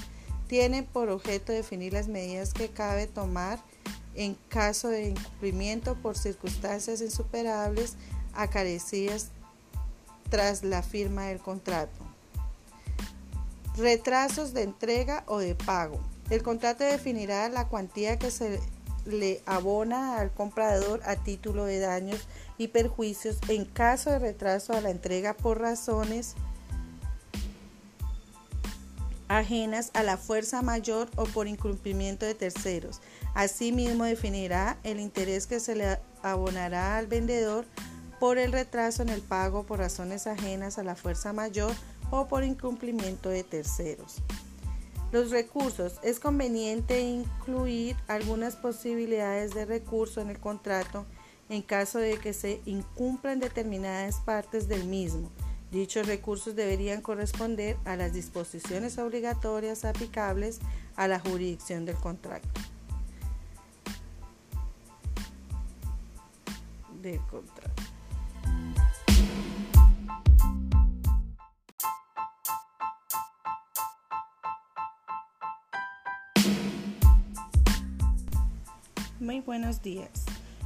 tienen 0.48 0.86
por 0.86 1.10
objeto 1.10 1.52
definir 1.52 1.94
las 1.94 2.08
medidas 2.08 2.54
que 2.54 2.70
cabe 2.70 3.06
tomar 3.06 3.60
en 4.16 4.36
caso 4.50 4.90
de 4.90 5.10
incumplimiento 5.10 5.96
por 5.96 6.18
circunstancias 6.18 7.02
insuperables 7.02 7.96
acarecidas 8.34 9.30
tras 10.30 10.64
la 10.64 10.82
firma 10.82 11.26
del 11.26 11.40
contrato. 11.40 11.92
Retrasos 13.78 14.54
de 14.54 14.64
entrega 14.64 15.24
o 15.28 15.40
de 15.40 15.56
pago. 15.56 16.00
El 16.30 16.44
contrato 16.44 16.84
definirá 16.84 17.50
la 17.50 17.68
cuantía 17.68 18.18
que 18.18 18.32
se 18.32 18.60
le 19.06 19.42
abona 19.46 20.20
al 20.20 20.32
comprador 20.32 21.02
a 21.06 21.16
título 21.16 21.66
de 21.66 21.80
daños 21.80 22.28
y 22.58 22.70
perjuicios 22.70 23.38
en 23.50 23.66
caso 23.66 24.10
de 24.12 24.20
retraso 24.20 24.74
a 24.74 24.82
la 24.82 24.90
entrega 24.90 25.34
por 25.34 25.60
razones 25.60 26.36
ajenas 29.38 29.92
a 29.94 30.04
la 30.04 30.18
fuerza 30.18 30.62
mayor 30.62 31.10
o 31.16 31.26
por 31.26 31.48
incumplimiento 31.48 32.26
de 32.26 32.36
terceros. 32.36 33.02
Asimismo, 33.34 34.06
definirá 34.06 34.78
el 34.84 35.00
interés 35.00 35.48
que 35.48 35.60
se 35.60 35.76
le 35.76 36.00
abonará 36.22 36.98
al 36.98 37.08
vendedor 37.08 37.66
por 38.20 38.38
el 38.38 38.52
retraso 38.52 39.02
en 39.02 39.10
el 39.10 39.22
pago 39.22 39.64
por 39.64 39.80
razones 39.80 40.28
ajenas 40.28 40.78
a 40.78 40.84
la 40.84 40.96
fuerza 40.96 41.34
mayor 41.34 41.74
o 42.10 42.28
por 42.28 42.44
incumplimiento 42.44 43.30
de 43.30 43.44
terceros. 43.44 44.18
Los 45.12 45.30
recursos. 45.30 46.00
Es 46.04 46.20
conveniente 46.20 47.02
incluir 47.02 47.96
algunas 48.08 48.56
posibilidades 48.56 49.54
de 49.54 49.66
recurso 49.66 50.22
en 50.22 50.30
el 50.30 50.40
contrato 50.40 51.06
en 51.50 51.62
caso 51.62 52.00
de 52.00 52.18
que 52.18 52.34
se 52.34 52.62
incumplan 52.66 53.40
determinadas 53.40 54.20
partes 54.22 54.68
del 54.68 54.86
mismo. 54.86 55.30
Dichos 55.74 56.06
recursos 56.06 56.56
deberían 56.56 57.02
corresponder 57.02 57.78
a 57.84 57.96
las 57.96 58.14
disposiciones 58.14 59.00
obligatorias 59.00 59.86
aplicables 59.86 60.60
a 60.96 61.08
la 61.08 61.20
jurisdicción 61.20 61.84
del 61.86 61.96
contrato. 61.96 62.48
Contrato. 67.28 67.84
Muy 79.20 79.40
buenos 79.40 79.82
días. 79.82 80.12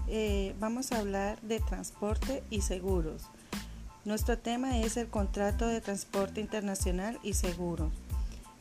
Eh, 0.09 0.53
vamos 0.59 0.91
a 0.91 0.99
hablar 0.99 1.41
de 1.41 1.61
transporte 1.61 2.43
y 2.49 2.59
seguros. 2.59 3.23
Nuestro 4.07 4.37
tema 4.37 4.79
es 4.79 4.95
el 4.95 5.09
contrato 5.09 5.67
de 5.67 5.81
transporte 5.81 6.39
internacional 6.39 7.19
y 7.23 7.33
seguro. 7.33 7.91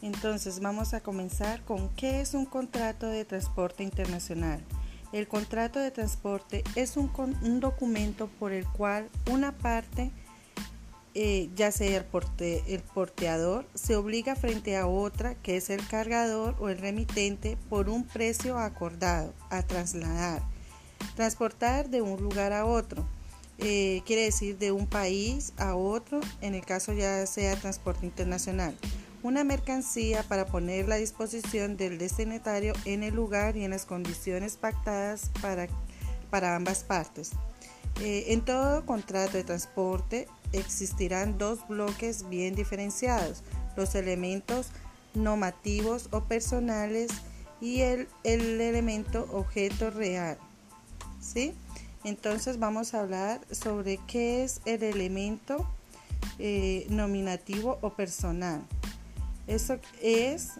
Entonces 0.03 0.59
vamos 0.59 0.93
a 0.93 1.01
comenzar 1.01 1.63
con 1.63 1.89
qué 1.91 2.21
es 2.21 2.35
un 2.35 2.47
contrato 2.47 3.07
de 3.07 3.25
transporte 3.25 3.85
internacional. 3.85 4.61
El 5.13 5.29
contrato 5.29 5.79
de 5.79 5.93
transporte 5.93 6.65
es 6.75 6.97
un, 6.97 7.13
documento 7.61 8.27
por 8.41 8.51
el 8.51 8.67
cual 8.67 9.09
una 9.31 9.53
parte 9.53 10.11
eh, 11.15 11.49
ya 11.55 11.71
sea 11.71 11.97
el, 11.97 12.07
el 12.67 12.81
porteador, 12.83 13.67
se 13.73 13.95
obliga 13.95 14.35
frente 14.35 14.77
a 14.77 14.89
otra, 14.89 15.37
que 15.37 15.59
es 15.59 15.71
el 15.71 15.87
cargador 15.87 16.57
o 16.59 16.71
el 16.71 16.79
remitente, 16.79 17.57
por 17.71 17.89
un 17.89 18.03
precio 18.03 18.59
acordado 18.59 19.33
a 19.51 19.63
trasladar, 19.63 20.43
transportar 21.15 21.89
de 21.89 22.03
un 22.03 22.21
lugar 22.21 22.53
a 22.53 22.67
otro. 22.67 23.07
Eh, 23.59 24.03
quiere 24.05 24.23
decir 24.23 24.59
de 24.59 24.73
un 24.73 24.87
país 24.87 25.53
a 25.57 25.75
otro, 25.75 26.21
en 26.41 26.55
el 26.55 26.65
caso 26.65 26.93
ya 26.93 27.25
sea 27.27 27.57
transporte 27.57 28.05
internacional, 28.05 28.77
una 29.23 29.45
mercancía 29.45 30.23
para 30.23 30.47
ponerla 30.47 30.97
a 30.97 30.99
disposición 30.99 31.77
del 31.77 31.99
destinatario 31.99 32.75
en 32.85 33.03
el 33.03 33.15
lugar 33.15 33.57
y 33.57 33.65
en 33.65 33.71
las 33.71 33.87
condiciones 33.87 34.57
pactadas 34.57 35.31
para, 35.41 35.69
para 36.31 36.55
ambas 36.55 36.85
partes. 36.85 37.33
Eh, 38.03 38.27
en 38.29 38.43
todo 38.43 38.85
contrato 38.85 39.39
de 39.39 39.45
transporte 39.45 40.29
existirán 40.53 41.39
dos 41.39 41.67
bloques 41.67 42.29
bien 42.29 42.55
diferenciados, 42.55 43.43
los 43.75 43.95
elementos 43.95 44.69
normativos 45.15 46.09
o 46.13 46.25
personales 46.25 47.11
y 47.61 47.81
el, 47.81 48.09
elemento 48.23 49.27
objeto 49.33 49.91
real. 49.91 50.39
¿sí? 51.21 51.55
Entonces 52.07 52.61
vamos 52.61 52.95
a 52.95 53.01
hablar 53.01 53.41
sobre 53.51 53.99
qué 54.07 54.45
es 54.45 54.61
el 54.65 54.85
elemento 54.85 55.69
eh, 56.39 56.87
nominativo 56.89 57.79
o 57.81 57.91
personal. 57.91 58.63
Eso 59.49 59.81
es 60.01 60.53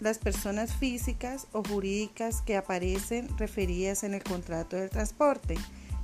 las 0.00 0.16
personas 0.16 0.72
físicas 0.74 1.48
o 1.52 1.62
jurídicas 1.62 2.40
que 2.40 2.56
aparecen 2.56 3.28
referidas 3.36 4.04
en 4.04 4.14
el 4.14 4.22
contrato 4.22 4.76
del 4.76 4.88
transporte 4.88 5.56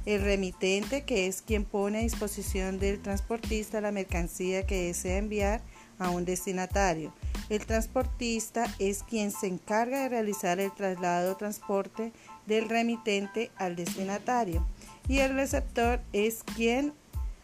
el 0.04 0.20
remitente, 0.20 1.02
que 1.02 1.26
es 1.26 1.42
quien 1.42 1.64
pone 1.64 1.98
a 1.98 2.02
disposición 2.02 2.78
del 2.78 3.00
transportista 3.00 3.80
la 3.80 3.92
mercancía 3.92 4.66
que 4.66 4.86
desea 4.86 5.18
enviar 5.18 5.62
a 5.98 6.10
un 6.10 6.24
destinatario. 6.24 7.14
El 7.48 7.64
transportista 7.64 8.66
es 8.78 9.02
quien 9.02 9.30
se 9.30 9.46
encarga 9.46 10.02
de 10.02 10.08
realizar 10.08 10.58
el 10.58 10.72
traslado 10.72 11.32
o 11.32 11.36
transporte 11.36 12.12
del 12.46 12.68
remitente 12.68 13.50
al 13.56 13.76
destinatario. 13.76 14.66
Y 15.08 15.18
el 15.18 15.34
receptor 15.34 16.00
es 16.12 16.42
quien 16.56 16.92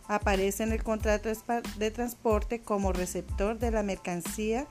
aparece 0.07 0.63
en 0.63 0.73
el 0.73 0.83
contrato 0.83 1.29
de 1.79 1.91
transporte 1.91 2.61
como 2.61 2.93
receptor 2.93 3.59
de 3.59 3.71
la 3.71 3.83
mercancía 3.83 4.67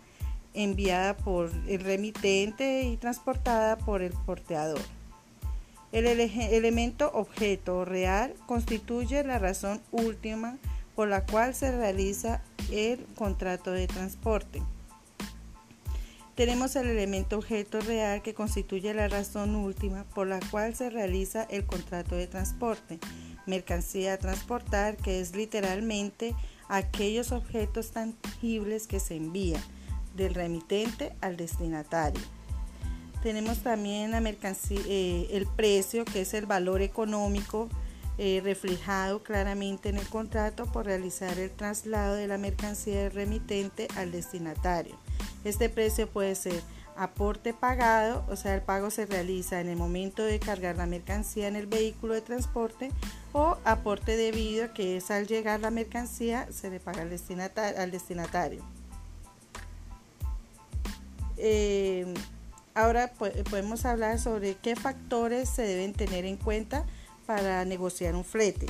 enviada 0.54 1.16
por 1.16 1.52
el 1.68 1.82
remitente 1.82 2.84
y 2.84 2.98
transportada 2.98 3.78
por 3.78 4.02
el 4.02 4.14
porteador. 4.14 4.82
El 5.92 6.06
elemento 6.06 7.12
objeto 7.14 7.86
real 7.86 8.34
constituye 8.46 9.24
la 9.24 9.40
razón 9.40 9.82
última 9.92 10.58
por 10.96 11.08
la 11.08 11.26
cual 11.26 11.54
se 11.54 11.72
realiza 11.72 12.42
el 12.72 13.06
contrato 13.16 13.72
de 13.72 13.88
transporte. 13.88 14.62
Tenemos 16.38 16.76
el 16.76 16.88
elemento 16.88 17.40
objeto 17.40 17.82
real 17.82 18.22
que 18.22 18.36
constituye 18.36 18.94
la 18.94 19.08
razón 19.08 19.56
última 19.56 20.04
por 20.04 20.28
la 20.28 20.40
cual 20.52 20.76
se 20.76 20.92
realiza 20.92 21.42
el 21.50 21.66
contrato 21.66 22.14
de 22.14 22.28
transporte. 22.28 23.00
Mercancía 23.48 24.14
a 24.14 24.18
transportar, 24.18 24.98
que 24.98 25.20
es 25.20 25.36
literalmente 25.36 26.36
aquellos 26.70 27.32
objetos 27.32 27.90
tangibles 27.90 28.86
que 28.86 29.00
se 29.00 29.16
envían 29.16 29.64
del 30.16 30.36
remitente 30.36 31.12
al 31.22 31.38
destinatario. 31.38 32.22
Tenemos 33.24 33.64
también 33.64 34.12
la 34.12 34.22
mercancía, 34.22 34.82
eh, 34.86 35.30
el 35.32 35.48
precio, 35.48 36.06
que 36.06 36.22
es 36.22 36.36
el 36.36 36.46
valor 36.46 36.84
económico 36.84 37.68
eh, 38.18 38.42
reflejado 38.44 39.22
claramente 39.22 39.90
en 39.90 39.98
el 39.98 40.08
contrato 40.08 40.66
por 40.66 40.86
realizar 40.86 41.38
el 41.38 41.52
traslado 41.52 42.16
de 42.16 42.28
la 42.28 42.38
mercancía 42.38 43.04
del 43.04 43.12
remitente 43.12 43.88
al 43.96 44.12
destinatario. 44.12 44.96
Este 45.44 45.70
precio 45.70 46.10
puede 46.10 46.36
ser 46.36 46.62
aporte 46.98 47.54
pagado, 47.54 48.26
o 48.28 48.36
sea, 48.36 48.56
el 48.56 48.62
pago 48.62 48.90
se 48.90 49.06
realiza 49.06 49.62
en 49.62 49.70
el 49.70 49.78
momento 49.78 50.24
de 50.24 50.40
cargar 50.40 50.78
la 50.78 50.88
mercancía 50.88 51.48
en 51.48 51.56
el 51.56 51.68
vehículo 51.68 52.16
de 52.16 52.22
transporte, 52.22 52.92
o 53.34 53.58
aporte 53.66 54.18
debido, 54.18 54.74
que 54.74 54.98
es 54.98 55.12
al 55.12 55.28
llegar 55.28 55.60
la 55.60 55.70
mercancía 55.70 56.48
se 56.52 56.72
le 56.72 56.80
paga 56.80 57.04
al 57.04 57.92
destinatario. 57.92 58.64
Eh, 61.38 62.12
ahora 62.74 63.12
podemos 63.50 63.86
hablar 63.86 64.18
sobre 64.20 64.56
qué 64.56 64.76
factores 64.76 65.50
se 65.50 65.62
deben 65.62 65.94
tener 65.94 66.26
en 66.26 66.38
cuenta 66.38 66.84
para 67.28 67.64
negociar 67.66 68.16
un 68.16 68.26
flete. 68.26 68.66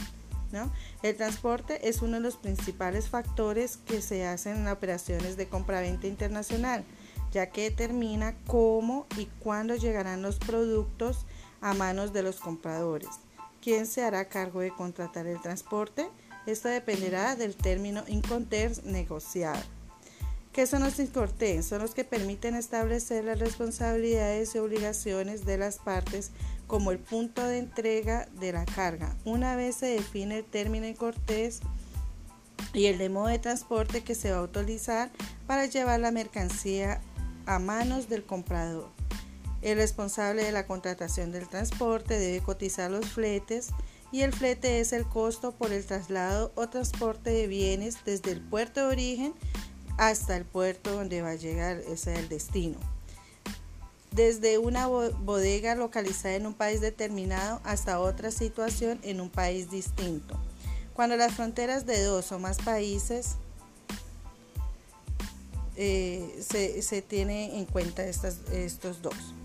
El 1.04 1.16
transporte 1.16 1.88
es 1.88 2.02
uno 2.02 2.14
de 2.14 2.22
los 2.22 2.38
principales 2.38 3.10
factores 3.10 3.78
que 3.78 4.02
se 4.02 4.26
hacen 4.26 4.58
en 4.58 4.68
operaciones 4.68 5.38
de 5.38 5.48
compraventa 5.48 6.08
internacional, 6.08 6.84
ya 7.32 7.52
que 7.52 7.64
determina 7.70 8.36
cómo 8.48 9.06
y 9.18 9.26
cuándo 9.40 9.76
llegarán 9.76 10.22
los 10.22 10.40
productos 10.40 11.26
a 11.62 11.74
manos 11.74 12.14
de 12.14 12.24
los 12.24 12.40
compradores. 12.40 13.10
¿Quién 13.62 13.86
se 13.86 14.04
hará 14.04 14.30
cargo 14.30 14.62
de 14.62 14.72
contratar 14.72 15.28
el 15.28 15.42
transporte? 15.42 16.10
Esto 16.46 16.70
dependerá 16.70 17.36
del 17.36 17.56
término 17.56 18.04
Incoterms 18.08 18.84
negociado. 18.84 19.62
¿Qué 20.54 20.66
son 20.66 20.84
los 20.84 20.98
Incoterms? 20.98 21.66
Son 21.66 21.82
los 21.82 21.94
que 21.94 22.06
permiten 22.06 22.56
establecer 22.56 23.26
las 23.26 23.38
responsabilidades 23.38 24.56
y 24.56 24.60
obligaciones 24.60 25.46
de 25.46 25.58
las 25.58 25.78
partes 25.78 26.32
como 26.68 26.92
el 26.92 27.00
punto 27.00 27.44
de 27.44 27.58
entrega 27.58 28.28
de 28.40 28.52
la 28.52 28.66
carga. 28.66 29.16
Una 29.26 29.56
vez 29.56 29.78
se 29.78 29.88
define 29.88 30.40
el 30.40 30.46
término 30.46 30.86
en 30.86 30.96
cortés 30.96 31.62
y 32.74 32.86
el 32.86 32.98
de 32.98 33.10
modo 33.10 33.28
de 33.28 33.40
transporte 33.40 34.04
que 34.04 34.16
se 34.16 34.32
va 34.32 34.40
a 34.40 34.44
utilizar 34.44 35.10
para 35.48 35.66
llevar 35.66 36.02
la 36.02 36.12
mercancía 36.12 37.02
a 37.46 37.60
manos 37.60 38.10
del 38.10 38.24
comprador. 38.24 38.90
El 39.62 39.78
responsable 39.78 40.44
de 40.44 40.52
la 40.52 40.68
contratación 40.68 41.32
del 41.32 41.48
transporte 41.48 42.20
debe 42.20 42.44
cotizar 42.44 42.92
los 42.92 43.08
fletes 43.08 43.70
y 44.12 44.22
el 44.22 44.34
flete 44.34 44.80
es 44.80 44.94
el 44.94 45.06
costo 45.06 45.54
por 45.54 45.72
el 45.72 45.86
traslado 45.86 46.52
o 46.56 46.68
transporte 46.68 47.32
de 47.32 47.48
bienes 47.48 47.98
desde 48.06 48.32
el 48.32 48.42
puerto 48.42 48.82
de 48.82 48.88
origen 48.88 49.34
hasta 49.98 50.38
el 50.38 50.46
puerto 50.46 50.92
donde 50.92 51.22
va 51.22 51.32
a 51.32 51.36
llegar, 51.36 51.78
ese 51.78 52.14
es 52.14 52.20
el 52.20 52.30
destino 52.30 52.97
desde 54.18 54.58
una 54.58 54.88
bodega 54.88 55.76
localizada 55.76 56.34
en 56.34 56.48
un 56.48 56.56
país 56.56 56.82
determinado 56.82 57.62
hasta 57.64 58.00
otra 58.00 58.32
situación 58.32 59.00
en 59.04 59.22
un 59.22 59.30
país 59.30 59.70
distinto. 59.70 60.36
Cuando 60.94 61.16
las 61.16 61.36
fronteras 61.36 61.86
de 61.86 62.02
dos 62.02 62.32
o 62.32 62.40
más 62.40 62.58
países 62.58 63.36
eh, 65.76 66.36
se, 66.42 66.82
se 66.82 67.04
tiene 67.04 67.60
en 67.60 67.66
cuenta 67.66 68.04
estos 68.04 69.02
dos. 69.04 69.36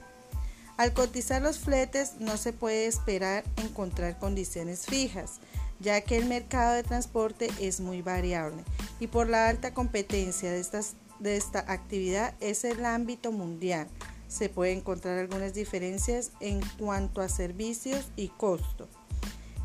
Al 0.79 0.95
cotizar 0.95 1.43
los 1.43 1.59
fletes 1.59 2.15
no 2.19 2.39
se 2.39 2.55
puede 2.55 2.87
esperar 2.87 3.45
encontrar 3.59 4.19
condiciones 4.19 4.87
fijas, 4.87 5.41
ya 5.81 6.01
que 6.01 6.17
el 6.17 6.25
mercado 6.25 6.73
de 6.73 6.83
transporte 6.83 7.51
es 7.61 7.81
muy 7.81 8.01
variable 8.01 8.65
y 9.01 9.07
por 9.07 9.29
la 9.29 9.49
alta 9.49 9.75
competencia 9.75 10.51
de, 10.51 10.61
estas, 10.61 10.95
de 11.21 11.37
esta 11.37 11.59
actividad 11.59 12.33
es 12.41 12.65
el 12.65 12.87
ámbito 12.87 13.33
mundial 13.33 13.87
se 14.33 14.49
pueden 14.49 14.79
encontrar 14.79 15.19
algunas 15.19 15.53
diferencias 15.53 16.31
en 16.41 16.61
cuanto 16.79 17.21
a 17.21 17.29
servicios 17.29 18.07
y 18.17 18.29
costo. 18.29 18.89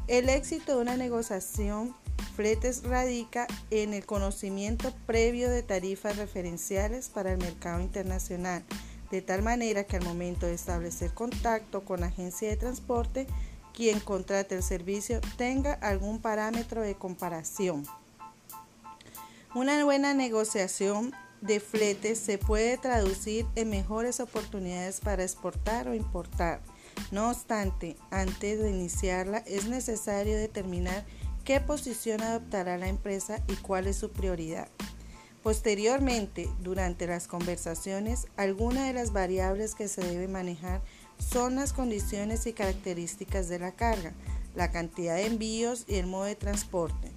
El 0.08 0.28
éxito 0.28 0.76
de 0.76 0.82
una 0.82 0.98
negociación 0.98 1.96
fletes 2.36 2.84
radica 2.84 3.48
en 3.72 3.94
el 3.94 4.06
conocimiento 4.06 4.94
previo 5.06 5.50
de 5.50 5.64
tarifas 5.64 6.18
referenciales 6.18 7.08
para 7.08 7.32
el 7.32 7.38
mercado 7.38 7.82
internacional, 7.82 8.62
de 9.10 9.22
tal 9.22 9.42
manera 9.42 9.86
que 9.86 9.96
al 9.96 10.04
momento 10.04 10.46
de 10.46 10.56
establecer 10.56 11.14
contacto 11.14 11.86
con 11.86 12.02
la 12.02 12.08
agencia 12.08 12.50
de 12.50 12.58
transporte, 12.58 13.26
quien 13.74 14.02
contrate 14.02 14.56
el 14.56 14.64
servicio 14.64 15.22
tenga 15.38 15.74
algún 15.76 16.20
parámetro 16.20 16.82
de 16.82 16.96
comparación. 16.96 17.86
Una 19.56 19.82
buena 19.86 20.14
negociación 20.14 21.14
de 21.42 21.60
fletes 21.60 22.20
se 22.20 22.38
puede 22.38 22.78
traducir 22.78 23.46
en 23.56 23.70
mejores 23.70 24.20
oportunidades 24.20 25.00
para 25.00 25.24
exportar 25.24 25.88
o 25.88 25.94
importar. 25.94 26.62
No 27.12 27.30
obstante, 27.30 27.96
antes 28.10 28.60
de 28.60 28.72
iniciarla 28.72 29.40
es 29.40 29.68
necesario 29.68 30.36
determinar 30.38 31.06
qué 31.44 31.62
posición 31.62 32.22
adoptará 32.22 32.78
la 32.78 32.88
empresa 32.88 33.44
y 33.48 33.56
cuál 33.56 33.88
es 33.88 33.98
su 33.98 34.12
prioridad. 34.12 34.70
Posteriormente, 35.44 36.50
durante 36.60 37.08
las 37.08 37.28
conversaciones, 37.28 38.28
algunas 38.36 38.88
de 38.88 38.94
las 38.94 39.14
variables 39.14 39.76
que 39.76 39.88
se 39.88 40.02
debe 40.02 40.28
manejar 40.28 40.82
son 41.20 41.56
las 41.56 41.72
condiciones 41.72 42.46
y 42.48 42.54
características 42.54 43.48
de 43.48 43.60
la 43.60 43.72
carga, 43.72 44.14
la 44.56 44.72
cantidad 44.72 45.16
de 45.16 45.28
envíos 45.28 45.86
y 45.88 45.96
el 45.96 46.08
modo 46.08 46.26
de 46.26 46.36
transporte. 46.36 47.17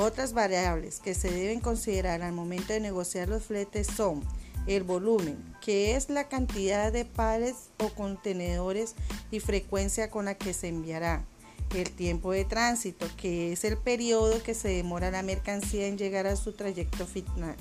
Otras 0.00 0.32
variables 0.32 0.98
que 0.98 1.12
se 1.12 1.30
deben 1.30 1.60
considerar 1.60 2.22
al 2.22 2.32
momento 2.32 2.72
de 2.72 2.80
negociar 2.80 3.28
los 3.28 3.44
fletes 3.44 3.86
son 3.86 4.22
el 4.66 4.82
volumen, 4.82 5.36
que 5.60 5.94
es 5.94 6.08
la 6.08 6.26
cantidad 6.26 6.90
de 6.90 7.04
pares 7.04 7.68
o 7.78 7.90
contenedores 7.90 8.94
y 9.30 9.40
frecuencia 9.40 10.10
con 10.10 10.24
la 10.24 10.36
que 10.36 10.54
se 10.54 10.68
enviará. 10.68 11.26
El 11.74 11.90
tiempo 11.90 12.32
de 12.32 12.46
tránsito, 12.46 13.06
que 13.18 13.52
es 13.52 13.62
el 13.64 13.76
periodo 13.76 14.42
que 14.42 14.54
se 14.54 14.68
demora 14.68 15.10
la 15.10 15.22
mercancía 15.22 15.86
en 15.86 15.98
llegar 15.98 16.26
a 16.26 16.36
su 16.36 16.54
trayecto 16.54 17.06
final. 17.06 17.56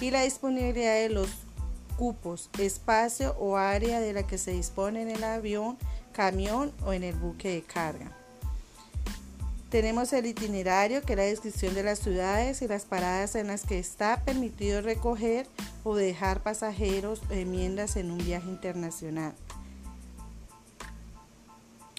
Y 0.00 0.10
la 0.10 0.22
disponibilidad 0.22 0.96
de 0.96 1.08
los 1.08 1.28
cupos, 1.96 2.50
espacio 2.58 3.36
o 3.38 3.58
área 3.58 4.00
de 4.00 4.12
la 4.12 4.26
que 4.26 4.38
se 4.38 4.50
dispone 4.50 5.02
en 5.02 5.10
el 5.10 5.22
avión, 5.22 5.78
camión 6.12 6.72
o 6.84 6.92
en 6.92 7.04
el 7.04 7.14
buque 7.14 7.48
de 7.50 7.62
carga. 7.62 8.19
Tenemos 9.70 10.12
el 10.12 10.26
itinerario, 10.26 11.00
que 11.02 11.12
es 11.12 11.16
la 11.16 11.24
descripción 11.24 11.74
de 11.74 11.84
las 11.84 12.00
ciudades 12.00 12.60
y 12.60 12.66
las 12.66 12.86
paradas 12.86 13.36
en 13.36 13.46
las 13.46 13.62
que 13.62 13.78
está 13.78 14.24
permitido 14.24 14.80
recoger 14.82 15.46
o 15.84 15.94
dejar 15.94 16.42
pasajeros 16.42 17.22
o 17.30 17.34
enmiendas 17.34 17.94
en 17.94 18.10
un 18.10 18.18
viaje 18.18 18.48
internacional. 18.48 19.32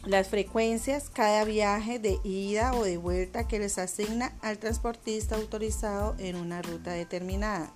Las 0.03 0.28
frecuencias, 0.28 1.09
cada 1.09 1.45
viaje 1.45 1.97
de 1.97 2.19
ida 2.26 2.74
o 2.74 2.84
de 2.84 2.97
vuelta 2.97 3.47
que 3.47 3.59
les 3.59 3.78
asigna 3.78 4.34
al 4.41 4.57
transportista 4.57 5.36
autorizado 5.36 6.15
en 6.17 6.36
una 6.36 6.61
ruta 6.61 6.91
determinada. 6.91 7.72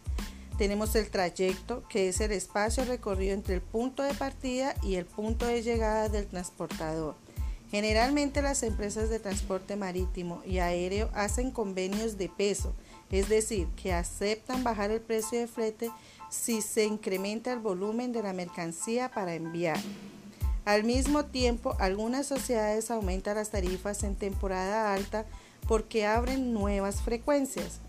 Tenemos 0.57 0.93
el 0.95 1.09
trayecto, 1.09 1.87
que 1.87 2.09
es 2.09 2.19
el 2.19 2.33
espacio 2.33 2.83
recorrido 2.83 3.33
entre 3.33 3.55
el 3.55 3.61
punto 3.61 4.03
de 4.03 4.13
partida 4.13 4.75
y 4.83 4.95
el 4.95 5.05
punto 5.05 5.45
de 5.45 5.61
llegada 5.61 6.09
del 6.09 6.27
transportador. 6.27 7.15
Generalmente 7.71 8.41
las 8.41 8.63
empresas 8.63 9.09
de 9.09 9.19
transporte 9.19 9.75
marítimo 9.75 10.41
y 10.45 10.59
aéreo 10.59 11.09
hacen 11.13 11.51
convenios 11.51 12.17
de 12.17 12.29
peso, 12.29 12.73
es 13.11 13.29
decir, 13.29 13.67
que 13.81 13.93
aceptan 13.93 14.63
bajar 14.63 14.91
el 14.91 15.01
precio 15.01 15.39
de 15.39 15.47
flete 15.47 15.89
si 16.29 16.61
se 16.61 16.85
incrementa 16.85 17.53
el 17.53 17.59
volumen 17.59 18.11
de 18.11 18.23
la 18.23 18.33
mercancía 18.33 19.09
para 19.09 19.35
enviar. 19.35 19.79
Al 20.65 20.83
mismo 20.83 21.25
tiempo, 21.25 21.75
algunas 21.79 22.25
sociedades 22.25 22.89
aumentan 22.91 23.35
las 23.35 23.51
tarifas 23.51 24.03
en 24.03 24.15
temporada 24.15 24.93
alta 24.93 25.25
porque 25.67 26.05
abren 26.05 26.53
nuevas 26.53 27.01
frecuencias. 27.01 27.79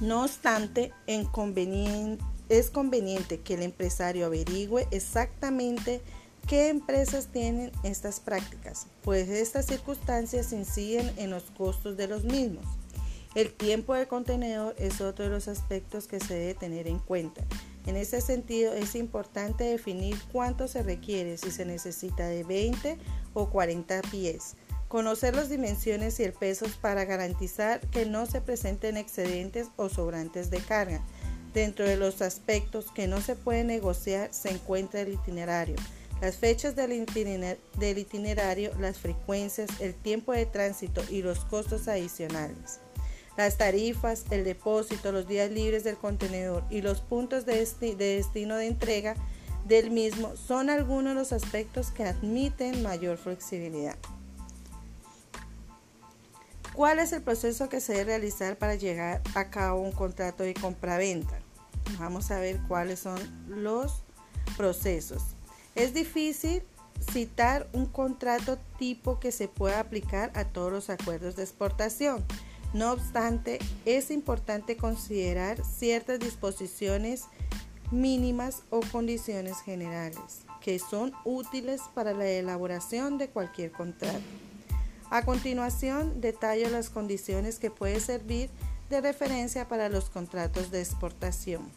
No 0.00 0.24
obstante, 0.24 0.92
es 1.06 2.70
conveniente 2.70 3.40
que 3.40 3.54
el 3.54 3.62
empresario 3.62 4.26
averigüe 4.26 4.86
exactamente 4.90 6.02
¿Qué 6.46 6.68
empresas 6.68 7.28
tienen 7.28 7.72
estas 7.82 8.20
prácticas? 8.20 8.86
Pues 9.02 9.28
estas 9.28 9.66
circunstancias 9.66 10.52
inciden 10.52 11.10
en 11.16 11.30
los 11.30 11.44
costos 11.44 11.96
de 11.96 12.08
los 12.08 12.24
mismos. 12.24 12.66
El 13.34 13.52
tiempo 13.52 13.94
de 13.94 14.06
contenedor 14.06 14.74
es 14.78 15.00
otro 15.00 15.24
de 15.24 15.30
los 15.30 15.48
aspectos 15.48 16.06
que 16.06 16.20
se 16.20 16.34
debe 16.34 16.54
tener 16.54 16.86
en 16.86 16.98
cuenta. 16.98 17.42
En 17.86 17.96
ese 17.96 18.20
sentido 18.20 18.74
es 18.74 18.94
importante 18.94 19.64
definir 19.64 20.18
cuánto 20.30 20.68
se 20.68 20.82
requiere, 20.82 21.38
si 21.38 21.50
se 21.50 21.64
necesita 21.64 22.26
de 22.26 22.44
20 22.44 22.98
o 23.32 23.48
40 23.48 24.02
pies. 24.10 24.56
Conocer 24.88 25.34
las 25.34 25.48
dimensiones 25.48 26.20
y 26.20 26.24
el 26.24 26.34
peso 26.34 26.66
para 26.82 27.06
garantizar 27.06 27.80
que 27.88 28.04
no 28.04 28.26
se 28.26 28.42
presenten 28.42 28.98
excedentes 28.98 29.68
o 29.76 29.88
sobrantes 29.88 30.50
de 30.50 30.58
carga. 30.58 31.02
Dentro 31.54 31.86
de 31.86 31.96
los 31.96 32.20
aspectos 32.20 32.86
que 32.94 33.06
no 33.06 33.22
se 33.22 33.36
pueden 33.36 33.68
negociar 33.68 34.28
se 34.32 34.50
encuentra 34.50 35.00
el 35.00 35.14
itinerario 35.14 35.76
las 36.22 36.36
fechas 36.36 36.76
del 36.76 36.92
itinerario, 37.98 38.70
las 38.78 38.98
frecuencias, 38.98 39.68
el 39.80 39.92
tiempo 39.92 40.30
de 40.30 40.46
tránsito 40.46 41.02
y 41.10 41.20
los 41.20 41.40
costos 41.40 41.88
adicionales. 41.88 42.78
Las 43.36 43.58
tarifas, 43.58 44.24
el 44.30 44.44
depósito, 44.44 45.10
los 45.10 45.26
días 45.26 45.50
libres 45.50 45.82
del 45.82 45.96
contenedor 45.96 46.62
y 46.70 46.80
los 46.80 47.00
puntos 47.00 47.44
de, 47.44 47.66
destino 47.96 48.54
de 48.54 48.68
entrega 48.68 49.16
del 49.66 49.90
mismo 49.90 50.36
son 50.36 50.70
algunos 50.70 51.14
de 51.14 51.18
los 51.18 51.32
aspectos 51.32 51.90
que 51.90 52.04
admiten 52.04 52.84
mayor 52.84 53.18
flexibilidad. 53.18 53.98
¿Cuál 56.72 57.00
es 57.00 57.12
el 57.12 57.22
proceso 57.22 57.68
que 57.68 57.80
se 57.80 57.94
debe 57.94 58.04
realizar 58.04 58.56
para 58.58 58.76
llegar 58.76 59.22
a 59.34 59.50
cabo 59.50 59.80
un 59.80 59.90
contrato 59.90 60.44
de 60.44 60.54
compraventa? 60.54 61.40
Vamos 61.98 62.30
a 62.30 62.38
ver 62.38 62.60
cuáles 62.68 63.00
son 63.00 63.18
los 63.48 64.04
procesos. 64.56 65.34
Es 65.74 65.94
difícil 65.94 66.62
citar 67.12 67.68
un 67.72 67.86
contrato 67.86 68.58
tipo 68.78 69.18
que 69.18 69.32
se 69.32 69.48
pueda 69.48 69.80
aplicar 69.80 70.30
a 70.34 70.44
todos 70.44 70.72
los 70.72 70.90
acuerdos 70.90 71.36
de 71.36 71.42
exportación. 71.42 72.24
No 72.74 72.92
obstante, 72.92 73.58
es 73.84 74.10
importante 74.10 74.76
considerar 74.76 75.64
ciertas 75.64 76.20
disposiciones 76.20 77.24
mínimas 77.90 78.62
o 78.70 78.80
condiciones 78.80 79.60
generales 79.60 80.46
que 80.62 80.78
son 80.78 81.12
útiles 81.24 81.82
para 81.94 82.14
la 82.14 82.26
elaboración 82.26 83.18
de 83.18 83.28
cualquier 83.28 83.72
contrato. 83.72 84.20
A 85.10 85.24
continuación, 85.24 86.20
detallo 86.20 86.70
las 86.70 86.88
condiciones 86.88 87.58
que 87.58 87.70
pueden 87.70 88.00
servir 88.00 88.48
de 88.88 89.00
referencia 89.00 89.68
para 89.68 89.88
los 89.88 90.08
contratos 90.08 90.70
de 90.70 90.80
exportación. 90.80 91.68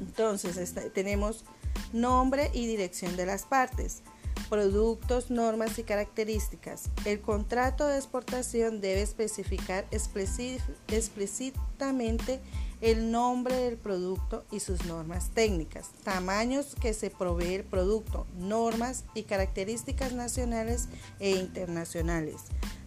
Entonces, 0.00 0.74
tenemos 0.92 1.44
nombre 1.92 2.50
y 2.52 2.66
dirección 2.66 3.16
de 3.16 3.26
las 3.26 3.44
partes, 3.44 4.02
productos, 4.48 5.30
normas 5.30 5.78
y 5.78 5.84
características. 5.84 6.90
El 7.04 7.20
contrato 7.20 7.86
de 7.86 7.96
exportación 7.96 8.80
debe 8.80 9.02
especificar 9.02 9.86
explícitamente 9.90 12.40
el 12.80 13.10
nombre 13.10 13.54
del 13.54 13.76
producto 13.76 14.44
y 14.50 14.60
sus 14.60 14.84
normas 14.86 15.30
técnicas, 15.34 15.90
tamaños 16.02 16.74
que 16.80 16.94
se 16.94 17.10
provee 17.10 17.54
el 17.54 17.64
producto, 17.64 18.26
normas 18.38 19.04
y 19.14 19.24
características 19.24 20.12
nacionales 20.12 20.88
e 21.18 21.30
internacionales. 21.30 22.36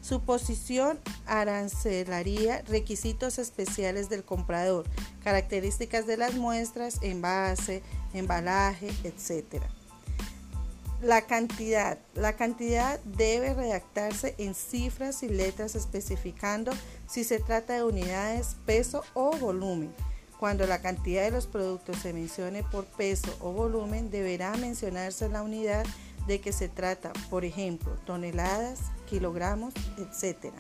Su 0.02 0.22
posición 0.22 1.00
arancelaria, 1.26 2.64
requisitos 2.68 3.40
especiales 3.40 4.10
del 4.10 4.24
comprador, 4.24 4.86
características 5.24 6.08
de 6.08 6.18
las 6.18 6.34
muestras, 6.34 7.00
envase, 7.02 7.84
embalaje, 8.14 8.90
etc. 9.04 9.64
La 11.02 11.22
cantidad. 11.22 11.98
La 12.16 12.36
cantidad 12.36 13.00
debe 13.02 13.54
redactarse 13.54 14.36
en 14.38 14.56
cifras 14.56 15.22
y 15.22 15.30
letras 15.30 15.76
especificando 15.76 16.72
si 17.08 17.24
se 17.24 17.40
trata 17.40 17.74
de 17.74 17.84
unidades, 17.84 18.58
peso 18.66 19.04
o 19.14 19.32
volumen. 19.32 19.94
Cuando 20.40 20.68
la 20.68 20.82
cantidad 20.82 21.24
de 21.24 21.32
los 21.32 21.48
productos 21.48 21.98
se 21.98 22.12
mencione 22.12 22.64
por 22.64 22.86
peso 22.86 23.34
o 23.40 23.54
volumen, 23.54 24.12
deberá 24.12 24.56
mencionarse 24.58 25.30
la 25.30 25.42
unidad 25.42 25.86
de 26.28 26.42
que 26.42 26.52
se 26.52 26.70
trata, 26.70 27.14
por 27.30 27.46
ejemplo, 27.46 27.94
toneladas, 28.06 28.80
kilogramos, 29.10 29.74
etc. 29.98 30.54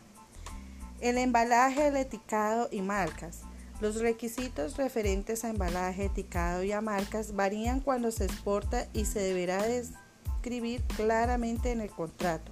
El 1.01 1.17
embalaje, 1.17 1.87
el 1.87 1.97
etiquetado 1.97 2.69
y 2.71 2.81
marcas. 2.81 3.41
Los 3.81 3.95
requisitos 3.95 4.77
referentes 4.77 5.43
a 5.43 5.49
embalaje, 5.49 6.05
etiquetado 6.05 6.63
y 6.63 6.71
a 6.71 6.79
marcas 6.79 7.35
varían 7.35 7.81
cuando 7.81 8.11
se 8.11 8.25
exporta 8.25 8.87
y 8.93 9.05
se 9.05 9.19
deberá 9.19 9.65
escribir 9.67 10.81
claramente 10.95 11.71
en 11.71 11.81
el 11.81 11.89
contrato. 11.89 12.51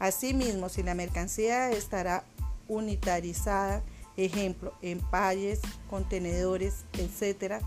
Asimismo, 0.00 0.68
si 0.68 0.82
la 0.82 0.94
mercancía 0.94 1.70
estará 1.70 2.24
unitarizada, 2.68 3.82
ejemplo, 4.16 4.74
empalles, 4.82 5.60
contenedores, 5.90 6.84
etc., 6.92 7.62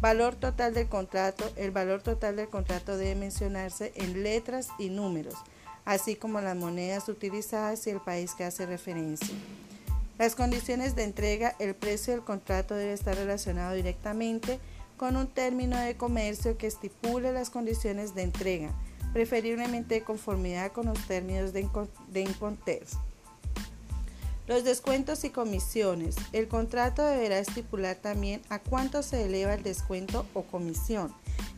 valor 0.00 0.36
total 0.36 0.74
del 0.74 0.88
contrato, 0.88 1.44
el 1.56 1.70
valor 1.70 2.02
total 2.02 2.36
del 2.36 2.48
contrato 2.48 2.96
debe 2.96 3.14
mencionarse 3.14 3.92
en 3.96 4.22
letras 4.22 4.68
y 4.78 4.90
números, 4.90 5.34
así 5.84 6.14
como 6.14 6.40
las 6.40 6.56
monedas 6.56 7.08
utilizadas 7.08 7.86
y 7.86 7.90
el 7.90 8.00
país 8.00 8.34
que 8.34 8.44
hace 8.44 8.66
referencia. 8.66 9.34
Las 10.18 10.34
condiciones 10.34 10.96
de 10.96 11.04
entrega, 11.04 11.54
el 11.58 11.74
precio 11.74 12.12
del 12.12 12.24
contrato 12.24 12.74
debe 12.74 12.92
estar 12.92 13.14
relacionado 13.16 13.74
directamente 13.74 14.58
con 14.96 15.16
un 15.16 15.28
término 15.28 15.78
de 15.78 15.96
comercio 15.96 16.58
que 16.58 16.66
estipule 16.66 17.32
las 17.32 17.50
condiciones 17.50 18.14
de 18.16 18.22
entrega, 18.22 18.72
preferiblemente 19.12 19.94
de 19.94 20.02
conformidad 20.02 20.72
con 20.72 20.86
los 20.86 20.98
términos 21.06 21.52
de, 21.52 21.68
de 22.08 22.20
Los 24.48 24.64
descuentos 24.64 25.24
y 25.24 25.30
comisiones. 25.30 26.16
El 26.32 26.48
contrato 26.48 27.04
deberá 27.04 27.38
estipular 27.38 27.96
también 27.96 28.40
a 28.48 28.58
cuánto 28.58 29.02
se 29.02 29.26
eleva 29.26 29.52
el 29.52 29.62
descuento 29.62 30.24
o 30.32 30.42
comisión, 30.42 31.14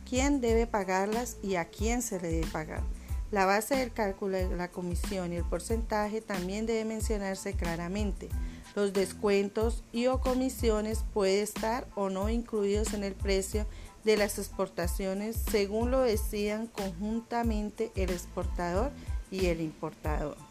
quién 0.07 0.41
debe 0.41 0.67
pagarlas 0.67 1.37
y 1.41 1.55
a 1.55 1.69
quién 1.69 2.01
se 2.01 2.19
le 2.19 2.27
debe 2.29 2.47
pagar. 2.47 2.83
La 3.31 3.45
base 3.45 3.77
del 3.77 3.93
cálculo 3.93 4.35
de 4.35 4.53
la 4.57 4.71
comisión 4.71 5.31
y 5.31 5.37
el 5.37 5.45
porcentaje 5.45 6.19
también 6.19 6.65
debe 6.65 6.83
mencionarse 6.83 7.53
claramente. 7.53 8.27
Los 8.75 8.91
descuentos 8.91 9.85
y 9.93 10.07
o 10.07 10.19
comisiones 10.19 11.05
pueden 11.13 11.43
estar 11.43 11.87
o 11.95 12.09
no 12.09 12.27
incluidos 12.27 12.93
en 12.93 13.05
el 13.05 13.13
precio 13.13 13.65
de 14.03 14.17
las 14.17 14.37
exportaciones 14.37 15.37
según 15.49 15.91
lo 15.91 16.01
decidan 16.01 16.67
conjuntamente 16.67 17.93
el 17.95 18.09
exportador 18.09 18.91
y 19.29 19.45
el 19.45 19.61
importador. 19.61 20.50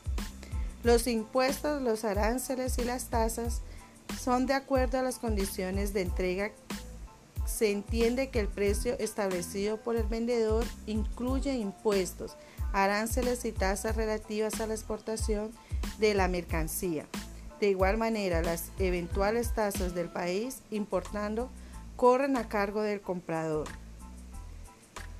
Los 0.82 1.06
impuestos, 1.06 1.82
los 1.82 2.04
aranceles 2.04 2.78
y 2.78 2.84
las 2.84 3.06
tasas 3.10 3.60
son 4.18 4.46
de 4.46 4.54
acuerdo 4.54 4.98
a 4.98 5.02
las 5.02 5.18
condiciones 5.18 5.92
de 5.92 6.02
entrega. 6.02 6.50
Se 7.46 7.70
entiende 7.70 8.30
que 8.30 8.40
el 8.40 8.48
precio 8.48 8.96
establecido 8.98 9.76
por 9.76 9.96
el 9.96 10.04
vendedor 10.04 10.64
incluye 10.86 11.54
impuestos, 11.54 12.36
aranceles 12.72 13.44
y 13.44 13.52
tasas 13.52 13.96
relativas 13.96 14.60
a 14.60 14.66
la 14.66 14.74
exportación 14.74 15.50
de 15.98 16.14
la 16.14 16.28
mercancía. 16.28 17.06
De 17.60 17.68
igual 17.68 17.98
manera, 17.98 18.40
las 18.40 18.70
eventuales 18.78 19.52
tasas 19.54 19.94
del 19.94 20.08
país 20.08 20.62
importando 20.70 21.50
corren 21.96 22.38
a 22.38 22.48
cargo 22.48 22.80
del 22.80 23.02
comprador. 23.02 23.68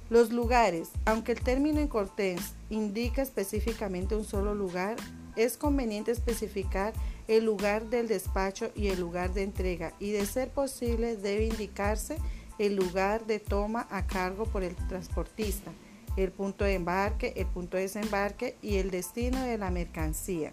Los 0.08 0.30
lugares, 0.30 0.88
aunque 1.04 1.32
el 1.32 1.42
término 1.42 1.80
en 1.80 1.88
cortés 1.88 2.54
indica 2.70 3.20
específicamente 3.20 4.16
un 4.16 4.24
solo 4.24 4.54
lugar, 4.54 4.96
es 5.44 5.56
conveniente 5.56 6.10
especificar 6.10 6.92
el 7.28 7.44
lugar 7.44 7.86
del 7.86 8.08
despacho 8.08 8.70
y 8.74 8.88
el 8.88 9.00
lugar 9.00 9.32
de 9.32 9.42
entrega 9.42 9.94
y 9.98 10.10
de 10.10 10.26
ser 10.26 10.50
posible 10.50 11.16
debe 11.16 11.44
indicarse 11.44 12.18
el 12.58 12.76
lugar 12.76 13.26
de 13.26 13.38
toma 13.38 13.86
a 13.90 14.06
cargo 14.06 14.44
por 14.44 14.62
el 14.62 14.76
transportista, 14.88 15.70
el 16.16 16.30
punto 16.30 16.64
de 16.64 16.74
embarque, 16.74 17.32
el 17.36 17.46
punto 17.46 17.76
de 17.76 17.84
desembarque 17.84 18.56
y 18.60 18.76
el 18.76 18.90
destino 18.90 19.42
de 19.44 19.56
la 19.56 19.70
mercancía. 19.70 20.52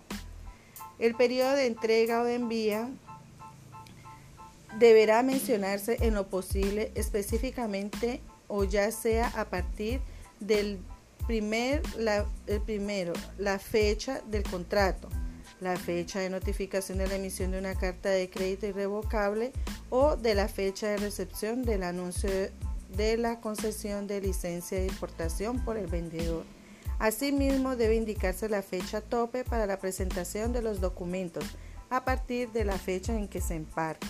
El 1.00 1.16
periodo 1.16 1.52
de 1.52 1.68
entrega 1.68 2.22
o 2.22 2.24
de 2.24 2.36
envía 2.36 2.90
deberá 4.80 5.24
mencionarse 5.24 5.98
en 6.02 6.14
lo 6.14 6.28
posible 6.28 6.92
específicamente 6.96 8.22
o 8.48 8.64
ya 8.64 8.92
sea 8.92 9.28
a 9.36 9.46
partir 9.46 10.00
del 10.40 10.80
primer, 11.28 11.84
el 12.48 12.62
primero, 12.62 13.14
la 13.38 13.60
fecha 13.60 14.22
del 14.22 14.44
contrato, 14.44 15.10
la 15.60 15.76
fecha 15.76 16.20
de 16.20 16.30
notificación 16.30 16.98
de 16.98 17.08
la 17.08 17.16
emisión 17.16 17.52
de 17.52 17.60
una 17.60 17.76
carta 17.76 18.10
de 18.10 18.30
crédito 18.30 18.66
irrevocable 18.66 19.52
o 19.90 20.16
de 20.16 20.34
la 20.36 20.48
fecha 20.48 20.88
de 20.88 20.98
recepción 20.98 21.64
del 21.64 21.84
anuncio 21.84 22.30
de 22.96 23.18
la 23.18 23.42
concesión 23.42 24.08
de 24.08 24.22
licencia 24.22 24.80
de 24.80 24.88
importación 24.88 25.64
por 25.64 25.78
el 25.78 25.88
vendedor. 25.88 26.46
Asimismo, 27.00 27.76
debe 27.76 27.96
indicarse 27.96 28.50
la 28.50 28.62
fecha 28.62 29.02
tope 29.02 29.44
para 29.44 29.68
la 29.68 29.78
presentación 29.78 30.54
de 30.54 30.62
los 30.62 30.80
documentos 30.80 31.44
a 31.90 32.06
partir 32.06 32.52
de 32.52 32.66
la 32.66 32.78
fecha 32.78 33.14
en 33.14 33.28
que 33.28 33.42
se 33.42 33.56
emparca. 33.56 34.08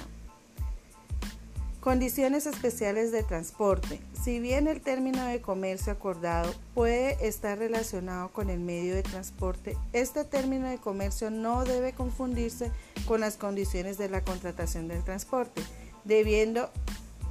Condiciones 1.88 2.46
especiales 2.48 3.14
de 3.14 3.24
transporte. 3.24 4.02
Si 4.22 4.42
bien 4.42 4.68
el 4.68 4.82
término 4.82 5.24
de 5.24 5.40
comercio 5.40 5.94
acordado 5.94 6.54
puede 6.74 7.26
estar 7.26 7.58
relacionado 7.58 8.28
con 8.34 8.50
el 8.50 8.60
medio 8.60 8.94
de 8.94 9.04
transporte, 9.04 9.78
este 9.94 10.26
término 10.26 10.68
de 10.68 10.80
comercio 10.80 11.32
no 11.32 11.64
debe 11.64 11.94
confundirse 11.94 12.74
con 13.08 13.22
las 13.22 13.38
condiciones 13.38 13.98
de 13.98 14.10
la 14.10 14.22
contratación 14.22 14.90
del 14.90 15.02
transporte, 15.02 15.62
debiendo 16.04 16.70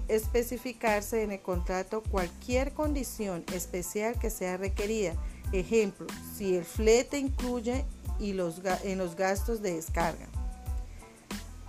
especificarse 0.09 1.22
en 1.22 1.32
el 1.32 1.42
contrato 1.42 2.02
cualquier 2.11 2.72
condición 2.72 3.44
especial 3.52 4.18
que 4.18 4.30
sea 4.30 4.57
requerida. 4.57 5.12
Ejemplo, 5.52 6.07
si 6.34 6.57
el 6.57 6.64
flete 6.64 7.18
incluye 7.18 7.84
y 8.18 8.32
los, 8.32 8.62
en 8.84 8.96
los 8.96 9.16
gastos 9.16 9.61
de 9.61 9.74
descarga. 9.74 10.26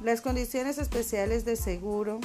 Las 0.01 0.21
condiciones 0.21 0.77
especiales 0.77 1.43
de 1.43 1.57
seguro 1.57 2.21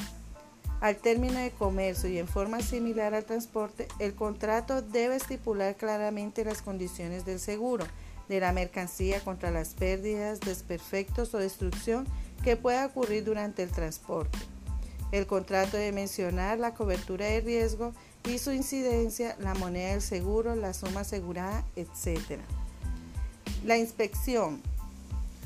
al 0.83 0.97
término 0.97 1.39
de 1.39 1.51
comercio 1.51 2.09
y 2.09 2.17
en 2.17 2.27
forma 2.27 2.59
similar 2.59 3.13
al 3.13 3.23
transporte, 3.23 3.87
el 3.99 4.15
contrato 4.15 4.81
debe 4.81 5.15
estipular 5.15 5.77
claramente 5.77 6.43
las 6.43 6.61
condiciones 6.61 7.23
del 7.23 7.39
seguro 7.39 7.85
de 8.27 8.41
la 8.41 8.51
mercancía 8.51 9.21
contra 9.21 9.49
las 9.49 9.75
pérdidas, 9.75 10.41
desperfectos 10.41 11.33
o 11.33 11.37
destrucción 11.37 12.05
que 12.43 12.57
pueda 12.57 12.85
ocurrir 12.85 13.23
durante 13.23 13.63
el 13.63 13.69
transporte. 13.69 14.37
El 15.13 15.25
contrato 15.25 15.77
debe 15.77 15.93
mencionar 15.93 16.59
la 16.59 16.73
cobertura 16.73 17.27
de 17.27 17.39
riesgo 17.39 17.93
y 18.27 18.37
su 18.39 18.51
incidencia, 18.51 19.37
la 19.39 19.53
moneda 19.53 19.91
del 19.91 20.01
seguro, 20.01 20.53
la 20.53 20.73
suma 20.73 21.01
asegurada, 21.01 21.63
etc. 21.77 22.41
La 23.63 23.77
inspección. 23.77 24.61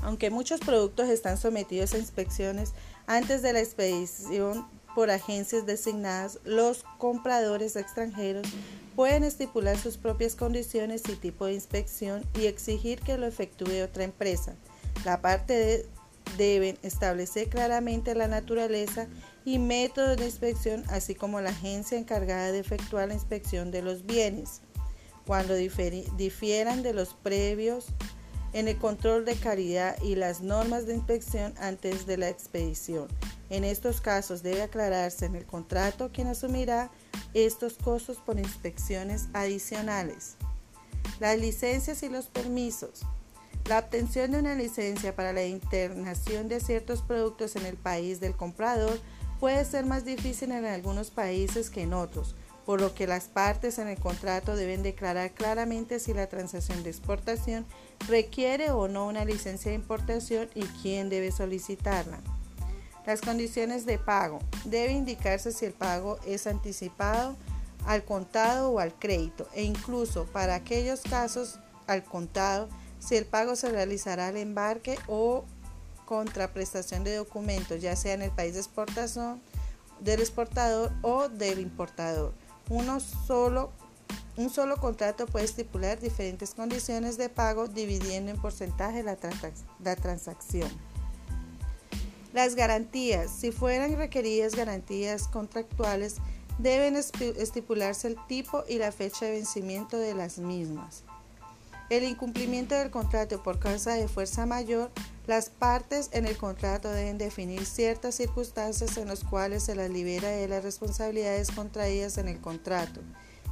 Aunque 0.01 0.31
muchos 0.31 0.61
productos 0.61 1.09
están 1.09 1.37
sometidos 1.37 1.93
a 1.93 1.99
inspecciones 1.99 2.73
antes 3.05 3.43
de 3.43 3.53
la 3.53 3.59
expedición 3.59 4.65
por 4.97 5.11
agencias 5.11 5.67
designadas, 5.67 6.39
los 6.43 6.83
compradores 6.97 7.75
extranjeros 7.75 8.47
pueden 8.95 9.23
estipular 9.23 9.77
sus 9.77 9.95
propias 9.95 10.33
condiciones 10.33 11.03
y 11.07 11.15
tipo 11.15 11.45
de 11.45 11.53
inspección 11.53 12.25
y 12.33 12.47
exigir 12.47 12.99
que 13.01 13.15
lo 13.19 13.27
efectúe 13.27 13.83
otra 13.83 14.05
empresa. 14.05 14.55
La 15.05 15.21
parte 15.21 15.53
de, 15.53 15.85
deben 16.35 16.79
establecer 16.81 17.47
claramente 17.47 18.15
la 18.15 18.27
naturaleza 18.27 19.05
y 19.45 19.59
métodos 19.59 20.17
de 20.17 20.25
inspección, 20.25 20.83
así 20.87 21.13
como 21.13 21.41
la 21.41 21.51
agencia 21.51 21.95
encargada 21.95 22.51
de 22.51 22.57
efectuar 22.57 23.09
la 23.09 23.13
inspección 23.13 23.69
de 23.69 23.83
los 23.83 24.03
bienes, 24.03 24.61
cuando 25.27 25.53
difieran 25.53 26.81
de 26.81 26.93
los 26.93 27.13
previos 27.13 27.85
en 28.53 28.67
el 28.67 28.77
control 28.77 29.25
de 29.25 29.35
calidad 29.35 30.01
y 30.01 30.15
las 30.15 30.41
normas 30.41 30.85
de 30.85 30.95
inspección 30.95 31.53
antes 31.59 32.05
de 32.05 32.17
la 32.17 32.29
expedición. 32.29 33.07
En 33.49 33.63
estos 33.63 34.01
casos 34.01 34.43
debe 34.43 34.61
aclararse 34.61 35.25
en 35.25 35.35
el 35.35 35.45
contrato 35.45 36.11
quién 36.13 36.27
asumirá 36.27 36.91
estos 37.33 37.73
costos 37.73 38.17
por 38.17 38.39
inspecciones 38.39 39.27
adicionales. 39.33 40.35
Las 41.19 41.39
licencias 41.39 42.03
y 42.03 42.09
los 42.09 42.27
permisos. 42.27 43.01
La 43.65 43.79
obtención 43.79 44.31
de 44.31 44.39
una 44.39 44.55
licencia 44.55 45.15
para 45.15 45.33
la 45.33 45.43
internación 45.45 46.47
de 46.47 46.59
ciertos 46.59 47.01
productos 47.01 47.55
en 47.55 47.65
el 47.65 47.75
país 47.75 48.19
del 48.19 48.35
comprador 48.35 48.99
puede 49.39 49.63
ser 49.65 49.85
más 49.85 50.05
difícil 50.05 50.51
en 50.51 50.65
algunos 50.65 51.11
países 51.11 51.69
que 51.69 51.83
en 51.83 51.93
otros, 51.93 52.35
por 52.67 52.81
lo 52.81 52.93
que 52.93 53.07
las 53.07 53.29
partes 53.29 53.79
en 53.79 53.87
el 53.87 53.97
contrato 53.97 54.57
deben 54.57 54.83
declarar 54.83 55.31
claramente 55.31 56.01
si 56.01 56.13
la 56.13 56.27
transacción 56.27 56.83
de 56.83 56.89
exportación 56.89 57.65
requiere 58.09 58.71
o 58.71 58.89
no 58.89 59.07
una 59.07 59.23
licencia 59.23 59.71
de 59.71 59.75
importación 59.75 60.49
y 60.53 60.63
quién 60.81 61.07
debe 61.07 61.31
solicitarla. 61.31 62.19
Las 63.05 63.21
condiciones 63.21 63.85
de 63.85 63.97
pago. 63.97 64.39
Debe 64.65 64.91
indicarse 64.91 65.53
si 65.53 65.63
el 65.63 65.71
pago 65.71 66.19
es 66.25 66.45
anticipado, 66.45 67.37
al 67.85 68.03
contado 68.03 68.71
o 68.71 68.79
al 68.79 68.93
crédito, 68.93 69.47
e 69.53 69.63
incluso 69.63 70.25
para 70.25 70.55
aquellos 70.55 71.03
casos 71.03 71.59
al 71.87 72.03
contado, 72.03 72.67
si 72.99 73.15
el 73.15 73.25
pago 73.25 73.55
se 73.55 73.71
realizará 73.71 74.27
al 74.27 74.35
embarque 74.35 74.99
o 75.07 75.45
contraprestación 76.03 77.05
de 77.05 77.15
documentos, 77.15 77.81
ya 77.81 77.95
sea 77.95 78.13
en 78.13 78.23
el 78.23 78.31
país 78.31 78.55
de 78.55 78.59
exportación 78.59 79.41
del 80.01 80.19
exportador 80.19 80.91
o 81.01 81.29
del 81.29 81.59
importador. 81.59 82.33
Uno 82.69 82.99
solo, 82.99 83.71
un 84.35 84.49
solo 84.49 84.77
contrato 84.77 85.25
puede 85.25 85.45
estipular 85.45 85.99
diferentes 85.99 86.53
condiciones 86.53 87.17
de 87.17 87.29
pago 87.29 87.67
dividiendo 87.67 88.31
en 88.31 88.41
porcentaje 88.41 89.03
la, 89.03 89.17
la 89.83 89.95
transacción. 89.95 90.69
Las 92.33 92.55
garantías, 92.55 93.31
si 93.31 93.51
fueran 93.51 93.95
requeridas 93.95 94.53
garantías 94.55 95.27
contractuales, 95.27 96.17
deben 96.59 96.95
estipularse 96.95 98.07
el 98.07 98.17
tipo 98.27 98.63
y 98.67 98.77
la 98.77 98.91
fecha 98.91 99.25
de 99.25 99.31
vencimiento 99.31 99.97
de 99.97 100.13
las 100.13 100.37
mismas. 100.37 101.03
El 101.89 102.03
incumplimiento 102.03 102.75
del 102.75 102.91
contrato 102.91 103.41
por 103.41 103.59
causa 103.59 103.93
de 103.93 104.07
fuerza 104.07 104.45
mayor, 104.45 104.91
las 105.27 105.49
partes 105.49 106.09
en 106.13 106.25
el 106.25 106.37
contrato 106.37 106.89
deben 106.89 107.17
definir 107.17 107.65
ciertas 107.65 108.15
circunstancias 108.15 108.97
en 108.97 109.09
las 109.09 109.25
cuales 109.25 109.63
se 109.63 109.75
las 109.75 109.89
libera 109.89 110.29
de 110.29 110.47
las 110.47 110.63
responsabilidades 110.63 111.51
contraídas 111.51 112.17
en 112.17 112.29
el 112.29 112.39
contrato. 112.39 113.01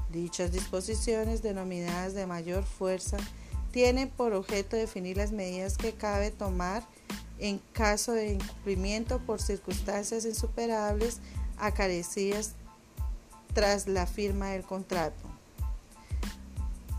Dichas 0.10 0.54
disposiciones, 0.54 1.44
denominadas 1.44 2.14
de 2.14 2.26
mayor 2.26 2.64
fuerza, 2.64 3.18
tienen 3.72 4.08
por 4.08 4.32
objeto 4.32 4.78
definir 4.78 5.18
las 5.18 5.34
medidas 5.34 5.78
que 5.78 5.92
cabe 5.92 6.32
tomar 6.32 6.82
en 7.40 7.60
caso 7.74 8.14
de 8.14 8.32
incumplimiento 8.32 9.20
por 9.20 9.42
circunstancias 9.42 10.24
insuperables 10.24 11.20
acarecidas 11.58 12.54
tras 13.54 13.88
la 13.88 14.08
firma 14.08 14.52
del 14.52 14.64
contrato. 14.64 15.28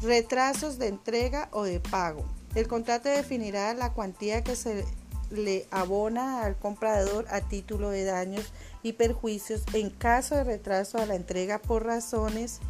Retrasos 0.02 0.78
de 0.78 0.88
entrega 0.88 1.48
o 1.52 1.62
de 1.62 1.80
pago. 1.80 2.26
El 2.56 2.68
contrato 2.68 3.10
definirá 3.10 3.74
la 3.74 3.92
cuantía 3.92 4.42
que 4.42 4.56
se 4.56 4.86
le 5.30 5.66
abona 5.70 6.42
al 6.42 6.56
comprador 6.56 7.26
a 7.28 7.42
título 7.42 7.90
de 7.90 8.04
daños 8.04 8.50
y 8.82 8.94
perjuicios 8.94 9.62
en 9.74 9.90
caso 9.90 10.36
de 10.36 10.44
retraso 10.44 10.96
a 10.96 11.04
la 11.04 11.16
entrega 11.16 11.58
por 11.58 11.84
razones 11.84 12.60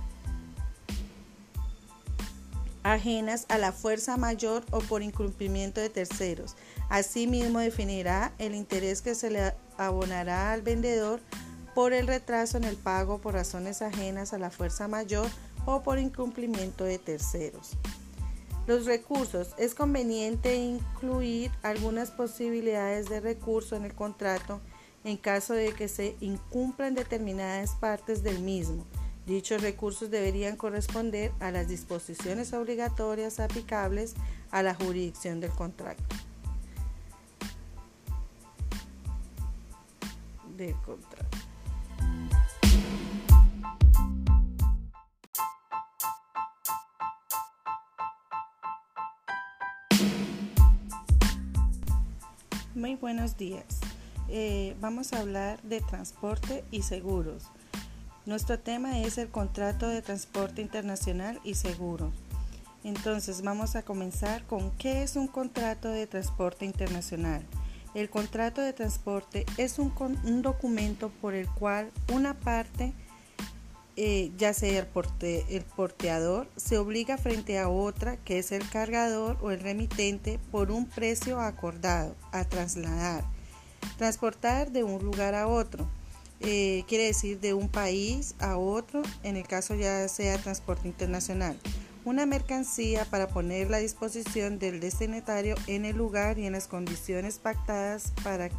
ajenas 2.82 3.47
a 3.49 3.59
la 3.59 3.70
fuerza 3.70 4.16
mayor 4.16 4.64
o 4.72 4.80
por 4.80 5.03
incumplimiento 5.03 5.80
de 5.80 5.89
terceros. 5.89 6.57
Asimismo, 6.89 7.61
definirá 7.61 8.32
el 8.39 8.57
interés 8.57 9.03
que 9.03 9.14
se 9.14 9.30
le 9.30 9.55
abonará 9.78 10.53
al 10.53 10.62
vendedor 10.62 11.20
por 11.76 11.93
el 11.93 12.09
retraso 12.09 12.57
en 12.57 12.64
el 12.64 12.76
pago 12.76 13.20
por 13.20 13.34
razones 13.34 13.82
ajenas 13.82 14.32
a 14.32 14.39
la 14.39 14.51
fuerza 14.51 14.89
mayor 14.89 15.28
o 15.64 15.84
por 15.84 16.01
incumplimiento 16.01 16.82
de 16.82 16.99
terceros. 16.99 17.76
Los 18.67 18.85
recursos. 18.85 19.55
Es 19.59 19.75
conveniente 19.75 20.57
incluir 20.57 21.51
algunas 21.62 22.11
posibilidades 22.11 23.09
de 23.09 23.21
recurso 23.21 23.77
en 23.77 23.85
el 23.85 23.95
contrato 23.95 24.61
en 25.05 25.17
caso 25.17 25.55
de 25.55 25.73
que 25.73 25.89
se 25.89 26.17
incumplan 26.21 26.95
determinadas 26.95 27.77
partes 27.77 28.25
del 28.25 28.41
mismo 28.41 28.85
Dichos 29.27 29.61
recursos 29.61 30.09
deberían 30.09 30.57
corresponder 30.57 31.33
a 31.41 31.51
las 31.51 31.67
disposiciones 31.67 32.53
obligatorias 32.53 33.41
aplicables 33.41 34.14
a 34.53 34.62
la 34.62 34.73
jurisdicción 34.75 35.41
del 35.41 35.51
contrato. 35.51 36.05
Muy 52.77 52.95
buenos 52.95 53.39
días. 53.39 53.64
Eh, 54.29 54.77
vamos 54.83 55.14
a 55.14 55.20
hablar 55.20 55.62
de 55.62 55.81
transporte 55.81 56.62
y 56.70 56.83
seguros. 56.83 57.45
Nuestro 58.27 58.59
tema 58.59 59.01
es 59.01 59.16
el 59.16 59.31
contrato 59.31 59.89
de 59.89 60.03
transporte 60.03 60.61
internacional 60.61 61.41
y 61.43 61.55
seguro. 61.55 62.12
Entonces 62.85 63.41
vamos 63.41 63.77
a 63.77 63.83
comenzar 63.83 64.45
con 64.45 64.72
qué 64.72 65.03
es 65.03 65.16
un 65.16 65.27
contrato 65.27 65.89
de 65.89 66.07
transporte 66.07 66.66
internacional. 66.66 67.43
El 67.95 68.11
contrato 68.11 68.61
de 68.61 68.74
transporte 68.74 69.47
es 69.57 69.79
un, 69.79 69.95
documento 70.43 71.09
por 71.22 71.33
el 71.33 71.49
cual 71.49 71.91
una 72.12 72.35
parte, 72.35 72.93
eh, 73.97 74.30
ya 74.36 74.53
sea 74.53 74.78
el, 74.78 74.88
el 75.49 75.64
porteador, 75.64 76.49
se 76.57 76.78
obliga 76.78 77.18
frente 77.18 77.59
a 77.59 77.68
otra, 77.68 78.16
que 78.18 78.38
es 78.38 78.53
el 78.53 78.68
cargador 78.68 79.38
o 79.40 79.51
el 79.51 79.61
remitente, 79.61 80.38
por 80.51 80.70
un 80.70 80.86
precio 80.86 81.40
acordado 81.40 82.14
a 82.32 82.44
trasladar, 82.44 83.24
transportar 83.97 84.70
de 84.70 84.84
un 84.84 85.03
lugar 85.05 85.34
a 85.34 85.49
otro 85.49 85.88
eh, 86.40 86.84
quiere 86.86 87.05
decir 87.05 87.40
de 87.40 87.55
un 87.55 87.68
país 87.68 88.34
a 88.40 88.59
otro, 88.59 89.03
en 89.22 89.36
el 89.36 89.47
caso 89.47 89.74
ya 89.74 90.07
sea 90.09 90.38
transporte 90.38 90.86
internacional. 90.86 91.59
Una 92.05 92.26
mercancía 92.26 93.05
para 93.07 93.28
ponerla 93.28 93.78
a 93.78 93.80
disposición 93.80 94.59
del 94.59 94.78
destinatario 94.80 95.57
en 95.66 95.84
el 95.84 95.97
lugar 95.97 96.38
y 96.38 96.47
en 96.47 96.53
las 96.53 96.68
condiciones 96.68 97.38
pactadas 97.38 98.12
para, 98.22 98.51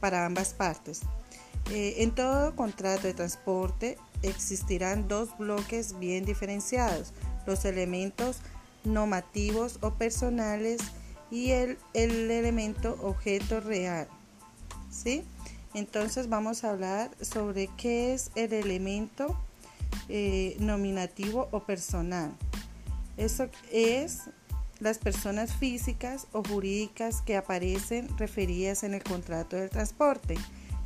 para 0.00 0.26
ambas 0.26 0.54
partes. 0.54 1.00
Eh, 1.70 1.96
en 1.98 2.14
todo 2.14 2.54
contrato 2.56 3.06
de 3.06 3.14
transporte 3.14 3.96
existirán 4.22 5.08
dos 5.08 5.36
bloques 5.38 5.98
bien 5.98 6.24
diferenciados, 6.24 7.12
los 7.46 7.64
elementos 7.64 8.38
normativos 8.84 9.78
o 9.80 9.94
personales 9.94 10.80
y 11.30 11.50
el, 11.50 11.78
el 11.94 12.30
elemento 12.30 12.98
objeto 13.02 13.60
real. 13.60 14.08
¿Sí? 14.90 15.24
Entonces 15.74 16.28
vamos 16.28 16.62
a 16.62 16.70
hablar 16.70 17.10
sobre 17.20 17.68
qué 17.76 18.14
es 18.14 18.30
el 18.36 18.52
elemento 18.52 19.36
eh, 20.08 20.56
nominativo 20.60 21.48
o 21.50 21.60
personal. 21.60 22.32
Eso 23.16 23.48
es 23.72 24.20
las 24.80 24.98
personas 24.98 25.52
físicas 25.52 26.26
o 26.32 26.42
jurídicas 26.44 27.22
que 27.22 27.36
aparecen 27.36 28.08
referidas 28.18 28.84
en 28.84 28.94
el 28.94 29.02
contrato 29.02 29.56
del 29.56 29.70
transporte. 29.70 30.36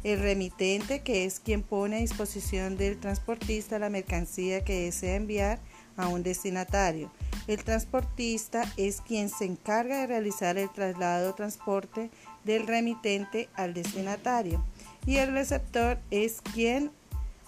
El 0.09 0.21
remitente, 0.21 1.01
que 1.01 1.27
es 1.27 1.39
quien 1.39 1.63
pone 1.63 1.97
a 1.97 2.01
disposición 2.01 2.79
del 2.79 2.99
transportista 2.99 3.79
la 3.79 3.91
mercancía 3.91 4.65
que 4.65 4.85
desea 4.85 5.17
enviar 5.17 5.59
a 5.99 6.09
un 6.09 6.23
destinatario. 6.23 7.13
El 7.47 7.63
transportista 7.63 8.63
es 8.79 9.03
quien 9.03 9.29
se 9.29 9.45
encarga 9.45 10.01
de 10.01 10.07
realizar 10.07 10.57
el 10.57 10.71
traslado 10.71 11.29
o 11.29 11.35
transporte 11.35 12.11
del 12.45 12.67
remitente 12.67 13.51
al 13.53 13.75
destinatario 13.75 14.65
y 15.05 15.17
el 15.17 15.31
receptor 15.33 15.99
es 16.11 16.41
quien 16.41 16.91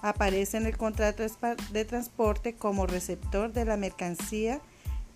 aparece 0.02 0.58
en 0.58 0.66
el 0.66 0.76
contrato 0.76 1.22
de 1.72 1.84
transporte 1.86 2.56
como 2.56 2.86
receptor 2.86 3.54
de 3.54 3.64
la 3.64 3.78
mercancía 3.78 4.60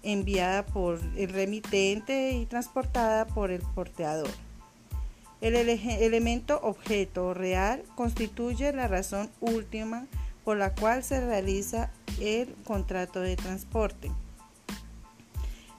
enviada 0.03 0.65
por 0.65 0.99
el 1.15 1.29
remitente 1.29 2.31
y 2.31 2.47
transportada 2.47 3.27
por 3.27 3.51
el 3.51 3.61
porteador. 3.75 4.31
El 5.45 5.57
elemento 5.57 6.59
objeto 6.63 7.35
real 7.35 7.83
constituye 7.97 8.73
la 8.73 8.89
razón 8.89 9.31
última 9.41 10.07
por 10.43 10.57
la 10.57 10.75
cual 10.75 11.05
se 11.05 11.21
realiza 11.21 11.91
el 12.19 12.55
contrato 12.65 13.21
de 13.21 13.37
transporte. 13.37 14.11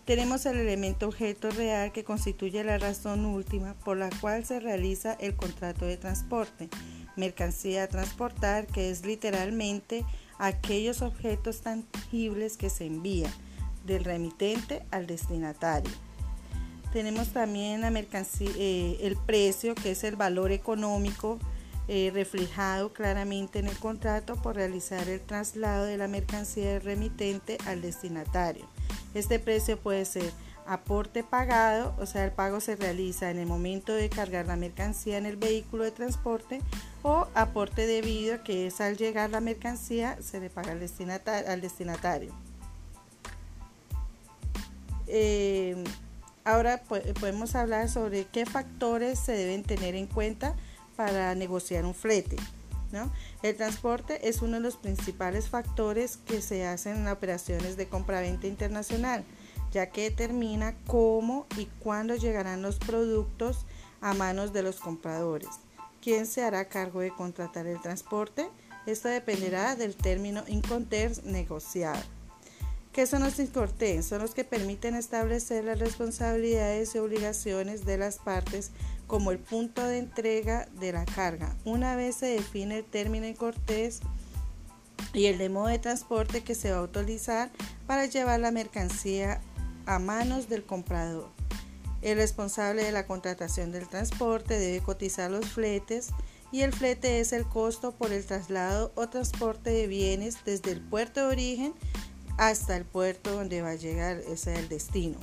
Tenemos 0.05 0.45
el 0.45 0.57
elemento 0.57 1.07
objeto 1.07 1.49
real 1.49 1.91
que 1.91 2.03
constituye 2.03 2.63
la 2.63 2.77
razón 2.77 3.25
última 3.25 3.73
por 3.83 3.97
la 3.97 4.11
cual 4.21 4.45
se 4.45 4.59
realiza 4.59 5.13
el 5.13 5.35
contrato 5.35 5.85
de 5.85 5.97
transporte. 5.97 6.69
Mercancía 7.15 7.85
a 7.85 7.87
transportar, 7.87 8.67
que 8.67 8.91
es 8.91 9.03
literalmente 9.03 10.05
aquellos 10.37 11.01
objetos 11.01 11.61
tangibles 11.61 12.57
que 12.57 12.69
se 12.69 12.85
envían 12.85 13.33
del 13.83 14.03
remitente 14.03 14.85
al 14.91 15.07
destinatario. 15.07 15.91
Tenemos 16.91 17.29
también 17.29 17.81
la 17.81 17.91
mercancía, 17.91 18.49
eh, 18.57 18.97
el 19.01 19.17
precio, 19.17 19.75
que 19.75 19.91
es 19.91 20.03
el 20.03 20.15
valor 20.15 20.51
económico 20.51 21.39
eh, 21.87 22.09
reflejado 22.13 22.93
claramente 22.93 23.59
en 23.59 23.67
el 23.67 23.77
contrato 23.77 24.35
por 24.41 24.55
realizar 24.55 25.07
el 25.07 25.21
traslado 25.21 25.85
de 25.85 25.97
la 25.97 26.07
mercancía 26.07 26.73
del 26.73 26.81
remitente 26.81 27.59
al 27.67 27.81
destinatario. 27.81 28.65
Este 29.13 29.37
precio 29.37 29.77
puede 29.77 30.05
ser 30.05 30.31
aporte 30.65 31.23
pagado, 31.23 31.95
o 31.99 32.07
sea, 32.07 32.25
el 32.25 32.31
pago 32.31 32.59
se 32.59 32.75
realiza 32.75 33.29
en 33.29 33.37
el 33.37 33.45
momento 33.45 33.93
de 33.93 34.09
cargar 34.09 34.47
la 34.47 34.55
mercancía 34.55 35.19
en 35.19 35.27
el 35.27 35.37
vehículo 35.37 35.83
de 35.83 35.91
transporte, 35.91 36.59
o 37.03 37.27
aporte 37.35 37.85
debido, 37.85 38.43
que 38.43 38.65
es 38.65 38.81
al 38.81 38.97
llegar 38.97 39.29
la 39.29 39.41
mercancía 39.41 40.17
se 40.23 40.39
le 40.39 40.49
paga 40.49 40.71
al 40.71 41.61
destinatario. 41.61 42.33
Eh, 45.05 45.83
Ahora 46.45 46.83
podemos 47.19 47.55
hablar 47.55 47.89
sobre 47.89 48.25
qué 48.25 48.45
factores 48.45 49.19
se 49.19 49.31
deben 49.31 49.63
tener 49.63 49.95
en 49.95 50.05
cuenta 50.05 50.55
para 50.95 51.33
negociar 51.35 51.85
un 51.85 51.95
flete. 51.95 52.37
El 53.43 53.57
transporte 53.57 54.29
es 54.29 54.41
uno 54.41 54.53
de 54.53 54.59
los 54.61 54.77
principales 54.77 55.49
factores 55.49 56.17
que 56.17 56.41
se 56.41 56.65
hacen 56.65 56.97
en 56.97 57.07
operaciones 57.07 57.75
de 57.75 57.89
compraventa 57.89 58.47
internacional, 58.47 59.25
ya 59.71 59.89
que 59.89 60.03
determina 60.03 60.75
cómo 60.87 61.45
y 61.57 61.65
cuándo 61.79 62.15
llegarán 62.15 62.61
los 62.61 62.77
productos 62.77 63.65
a 63.99 64.13
manos 64.13 64.53
de 64.53 64.63
los 64.63 64.79
compradores. 64.79 65.49
¿Quién 65.99 66.25
se 66.27 66.43
hará 66.43 66.69
cargo 66.69 67.01
de 67.01 67.11
contratar 67.11 67.65
el 67.65 67.81
transporte? 67.81 68.47
Esto 68.85 69.09
dependerá 69.09 69.75
del 69.75 69.95
término 69.95 70.43
Incoterms 70.47 71.23
negociado. 71.23 71.99
¿Qué 72.95 73.05
son 73.05 73.23
los 73.23 73.37
incortes? 73.39 74.05
Son 74.05 74.21
los 74.21 74.33
que 74.33 74.45
permiten 74.45 74.95
establecer 74.95 75.65
las 75.65 75.79
responsabilidades 75.79 76.95
y 76.95 76.99
obligaciones 76.99 77.83
de 77.83 77.97
las 77.97 78.19
partes 78.19 78.71
como 79.05 79.31
el 79.31 79.37
punto 79.37 79.83
de 79.83 79.97
entrega 79.97 80.69
de 80.79 80.93
la 80.93 81.03
carga. 81.03 81.57
Una 81.65 81.97
vez 81.97 82.15
se 82.15 82.27
define 82.27 82.77
el 82.77 82.85
término 82.85 83.27
incortés 83.27 83.99
y 85.11 85.25
el 85.25 85.39
de 85.39 85.49
modo 85.49 85.67
de 85.67 85.79
transporte 85.79 86.41
que 86.41 86.55
se 86.55 86.71
va 86.71 86.77
a 86.77 86.83
utilizar 86.83 87.51
para 87.85 88.05
llevar 88.05 88.39
la 88.39 88.51
mercancía 88.51 89.41
a 89.85 89.99
manos 89.99 90.47
del 90.47 90.63
comprador. 90.63 91.27
El 92.01 92.15
responsable 92.15 92.81
de 92.81 92.93
la 92.93 93.05
contratación 93.05 93.73
del 93.73 93.89
transporte 93.89 94.57
debe 94.57 94.79
cotizar 94.81 95.29
los 95.29 95.47
fletes 95.47 96.11
y 96.49 96.61
el 96.61 96.71
flete 96.71 97.19
es 97.19 97.33
el 97.33 97.43
costo 97.43 97.91
por 97.91 98.13
el 98.13 98.25
traslado 98.25 98.93
o 98.95 99.09
transporte 99.09 99.71
de 99.71 99.87
bienes 99.87 100.37
desde 100.45 100.71
el 100.71 100.79
puerto 100.79 101.19
de 101.19 101.33
origen 101.33 101.73
hasta 102.37 102.75
el 102.75 102.85
puerto 102.85 103.31
donde 103.31 103.61
va 103.61 103.71
a 103.71 103.75
llegar, 103.75 104.17
ese 104.17 104.53
es 104.53 104.59
el 104.59 104.69
destino. 104.69 105.17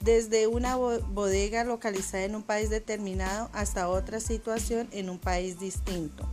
Desde 0.00 0.46
una 0.46 0.76
bodega 0.76 1.64
localizada 1.64 2.24
en 2.24 2.34
un 2.34 2.42
país 2.42 2.68
determinado 2.68 3.48
hasta 3.52 3.88
otra 3.88 4.20
situación 4.20 4.88
en 4.92 5.08
un 5.08 5.18
país 5.18 5.58
distinto. 5.58 6.28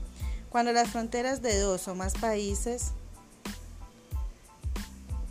Cuando 0.49 0.73
las 0.73 0.89
fronteras 0.89 1.41
de 1.41 1.57
dos 1.57 1.87
o 1.87 1.95
más 1.95 2.13
países 2.13 2.91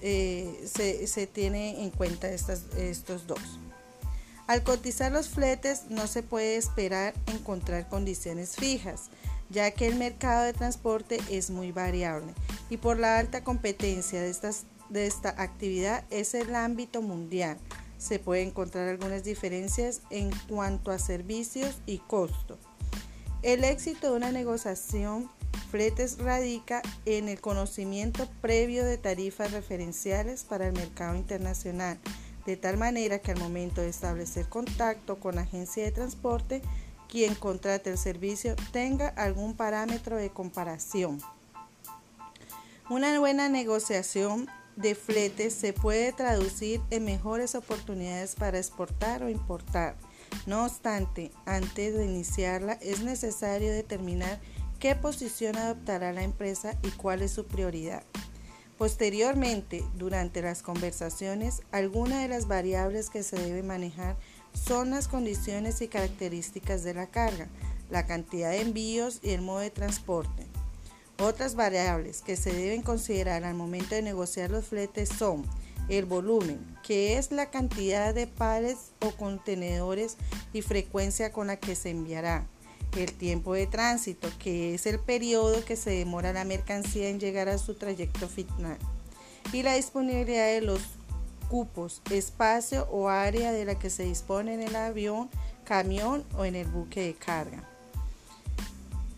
eh, 0.01 0.67
se, 0.67 1.07
se 1.07 1.27
tiene 1.27 1.83
en 1.83 1.91
cuenta 1.91 2.29
estos 2.31 3.27
dos. 3.27 3.59
Al 4.47 4.65
cotizar 4.65 5.13
los 5.13 5.29
fletes 5.29 5.83
no 5.91 6.07
se 6.07 6.23
puede 6.23 6.57
esperar 6.57 7.15
encontrar 7.27 7.89
condiciones 7.89 8.57
fijas, 8.57 9.11
ya 9.51 9.71
que 9.73 9.87
el 9.87 9.97
mercado 9.97 10.45
de 10.45 10.53
transporte 10.53 11.19
es 11.29 11.51
muy 11.51 11.73
variable 11.73 12.33
y 12.71 12.77
por 12.77 12.99
la 12.99 13.19
alta 13.19 13.45
competencia 13.45 14.23
de, 14.23 14.35
de 14.89 15.07
esta 15.07 15.31
actividad 15.43 16.05
es 16.11 16.35
el 16.35 16.55
ámbito 16.55 17.03
mundial. 17.03 17.59
Se 17.99 18.19
pueden 18.19 18.49
encontrar 18.49 18.89
algunas 18.89 19.25
diferencias 19.25 20.01
en 20.11 20.31
cuanto 20.49 20.91
a 20.91 20.99
servicios 20.99 21.77
y 21.85 21.99
costo. 21.99 22.59
El 23.43 23.65
éxito 23.65 24.11
de 24.11 24.17
una 24.17 24.33
negociación 24.33 25.31
fletes 25.71 26.19
radica 26.19 26.83
en 27.07 27.29
el 27.29 27.41
conocimiento 27.41 28.29
previo 28.41 28.85
de 28.85 28.99
tarifas 28.99 29.53
referenciales 29.53 30.45
para 30.45 30.67
el 30.67 30.73
mercado 30.73 31.17
internacional, 31.17 31.99
de 32.45 32.57
tal 32.57 32.77
manera 32.77 33.21
que 33.21 33.33
al 33.33 33.39
momento 33.39 33.81
de 33.81 33.89
establecer 33.89 34.49
contacto 34.49 35.21
con 35.21 35.37
la 35.37 35.43
agencia 35.43 35.85
de 35.85 35.93
transporte, 35.93 36.63
quien 37.11 37.35
contrate 37.35 37.91
el 37.91 37.99
servicio 37.99 38.55
tenga 38.73 39.09
algún 39.09 39.55
parámetro 39.55 40.17
de 40.17 40.31
comparación. 40.31 41.21
Una 42.89 43.19
buena 43.19 43.49
negociación 43.49 44.49
de 44.77 44.95
fletes 44.95 45.55
se 45.55 45.73
puede 45.73 46.13
traducir 46.13 46.81
en 46.91 47.05
mejores 47.05 47.55
oportunidades 47.55 48.35
para 48.35 48.59
exportar 48.59 49.23
o 49.23 49.29
importar. 49.29 49.97
No 50.47 50.65
obstante, 50.65 51.33
antes 51.45 51.95
de 51.95 52.07
iniciarla 52.07 52.75
es 52.75 53.03
necesario 53.03 53.73
determinar 53.73 54.41
qué 54.79 54.95
posición 54.95 55.57
adoptará 55.57 56.13
la 56.13 56.23
empresa 56.23 56.77
y 56.83 56.91
cuál 56.91 57.23
es 57.23 57.33
su 57.33 57.47
prioridad. 57.47 58.05
Posteriormente, 58.79 59.85
durante 59.95 60.41
las 60.41 60.63
conversaciones, 60.63 61.61
algunas 61.71 62.23
de 62.23 62.29
las 62.29 62.49
variables 62.49 63.11
que 63.11 63.23
se 63.23 63.37
debe 63.37 63.63
manejar 63.63 64.17
son 64.53 64.91
las 64.91 65.09
condiciones 65.09 65.81
y 65.81 65.89
características 65.89 66.83
de 66.85 66.95
la 66.95 67.07
carga, 67.07 67.49
la 67.91 68.07
cantidad 68.07 68.51
de 68.51 68.61
envíos 68.61 69.21
y 69.23 69.31
el 69.31 69.43
modo 69.43 69.61
de 69.61 69.71
transporte. 69.71 70.47
Otras 71.21 71.55
variables 71.55 72.23
que 72.23 72.37
se 72.37 72.53
deben 72.53 72.83
considerar 72.83 73.45
al 73.45 73.55
momento 73.55 73.95
de 73.95 74.03
negociar 74.03 74.51
los 74.51 74.67
fletes 74.67 75.11
son 75.11 75.45
el 75.91 76.07
volumen, 76.07 76.65
que 76.83 77.19
es 77.19 77.31
la 77.31 77.51
cantidad 77.51 78.15
de 78.15 78.27
pares 78.27 78.93
o 79.01 79.11
contenedores 79.11 80.17
y 80.53 80.63
frecuencia 80.63 81.33
con 81.33 81.49
la 81.49 81.57
que 81.57 81.75
se 81.75 81.91
enviará. 81.91 82.47
El 82.97 83.13
tiempo 83.13 83.55
de 83.55 83.67
tránsito, 83.67 84.29
que 84.39 84.75
es 84.75 84.87
el 84.87 84.99
periodo 84.99 85.65
que 85.65 85.77
se 85.77 85.91
demora 85.91 86.33
la 86.33 86.45
mercancía 86.45 87.09
en 87.09 87.21
llegar 87.21 87.49
a 87.49 87.59
su 87.59 87.75
trayecto 87.75 88.29
final. 88.29 88.79
Y 89.53 89.63
la 89.63 89.75
disponibilidad 89.75 90.47
de 90.47 90.61
los 90.61 90.81
cupos, 91.51 92.01
espacio 92.11 92.87
o 92.91 93.09
área 93.09 93.53
de 93.53 93.65
la 93.65 93.79
que 93.79 93.91
se 93.91 94.05
dispone 94.05 94.55
en 94.55 94.63
el 94.63 94.77
avión, 94.77 95.29
camión 95.65 96.25
o 96.39 96.45
en 96.45 96.55
el 96.55 96.69
buque 96.69 97.03
de 97.03 97.15
carga. 97.15 97.65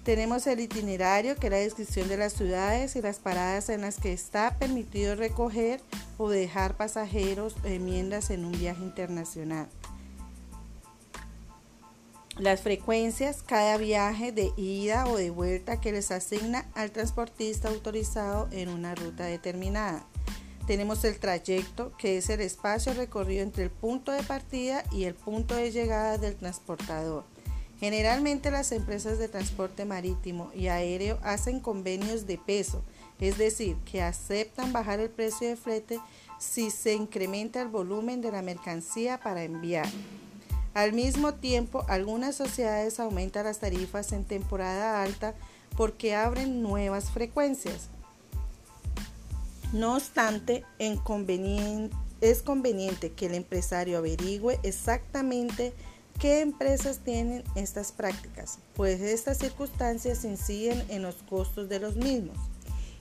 Tenemos 0.03 0.47
el 0.49 0.59
itinerario, 0.59 1.37
que 1.37 1.47
es 1.47 1.51
la 1.53 1.59
descripción 1.59 2.09
de 2.09 2.17
las 2.17 2.33
ciudades 2.33 2.97
y 2.97 3.03
las 3.03 3.21
paradas 3.21 3.69
en 3.69 3.83
las 3.83 4.01
que 4.01 4.13
está 4.13 4.59
permitido 4.59 5.15
recoger 5.15 5.81
o 6.19 6.29
dejar 6.29 6.77
pasajeros 6.77 7.55
o 7.63 7.69
enmiendas 7.69 8.31
en 8.31 8.45
un 8.45 8.53
viaje 8.53 8.83
internacional. 8.83 9.69
Las 12.39 12.63
frecuencias, 12.63 13.43
cada 13.43 13.77
viaje 13.77 14.33
de 14.33 14.51
ida 14.57 15.07
o 15.07 15.19
de 15.19 15.31
vuelta 15.31 15.81
que 15.81 15.93
les 15.93 16.11
asigna 16.11 16.67
al 16.75 16.91
transportista 16.91 17.69
autorizado 17.69 18.49
en 18.51 18.71
una 18.71 18.95
ruta 18.95 19.25
determinada. 19.27 20.07
Tenemos 20.67 21.05
el 21.05 21.19
trayecto, 21.19 21.93
que 21.97 22.19
es 22.19 22.31
el 22.31 22.41
espacio 22.41 22.95
recorrido 22.95 23.43
entre 23.43 23.65
el 23.65 23.71
punto 23.71 24.13
de 24.13 24.23
partida 24.23 24.85
y 24.93 25.05
el 25.05 25.15
punto 25.15 25.57
de 25.57 25.73
llegada 25.73 26.19
del 26.19 26.37
transportador. 26.37 27.25
Generalmente 27.81 28.53
las 28.53 28.71
empresas 28.71 29.19
de 29.19 29.27
transporte 29.27 29.85
marítimo 29.85 30.53
y 30.55 30.69
aéreo 30.69 31.19
hacen 31.25 31.59
convenios 31.59 32.29
de 32.29 32.39
peso, 32.39 32.81
es 33.19 33.39
decir, 33.39 33.77
que 33.91 34.03
aceptan 34.03 34.73
bajar 34.73 35.01
el 35.01 35.11
precio 35.11 35.49
de 35.49 35.57
flete 35.57 35.99
si 36.39 36.71
se 36.71 36.95
incrementa 36.95 37.61
el 37.61 37.69
volumen 37.69 38.21
de 38.21 38.31
la 38.31 38.41
mercancía 38.41 39.19
para 39.19 39.43
enviar. 39.43 39.89
Al 40.75 40.93
mismo 40.93 41.35
tiempo, 41.35 41.85
algunas 41.89 42.37
sociedades 42.37 43.01
aumentan 43.01 43.45
las 43.45 43.59
tarifas 43.59 44.13
en 44.13 44.25
temporada 44.25 45.03
alta 45.03 45.35
porque 45.77 46.15
abren 46.15 46.63
nuevas 46.63 47.11
frecuencias. 47.11 47.89
No 49.73 49.97
obstante, 49.97 50.65
es 50.79 52.43
conveniente 52.43 53.13
que 53.13 53.27
el 53.27 53.35
empresario 53.35 53.99
averigüe 53.99 54.61
exactamente 54.63 55.73
¿Qué 56.21 56.41
empresas 56.41 57.01
tienen 57.01 57.43
estas 57.57 57.91
prácticas? 57.91 58.59
Pues 58.75 59.01
estas 59.01 59.39
circunstancias 59.39 60.25
inciden 60.25 60.85
en 60.89 61.03
los 61.03 61.17
costos 61.17 61.69
de 61.69 61.81
los 61.81 61.97
mismos. 61.97 62.37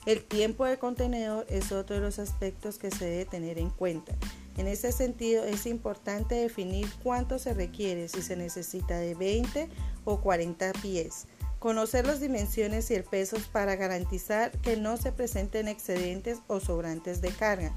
El 0.07 0.23
tiempo 0.23 0.65
del 0.65 0.79
contenedor 0.79 1.45
es 1.47 1.71
otro 1.71 1.95
de 1.95 2.01
los 2.01 2.17
aspectos 2.17 2.79
que 2.79 2.89
se 2.89 3.05
debe 3.05 3.25
tener 3.25 3.59
en 3.59 3.69
cuenta. 3.69 4.15
En 4.57 4.65
ese 4.65 4.91
sentido 4.91 5.45
es 5.45 5.67
importante 5.67 6.35
definir 6.35 6.87
cuánto 7.03 7.37
se 7.37 7.53
requiere, 7.53 8.07
si 8.07 8.23
se 8.23 8.35
necesita 8.35 8.97
de 8.97 9.13
20 9.13 9.69
o 10.03 10.19
40 10.21 10.73
pies. 10.81 11.27
Conocer 11.61 12.07
las 12.07 12.19
dimensiones 12.19 12.89
y 12.89 12.95
el 12.95 13.03
peso 13.03 13.37
para 13.51 13.75
garantizar 13.75 14.49
que 14.63 14.77
no 14.77 14.97
se 14.97 15.11
presenten 15.11 15.67
excedentes 15.67 16.39
o 16.47 16.59
sobrantes 16.59 17.21
de 17.21 17.29
carga. 17.29 17.71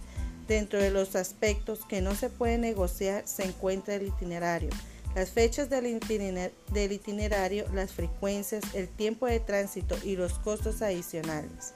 Dentro 0.48 0.78
de 0.78 0.90
los 0.90 1.14
aspectos 1.16 1.80
que 1.86 2.00
no 2.00 2.14
se 2.14 2.30
puede 2.30 2.56
negociar 2.56 3.28
se 3.28 3.44
encuentra 3.44 3.96
el 3.96 4.06
itinerario, 4.06 4.70
las 5.14 5.32
fechas 5.32 5.68
del 5.68 5.86
itinerario, 5.86 7.66
las 7.74 7.92
frecuencias, 7.92 8.64
el 8.72 8.88
tiempo 8.88 9.26
de 9.26 9.38
tránsito 9.38 9.98
y 10.02 10.16
los 10.16 10.38
costos 10.38 10.80
adicionales. 10.80 11.74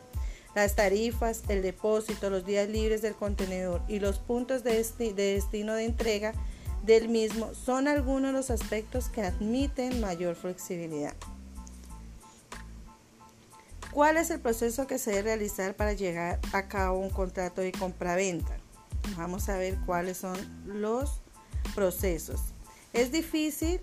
Las 0.54 0.76
tarifas, 0.76 1.42
el 1.48 1.60
depósito, 1.60 2.30
los 2.30 2.46
días 2.46 2.70
libres 2.70 3.02
del 3.02 3.16
contenedor 3.16 3.82
y 3.86 4.00
los 4.00 4.18
puntos 4.18 4.64
de, 4.64 4.82
destino 5.14 5.74
de 5.74 5.84
entrega 5.84 6.32
del 6.86 7.10
mismo 7.10 7.52
son 7.52 7.86
algunos 7.86 8.32
de 8.32 8.38
los 8.38 8.50
aspectos 8.50 9.10
que 9.10 9.20
admiten 9.20 10.00
mayor 10.00 10.36
flexibilidad. 10.36 11.14
¿Cuál 13.98 14.16
es 14.16 14.30
el 14.30 14.38
proceso 14.38 14.86
que 14.86 14.96
se 14.96 15.10
debe 15.10 15.22
realizar 15.22 15.74
para 15.74 15.92
llegar 15.92 16.38
a 16.52 16.68
cabo 16.68 17.00
un 17.00 17.10
contrato 17.10 17.62
de 17.62 17.72
compraventa? 17.72 18.56
Vamos 19.16 19.48
a 19.48 19.58
ver 19.58 19.76
cuáles 19.86 20.18
son 20.18 20.36
los 20.66 21.20
procesos. 21.74 22.40
Es 22.92 23.10
difícil 23.10 23.80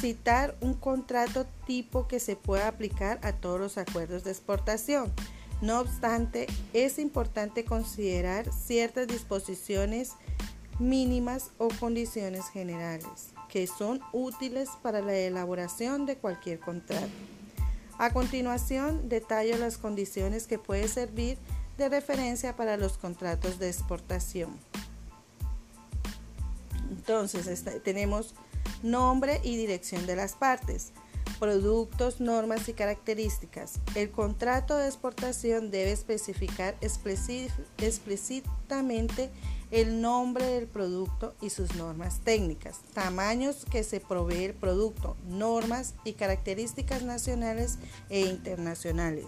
citar 0.00 0.56
un 0.62 0.72
contrato 0.72 1.44
tipo 1.66 2.08
que 2.08 2.18
se 2.18 2.34
pueda 2.34 2.66
aplicar 2.66 3.20
a 3.22 3.34
todos 3.34 3.60
los 3.60 3.76
acuerdos 3.76 4.24
de 4.24 4.30
exportación. 4.30 5.12
No 5.60 5.80
obstante, 5.80 6.46
es 6.72 6.98
importante 6.98 7.66
considerar 7.66 8.50
ciertas 8.50 9.06
disposiciones 9.06 10.12
mínimas 10.78 11.50
o 11.58 11.68
condiciones 11.78 12.48
generales 12.48 13.34
que 13.50 13.66
son 13.66 14.00
útiles 14.14 14.70
para 14.80 15.02
la 15.02 15.14
elaboración 15.14 16.06
de 16.06 16.16
cualquier 16.16 16.58
contrato. 16.58 17.37
A 17.98 18.12
continuación, 18.12 19.08
detallo 19.08 19.58
las 19.58 19.76
condiciones 19.76 20.46
que 20.46 20.60
pueden 20.60 20.88
servir 20.88 21.36
de 21.76 21.88
referencia 21.88 22.54
para 22.54 22.76
los 22.76 22.96
contratos 22.96 23.58
de 23.58 23.68
exportación. 23.68 24.56
Entonces, 26.90 27.64
tenemos 27.82 28.36
nombre 28.84 29.40
y 29.42 29.56
dirección 29.56 30.06
de 30.06 30.14
las 30.14 30.34
partes, 30.34 30.92
productos, 31.40 32.20
normas 32.20 32.68
y 32.68 32.72
características. 32.72 33.80
El 33.96 34.12
contrato 34.12 34.76
de 34.76 34.86
exportación 34.86 35.72
debe 35.72 35.90
especificar 35.92 36.76
explícitamente 36.80 39.30
el 39.70 40.00
nombre 40.00 40.44
del 40.46 40.66
producto 40.66 41.34
y 41.40 41.50
sus 41.50 41.74
normas 41.74 42.20
técnicas, 42.24 42.80
tamaños 42.94 43.64
que 43.70 43.84
se 43.84 44.00
provee 44.00 44.44
el 44.44 44.54
producto, 44.54 45.16
normas 45.28 45.94
y 46.04 46.14
características 46.14 47.02
nacionales 47.02 47.78
e 48.08 48.20
internacionales. 48.20 49.26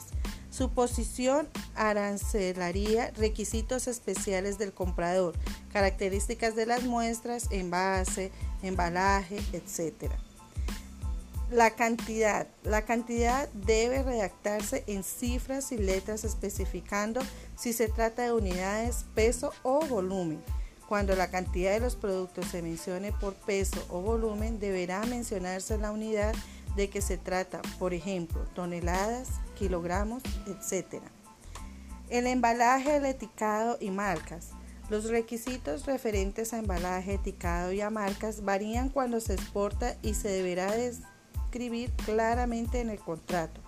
Su 0.51 0.71
posición 0.71 1.49
arancelaria, 1.75 3.13
requisitos 3.17 3.87
especiales 3.87 4.59
del 4.59 4.73
comprador, 4.73 5.35
características 5.73 6.57
de 6.57 6.67
las 6.67 6.85
muestras, 6.85 7.49
envase, 7.51 8.33
embalaje, 8.63 9.39
etc. 9.53 10.13
La 11.51 11.71
cantidad. 11.71 12.47
La 12.63 12.83
cantidad 12.83 13.49
debe 13.49 14.05
redactarse 14.05 14.85
en 14.87 15.03
cifras 15.03 15.73
y 15.73 15.79
letras 15.79 16.23
especificando 16.23 17.21
si 17.57 17.73
se 17.73 17.89
trata 17.89 18.23
de 18.23 18.33
unidades, 18.33 19.05
peso 19.17 19.53
o 19.65 19.81
volumen. 19.81 20.41
Cuando 20.89 21.17
la 21.17 21.29
cantidad 21.29 21.73
de 21.73 21.81
los 21.81 21.97
productos 21.97 22.47
se 22.47 22.63
mencione 22.63 23.11
por 23.11 23.35
peso 23.35 23.85
o 23.89 24.01
volumen, 24.01 24.61
deberá 24.61 25.05
mencionarse 25.07 25.77
la 25.77 25.91
unidad 25.91 26.37
de 26.77 26.89
que 26.89 27.01
se 27.01 27.19
trata, 27.19 27.61
por 27.81 27.95
ejemplo, 27.95 28.43
toneladas, 28.55 29.29
kilogramos, 29.59 30.23
etc. 30.47 31.03
El 32.11 32.29
embalaje, 32.29 32.97
el 32.97 33.07
etiquetado 33.07 33.77
y 33.81 33.91
marcas. 33.91 34.51
Los 34.89 35.11
requisitos 35.11 35.85
referentes 35.87 36.53
a 36.53 36.59
embalaje, 36.59 37.15
etiquetado 37.15 37.73
y 37.73 37.81
a 37.81 37.91
marcas 37.91 38.45
varían 38.45 38.89
cuando 38.89 39.19
se 39.19 39.35
exporta 39.35 39.97
y 40.03 40.15
se 40.15 40.29
deberá 40.29 40.77
escribir 41.51 41.91
claramente 42.05 42.81
en 42.81 42.91
el 42.91 43.01
contrato. 43.01 43.61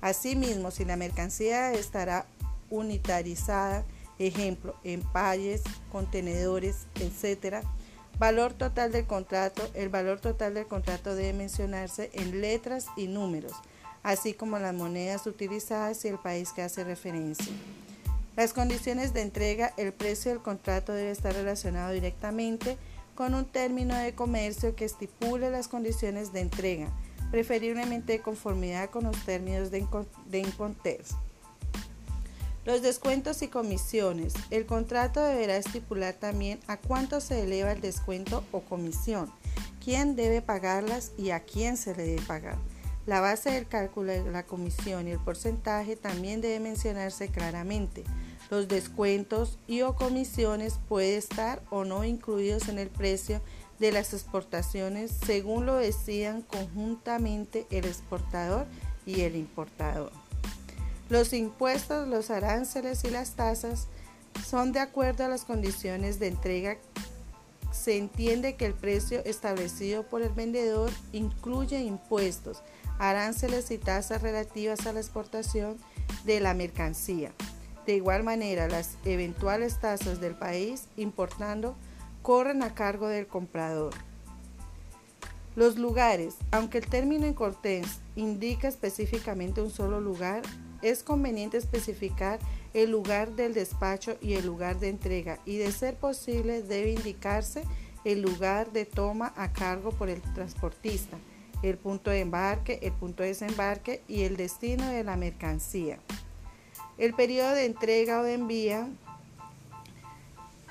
Asimismo, 0.00 0.70
si 0.70 0.84
la 0.84 0.96
mercancía 0.96 1.72
estará 1.72 2.26
unitarizada, 2.70 3.84
ejemplo, 4.20 4.76
empalles, 4.84 5.62
contenedores, 5.90 6.86
etc., 6.94 7.64
valor 8.18 8.52
total 8.52 8.92
del 8.92 9.06
contrato, 9.06 9.68
el 9.74 9.88
valor 9.88 10.20
total 10.20 10.54
del 10.54 10.66
contrato 10.66 11.16
debe 11.16 11.32
mencionarse 11.32 12.10
en 12.14 12.40
letras 12.40 12.86
y 12.96 13.08
números, 13.08 13.52
así 14.04 14.32
como 14.32 14.60
las 14.60 14.72
monedas 14.74 15.26
utilizadas 15.26 16.04
y 16.04 16.08
el 16.08 16.18
país 16.18 16.52
que 16.52 16.62
hace 16.62 16.84
referencia. 16.84 17.52
Las 18.36 18.52
condiciones 18.52 19.12
de 19.12 19.22
entrega, 19.22 19.74
el 19.76 19.92
precio 19.92 20.30
del 20.30 20.40
contrato 20.40 20.92
debe 20.92 21.10
estar 21.10 21.34
relacionado 21.34 21.92
directamente 21.92 22.76
con 23.16 23.34
un 23.34 23.44
término 23.44 23.96
de 23.96 24.14
comercio 24.14 24.76
que 24.76 24.84
estipule 24.84 25.50
las 25.50 25.66
condiciones 25.66 26.32
de 26.32 26.40
entrega, 26.40 26.88
preferiblemente 27.34 28.12
de 28.12 28.20
conformidad 28.20 28.90
con 28.90 29.02
los 29.02 29.16
términos 29.24 29.72
de, 29.72 29.80
Inconters. 30.38 31.16
Los 32.64 32.80
descuentos 32.80 33.42
y 33.42 33.48
comisiones. 33.48 34.34
El 34.52 34.66
contrato 34.66 35.20
deberá 35.20 35.56
estipular 35.56 36.14
también 36.14 36.60
a 36.68 36.76
cuánto 36.76 37.20
se 37.20 37.42
eleva 37.42 37.72
el 37.72 37.80
descuento 37.80 38.44
o 38.52 38.60
comisión, 38.60 39.32
quién 39.84 40.14
debe 40.14 40.42
pagarlas 40.42 41.10
y 41.18 41.30
a 41.30 41.40
quién 41.40 41.76
se 41.76 41.96
le 41.96 42.04
debe 42.04 42.22
pagar. 42.22 42.56
La 43.04 43.18
base 43.20 43.50
del 43.50 43.66
cálculo 43.66 44.12
de 44.12 44.30
la 44.30 44.44
comisión 44.44 45.08
y 45.08 45.10
el 45.10 45.18
porcentaje 45.18 45.96
también 45.96 46.40
debe 46.40 46.60
mencionarse 46.60 47.30
claramente. 47.30 48.04
Los 48.48 48.68
descuentos 48.68 49.58
y 49.66 49.82
o 49.82 49.96
comisiones 49.96 50.78
pueden 50.88 51.18
estar 51.18 51.60
o 51.70 51.84
no 51.84 52.04
incluidos 52.04 52.68
en 52.68 52.78
el 52.78 52.90
precio 52.90 53.40
de 53.78 53.92
las 53.92 54.12
exportaciones 54.12 55.10
según 55.26 55.66
lo 55.66 55.76
decidan 55.76 56.42
conjuntamente 56.42 57.66
el 57.70 57.84
exportador 57.84 58.66
y 59.06 59.22
el 59.22 59.36
importador. 59.36 60.12
Los 61.10 61.32
impuestos, 61.32 62.08
los 62.08 62.30
aranceles 62.30 63.04
y 63.04 63.10
las 63.10 63.32
tasas 63.32 63.88
son 64.46 64.72
de 64.72 64.80
acuerdo 64.80 65.24
a 65.24 65.28
las 65.28 65.44
condiciones 65.44 66.18
de 66.18 66.28
entrega. 66.28 66.76
Se 67.72 67.98
entiende 67.98 68.56
que 68.56 68.66
el 68.66 68.74
precio 68.74 69.22
establecido 69.24 70.04
por 70.04 70.22
el 70.22 70.30
vendedor 70.30 70.90
incluye 71.12 71.80
impuestos, 71.80 72.62
aranceles 72.98 73.70
y 73.70 73.78
tasas 73.78 74.22
relativas 74.22 74.86
a 74.86 74.92
la 74.92 75.00
exportación 75.00 75.76
de 76.24 76.40
la 76.40 76.54
mercancía. 76.54 77.32
De 77.86 77.96
igual 77.96 78.22
manera, 78.22 78.66
las 78.66 78.96
eventuales 79.04 79.78
tasas 79.80 80.20
del 80.20 80.34
país 80.34 80.86
importando 80.96 81.76
corren 82.24 82.62
a 82.62 82.74
cargo 82.74 83.06
del 83.06 83.26
comprador. 83.26 83.92
Los 85.56 85.76
lugares, 85.76 86.36
aunque 86.52 86.78
el 86.78 86.86
término 86.86 87.26
en 87.26 87.34
cortés 87.34 88.00
indica 88.16 88.66
específicamente 88.66 89.60
un 89.60 89.70
solo 89.70 90.00
lugar, 90.00 90.40
es 90.80 91.02
conveniente 91.02 91.58
especificar 91.58 92.38
el 92.72 92.90
lugar 92.90 93.32
del 93.32 93.52
despacho 93.52 94.16
y 94.22 94.32
el 94.34 94.46
lugar 94.46 94.80
de 94.80 94.88
entrega 94.88 95.38
y 95.44 95.58
de 95.58 95.70
ser 95.70 95.96
posible 95.96 96.62
debe 96.62 96.92
indicarse 96.92 97.62
el 98.06 98.22
lugar 98.22 98.72
de 98.72 98.86
toma 98.86 99.34
a 99.36 99.52
cargo 99.52 99.90
por 99.90 100.08
el 100.08 100.22
transportista, 100.32 101.18
el 101.62 101.76
punto 101.76 102.10
de 102.10 102.20
embarque, 102.20 102.78
el 102.80 102.92
punto 102.92 103.22
de 103.22 103.28
desembarque 103.28 104.02
y 104.08 104.22
el 104.22 104.38
destino 104.38 104.88
de 104.88 105.04
la 105.04 105.18
mercancía. 105.18 105.98
El 106.96 107.12
periodo 107.12 107.50
de 107.50 107.66
entrega 107.66 108.20
o 108.20 108.22
de 108.22 108.32
envía 108.32 108.88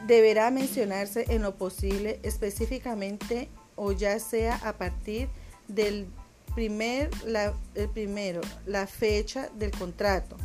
deberá 0.07 0.51
mencionarse 0.51 1.25
en 1.29 1.41
lo 1.41 1.55
posible 1.55 2.19
específicamente 2.23 3.49
o 3.75 3.91
ya 3.91 4.19
sea 4.19 4.55
a 4.63 4.73
partir 4.73 5.29
del 5.67 6.07
primer, 6.55 7.09
la, 7.25 7.53
el 7.75 7.89
primero, 7.89 8.41
la 8.65 8.85
fecha 8.85 9.49
del 9.55 9.71
contrato, 9.71 10.37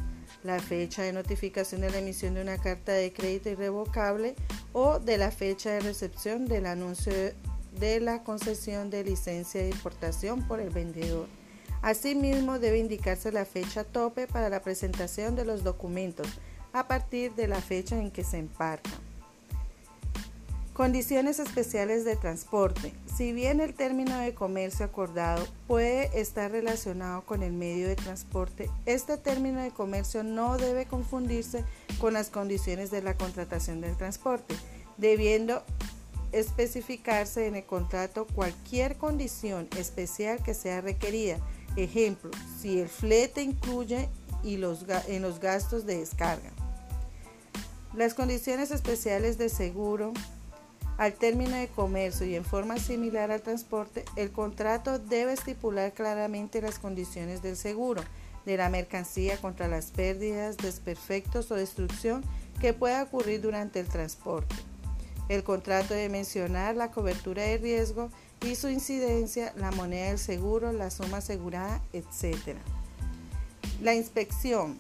la 0.43 0.59
fecha 0.61 1.03
de 1.03 1.13
notificación 1.13 1.81
de 1.81 1.91
la 1.91 1.99
emisión 1.99 2.35
de 2.35 2.43
una 2.43 2.59
carta 2.59 2.93
de 2.93 3.13
crédito 3.13 3.51
irrevocable 3.51 4.35
o 4.73 4.99
de 4.99 5.19
la 5.19 5.31
fecha 5.31 5.71
de 5.71 5.81
recepción 5.81 6.47
del 6.47 6.67
anuncio 6.67 7.13
de 7.79 8.01
la 8.01 8.23
concesión 8.23 8.91
de 8.91 9.05
licencia 9.05 9.61
de 9.61 9.71
importación 9.71 10.47
por 10.47 10.61
el 10.61 10.71
vendedor. 10.71 11.27
Asimismo, 11.83 12.59
debe 12.59 12.79
indicarse 12.79 13.31
la 13.31 13.45
fecha 13.45 13.85
tope 13.85 14.27
para 14.27 14.49
la 14.49 14.63
presentación 14.63 15.37
de 15.37 15.45
los 15.45 15.63
documentos 15.63 16.27
a 16.73 16.89
partir 16.89 17.35
de 17.35 17.47
la 17.47 17.61
fecha 17.61 18.01
en 18.01 18.11
que 18.11 18.25
se 18.25 18.39
emparca. 18.39 18.91
Condiciones 20.79 21.41
especiales 21.41 22.05
de 22.05 22.15
transporte. 22.15 22.95
Si 23.13 23.33
bien 23.33 23.59
el 23.59 23.75
término 23.75 24.17
de 24.17 24.33
comercio 24.33 24.87
acordado 24.87 25.45
puede 25.67 26.21
estar 26.21 26.53
relacionado 26.53 27.23
con 27.23 27.43
el 27.43 27.53
medio 27.53 27.89
de 27.89 27.97
transporte, 27.97 28.71
este 28.87 29.17
término 29.17 29.61
de 29.61 29.73
comercio 29.73 30.23
no 30.23 30.57
debe 30.57 30.87
confundirse 30.87 31.65
con 31.99 32.13
las 32.13 32.31
condiciones 32.31 32.93
de 32.93 33.03
la 33.03 33.17
contratación 33.17 33.81
del 33.81 33.97
transporte, 33.97 34.55
debiendo 34.99 35.65
especificarse 36.31 37.49
en 37.49 37.57
el 37.57 37.67
contrato 37.67 38.29
cualquier 38.33 38.95
condición 38.99 39.69
especial 39.77 40.41
que 40.45 40.55
sea 40.55 40.81
requerida. 40.81 41.39
Ejemplo, 41.75 42.31
si 42.61 42.79
el 42.79 42.89
flete 42.89 43.43
incluye 43.43 44.09
y 44.45 44.59
los, 44.59 44.85
en 45.09 45.23
los 45.23 45.41
gastos 45.41 45.87
de 45.87 45.99
descarga. 45.99 46.53
Las 47.95 48.15
condiciones 48.15 48.71
especiales 48.71 49.39
de 49.39 49.49
seguro 49.49 50.13
al 50.99 51.15
término 51.15 51.57
de 51.57 51.69
comercio 51.69 52.27
y 52.27 52.35
en 52.35 52.45
forma 52.45 52.77
similar 52.79 53.31
al 53.31 53.41
transporte, 53.41 54.05
el 54.17 54.33
contrato 54.33 54.99
debe 54.99 55.33
estipular 55.33 55.93
claramente 55.93 56.61
las 56.61 56.81
condiciones 56.81 57.41
del 57.41 57.57
seguro 57.57 58.03
de 58.45 58.57
la 58.57 58.69
mercancía 58.69 59.37
contra 59.37 59.69
las 59.69 59.93
pérdidas, 59.93 60.57
desperfectos 60.57 61.51
o 61.53 61.55
destrucción 61.55 62.25
que 62.61 62.73
pueda 62.73 63.05
ocurrir 63.05 63.41
durante 63.41 63.79
el 63.79 63.87
transporte. 63.87 64.57
El 65.29 65.45
contrato 65.45 65.95
debe 65.95 66.09
mencionar 66.09 66.75
la 66.75 66.91
cobertura 66.91 67.43
de 67.43 67.59
riesgo 67.59 68.11
y 68.45 68.57
su 68.57 68.69
incidencia, 68.69 69.53
la 69.57 69.71
moneda 69.71 70.09
del 70.09 70.19
seguro, 70.19 70.73
la 70.73 70.91
suma 70.91 71.19
asegurada, 71.19 71.81
etc. 71.93 72.57
La 73.83 73.95
inspección. 73.95 74.79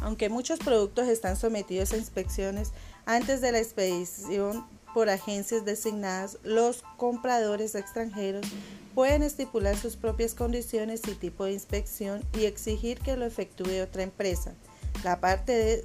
Aunque 0.00 0.28
muchos 0.28 0.60
productos 0.60 1.08
están 1.08 1.36
sometidos 1.36 1.92
a 1.92 1.96
inspecciones 1.96 2.72
antes 3.06 3.40
de 3.40 3.52
la 3.52 3.58
expedición 3.58 4.64
por 4.94 5.10
agencias 5.10 5.64
designadas, 5.64 6.38
los 6.44 6.84
compradores 6.96 7.74
extranjeros 7.74 8.46
pueden 8.94 9.24
estipular 9.24 9.76
sus 9.76 9.96
propias 9.96 10.34
condiciones 10.34 11.02
y 11.08 11.14
tipo 11.16 11.44
de 11.44 11.52
inspección 11.52 12.24
y 12.38 12.44
exigir 12.44 13.00
que 13.00 13.16
lo 13.16 13.26
efectúe 13.26 13.82
otra 13.82 14.04
empresa. 14.04 14.54
La 15.02 15.20
parte 15.20 15.52
de, 15.52 15.84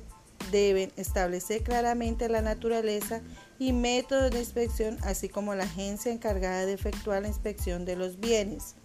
deben 0.52 0.92
establecer 0.96 1.64
claramente 1.64 2.30
la 2.30 2.42
naturaleza 2.42 3.22
y 3.58 3.74
métodos 3.74 4.32
de 4.32 4.40
inspección, 4.40 4.98
así 5.02 5.28
como 5.28 5.56
la 5.56 5.64
agencia 5.64 6.12
encargada 6.12 6.66
de 6.66 6.74
efectuar 6.74 7.24
la 7.24 7.28
inspección 7.28 7.86
de 7.86 7.96
los 7.96 8.20
bienes. 8.20 8.76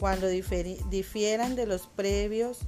Cuando 0.00 0.28
difieran 0.28 1.56
de 1.56 1.66
los 1.66 1.88
previos 1.88 2.60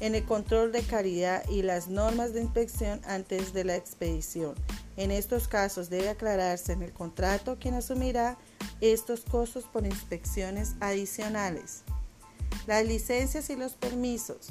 en 0.00 0.16
el 0.16 0.24
control 0.24 0.72
de 0.72 0.82
calidad 0.82 1.48
y 1.48 1.62
las 1.62 1.86
normas 1.86 2.32
de 2.32 2.42
inspección 2.42 3.00
antes 3.04 3.52
de 3.52 3.64
la 3.64 3.76
expedición. 3.76 4.54
En 4.96 5.10
estos 5.10 5.48
casos 5.48 5.88
debe 5.88 6.10
aclararse 6.10 6.72
en 6.72 6.82
el 6.82 6.92
contrato 6.92 7.56
quién 7.58 7.74
asumirá 7.74 8.36
estos 8.80 9.20
costos 9.20 9.64
por 9.64 9.86
inspecciones 9.86 10.74
adicionales. 10.80 11.82
Las 12.66 12.84
licencias 12.84 13.48
y 13.50 13.56
los 13.56 13.72
permisos. 13.74 14.48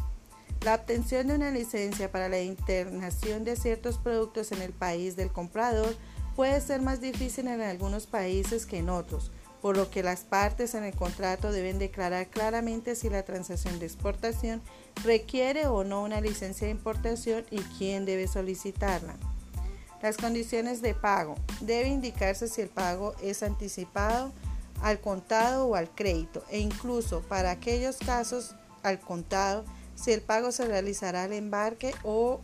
La 0.61 0.75
obtención 0.75 1.27
de 1.27 1.35
una 1.35 1.51
licencia 1.51 2.11
para 2.11 2.29
la 2.29 2.39
internación 2.41 3.43
de 3.43 3.55
ciertos 3.55 3.97
productos 3.97 4.51
en 4.51 4.61
el 4.61 4.73
país 4.73 5.15
del 5.15 5.31
comprador 5.31 5.95
puede 6.35 6.59
ser 6.61 6.81
más 6.81 7.01
difícil 7.01 7.47
en 7.47 7.61
algunos 7.61 8.07
países 8.07 8.65
que 8.65 8.79
en 8.79 8.89
otros, 8.89 9.31
por 9.61 9.77
lo 9.77 9.89
que 9.89 10.03
las 10.03 10.21
partes 10.21 10.73
en 10.75 10.83
el 10.83 10.95
contrato 10.95 11.51
deben 11.51 11.77
declarar 11.77 12.27
claramente 12.27 12.95
si 12.95 13.09
la 13.09 13.23
transacción 13.23 13.79
de 13.79 13.85
exportación 13.85 14.61
requiere 15.03 15.67
o 15.67 15.83
no 15.83 16.03
una 16.03 16.21
licencia 16.21 16.67
de 16.67 16.71
importación 16.71 17.45
y 17.51 17.59
quién 17.77 18.05
debe 18.05 18.27
solicitarla. 18.27 19.17
Las 20.01 20.17
condiciones 20.17 20.81
de 20.81 20.93
pago. 20.93 21.35
Debe 21.59 21.89
indicarse 21.89 22.47
si 22.47 22.61
el 22.61 22.69
pago 22.69 23.13
es 23.21 23.43
anticipado, 23.43 24.31
al 24.81 24.99
contado 24.99 25.67
o 25.67 25.75
al 25.75 25.89
crédito, 25.89 26.43
e 26.49 26.59
incluso 26.59 27.21
para 27.21 27.51
aquellos 27.51 27.97
casos 27.97 28.55
al 28.83 28.99
contado, 28.99 29.63
si 29.95 30.11
el 30.11 30.21
pago 30.21 30.51
se 30.51 30.65
realizará 30.65 31.23
al 31.23 31.33
embarque 31.33 31.93
o 32.03 32.41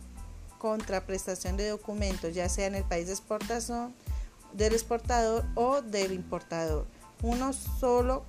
contraprestación 0.58 1.56
de 1.56 1.68
documentos, 1.68 2.34
ya 2.34 2.48
sea 2.48 2.66
en 2.66 2.76
el 2.76 2.84
país 2.84 3.06
de 3.06 3.12
exportación 3.12 3.94
del 4.52 4.72
exportador 4.72 5.44
o 5.54 5.82
del 5.82 6.12
importador. 6.12 6.86
Uno 7.22 7.52
solo, 7.52 8.24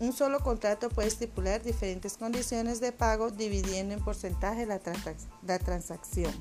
un 0.00 0.12
solo 0.12 0.40
contrato 0.40 0.88
puede 0.88 1.08
estipular 1.08 1.62
diferentes 1.62 2.16
condiciones 2.16 2.80
de 2.80 2.92
pago 2.92 3.30
dividiendo 3.30 3.94
en 3.94 4.04
porcentaje 4.04 4.66
la, 4.66 4.80
la 5.46 5.58
transacción. 5.58 6.32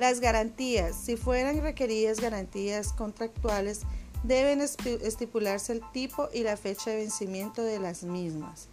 Las 0.00 0.20
garantías, 0.20 0.96
si 0.96 1.18
fueran 1.18 1.60
requeridas 1.60 2.20
garantías 2.20 2.94
contractuales, 2.94 3.82
deben 4.22 4.62
estipularse 4.62 5.74
el 5.74 5.82
tipo 5.92 6.30
y 6.32 6.42
la 6.42 6.56
fecha 6.56 6.88
de 6.88 6.96
vencimiento 6.96 7.62
de 7.62 7.78
las 7.80 8.02
mismas. 8.02 8.70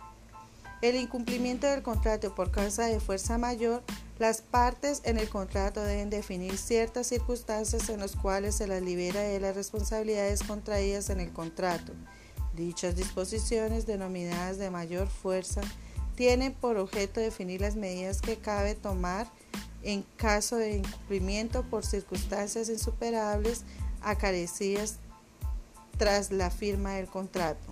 El 0.81 0.95
incumplimiento 0.95 1.67
del 1.67 1.83
contrato 1.83 2.33
por 2.33 2.49
causa 2.49 2.85
de 2.85 3.01
fuerza 3.01 3.37
mayor, 3.37 3.83
las 4.19 4.41
partes 4.41 5.01
en 5.03 5.17
el 5.17 5.27
contrato 5.27 5.83
deben 5.83 6.09
definir 6.09 6.57
ciertas 6.57 7.07
circunstancias 7.07 7.89
en 7.89 7.99
las 7.99 8.15
cuales 8.15 8.55
se 8.55 8.67
las 8.67 8.81
libera 8.81 9.19
de 9.19 9.41
las 9.41 9.53
responsabilidades 9.53 10.43
contraídas 10.43 11.09
en 11.09 11.19
el 11.19 11.33
contrato. 11.33 11.91
Dichas 12.55 12.95
disposiciones, 12.95 13.85
denominadas 13.85 14.59
de 14.59 14.69
mayor 14.69 15.09
fuerza, 15.09 15.59
tienen 16.15 16.53
por 16.53 16.77
objeto 16.77 17.19
definir 17.19 17.59
las 17.59 17.75
medidas 17.75 18.21
que 18.21 18.37
cabe 18.37 18.75
tomar 18.75 19.27
en 19.87 20.03
caso 20.17 20.57
de 20.57 20.75
incumplimiento 20.75 21.63
por 21.63 21.85
circunstancias 21.85 22.67
insuperables 22.67 23.63
acarecidas 24.01 24.97
tras 25.97 26.29
la 26.29 26.51
firma 26.51 26.95
del 26.95 27.07
contrato. 27.07 27.65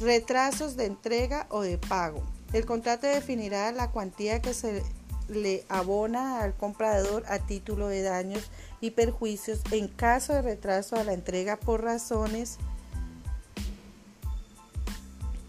Retrasos 0.00 0.76
de 0.76 0.86
entrega 0.86 1.46
o 1.48 1.60
de 1.60 1.78
pago. 1.78 2.24
El 2.52 2.66
contrato 2.66 3.06
definirá 3.06 3.70
la 3.70 3.92
cuantía 3.92 4.42
que 4.42 4.52
se 4.52 4.82
le 5.28 5.64
abona 5.68 6.40
al 6.40 6.54
comprador 6.56 7.22
a 7.28 7.38
título 7.38 7.86
de 7.86 8.02
daños 8.02 8.50
y 8.80 8.90
perjuicios 8.90 9.60
en 9.70 9.86
caso 9.86 10.32
de 10.32 10.42
retraso 10.42 10.96
a 10.96 11.04
la 11.04 11.12
entrega 11.12 11.56
por 11.56 11.84
razones 11.84 12.58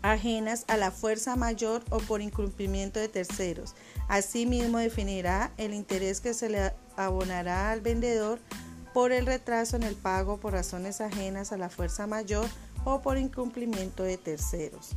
ajenas 0.04 0.66
a 0.68 0.78
la 0.78 0.92
fuerza 0.92 1.36
mayor 1.36 1.84
o 1.90 1.98
por 1.98 2.22
incumplimiento 2.22 3.00
de 3.00 3.08
terceros. 3.08 3.74
Asimismo, 4.08 4.78
definirá 4.78 5.52
el 5.58 5.74
interés 5.74 6.22
que 6.22 6.36
se 6.36 6.50
le 6.50 6.74
abonará 6.96 7.72
al 7.72 7.82
vendedor 7.82 8.40
por 8.94 9.12
el 9.12 9.26
retraso 9.26 9.76
en 9.76 9.84
el 9.84 9.96
pago 9.96 10.40
por 10.40 10.54
razones 10.54 11.02
ajenas 11.02 11.52
a 11.52 11.58
la 11.58 11.70
fuerza 11.70 12.06
mayor 12.06 12.48
o 12.86 13.02
por 13.02 13.18
incumplimiento 13.18 14.04
de 14.04 14.18
terceros. 14.18 14.92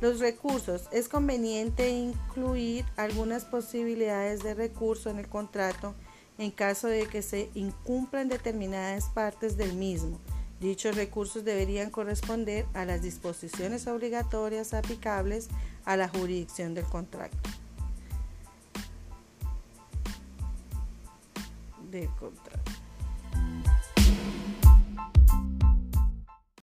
Los 0.00 0.20
recursos. 0.20 0.88
Es 0.92 1.08
conveniente 1.08 1.90
incluir 1.90 2.84
algunas 2.96 3.44
posibilidades 3.44 4.42
de 4.42 4.54
recurso 4.54 5.10
en 5.10 5.18
el 5.18 5.28
contrato 5.28 5.94
en 6.38 6.52
caso 6.52 6.86
de 6.86 7.06
que 7.08 7.22
se 7.22 7.50
incumplan 7.54 8.28
determinadas 8.28 9.06
partes 9.06 9.56
del 9.56 9.72
mismo. 9.72 10.20
Dichos 10.60 10.96
recursos 10.96 11.44
deberían 11.44 11.90
corresponder 11.90 12.66
a 12.74 12.84
las 12.84 13.02
disposiciones 13.02 13.86
obligatorias 13.86 14.74
aplicables 14.74 15.48
a 15.84 15.96
la 15.96 16.08
jurisdicción 16.08 16.74
del 16.74 16.84
contrato. 16.84 17.36